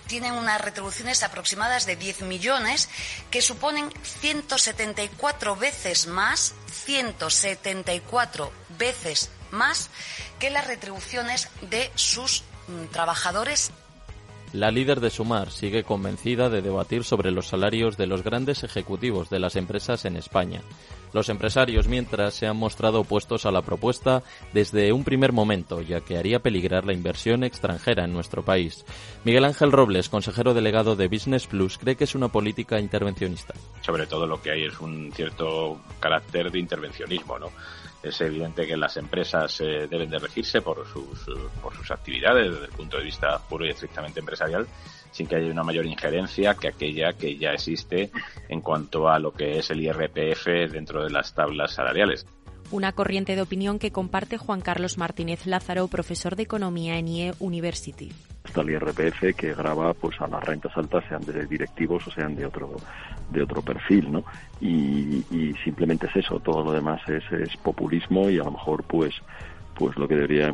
tienen 0.07 0.33
unas 0.33 0.59
retribuciones 0.59 1.23
aproximadas 1.23 1.85
de 1.85 1.95
10 1.95 2.23
millones 2.23 2.89
que 3.31 3.41
suponen 3.41 3.89
174 4.03 5.55
veces 5.55 6.07
más, 6.07 6.55
174 6.85 8.51
veces 8.77 9.29
más 9.51 9.89
que 10.39 10.49
las 10.49 10.67
retribuciones 10.67 11.47
de 11.61 11.89
sus 11.95 12.43
mm, 12.67 12.87
trabajadores 12.91 13.71
la 14.53 14.69
líder 14.69 14.99
de 14.99 15.09
Sumar 15.09 15.49
sigue 15.49 15.83
convencida 15.83 16.49
de 16.49 16.61
debatir 16.61 17.03
sobre 17.03 17.31
los 17.31 17.47
salarios 17.47 17.97
de 17.97 18.05
los 18.05 18.23
grandes 18.23 18.63
ejecutivos 18.63 19.29
de 19.31 19.39
las 19.39 19.55
empresas 19.55 20.05
en 20.05 20.15
España. 20.15 20.61
Los 21.11 21.29
empresarios, 21.29 21.87
mientras, 21.87 22.35
se 22.35 22.47
han 22.47 22.57
mostrado 22.57 23.01
opuestos 23.01 23.45
a 23.45 23.51
la 23.51 23.63
propuesta 23.63 24.23
desde 24.53 24.93
un 24.93 25.03
primer 25.03 25.31
momento, 25.31 25.81
ya 25.81 26.01
que 26.01 26.17
haría 26.17 26.39
peligrar 26.39 26.85
la 26.85 26.93
inversión 26.93 27.43
extranjera 27.43 28.05
en 28.05 28.13
nuestro 28.13 28.43
país. 28.43 28.85
Miguel 29.23 29.45
Ángel 29.45 29.71
Robles, 29.71 30.09
consejero 30.09 30.53
delegado 30.53 30.95
de 30.95 31.07
Business 31.07 31.47
Plus, 31.47 31.77
cree 31.77 31.95
que 31.95 32.03
es 32.03 32.15
una 32.15 32.29
política 32.29 32.79
intervencionista. 32.79 33.53
Sobre 33.81 34.07
todo 34.07 34.25
lo 34.27 34.41
que 34.41 34.51
hay 34.51 34.65
es 34.65 34.79
un 34.79 35.11
cierto 35.13 35.81
carácter 35.99 36.51
de 36.51 36.59
intervencionismo, 36.59 37.39
¿no? 37.39 37.51
Es 38.03 38.19
evidente 38.21 38.67
que 38.67 38.75
las 38.75 38.97
empresas 38.97 39.61
eh, 39.61 39.87
deben 39.89 40.09
de 40.09 40.19
regirse 40.19 40.61
por 40.61 40.85
sus, 40.85 41.25
por 41.61 41.73
sus 41.73 41.89
actividades 41.89 42.51
desde 42.51 42.65
el 42.65 42.71
punto 42.71 42.97
de 42.97 43.03
vista 43.03 43.39
puro 43.39 43.65
y 43.65 43.69
estrictamente 43.69 44.19
empresarial, 44.19 44.67
sin 45.11 45.25
que 45.25 45.37
haya 45.37 45.49
una 45.49 45.63
mayor 45.63 45.85
injerencia 45.85 46.55
que 46.55 46.67
aquella 46.67 47.13
que 47.13 47.37
ya 47.37 47.51
existe 47.51 48.11
en 48.49 48.61
cuanto 48.61 49.07
a 49.07 49.19
lo 49.19 49.31
que 49.31 49.59
es 49.59 49.69
el 49.71 49.81
IRPF 49.81 50.71
dentro 50.71 51.03
de 51.03 51.11
las 51.11 51.33
tablas 51.33 51.73
salariales. 51.73 52.25
Una 52.71 52.91
corriente 52.91 53.35
de 53.35 53.41
opinión 53.41 53.79
que 53.79 53.91
comparte 53.91 54.37
Juan 54.37 54.61
Carlos 54.61 54.97
Martínez 54.97 55.45
Lázaro, 55.45 55.87
profesor 55.87 56.35
de 56.35 56.43
Economía 56.43 56.97
en 56.97 57.07
IE 57.07 57.33
University. 57.39 58.11
Está 58.43 58.61
el 58.61 58.71
IRPF 58.71 59.35
que 59.37 59.53
graba 59.53 59.93
pues 59.93 60.19
a 60.19 60.27
las 60.27 60.43
rentas 60.43 60.75
altas 60.75 61.03
sean 61.07 61.21
de 61.21 61.45
directivos 61.45 62.07
o 62.07 62.11
sean 62.11 62.35
de 62.35 62.45
otro 62.45 62.75
de 63.31 63.41
otro 63.41 63.61
perfil 63.61 64.11
no 64.11 64.23
y, 64.59 65.23
simplemente 65.63 66.07
es 66.07 66.17
eso 66.17 66.39
todo 66.39 66.63
lo 66.63 66.73
demás 66.73 67.01
es, 67.07 67.23
es 67.31 67.55
populismo 67.57 68.29
y 68.29 68.37
a 68.37 68.43
lo 68.43 68.51
mejor 68.51 68.83
pues 68.83 69.13
pues 69.75 69.97
lo 69.97 70.07
que 70.07 70.15
debería 70.15 70.47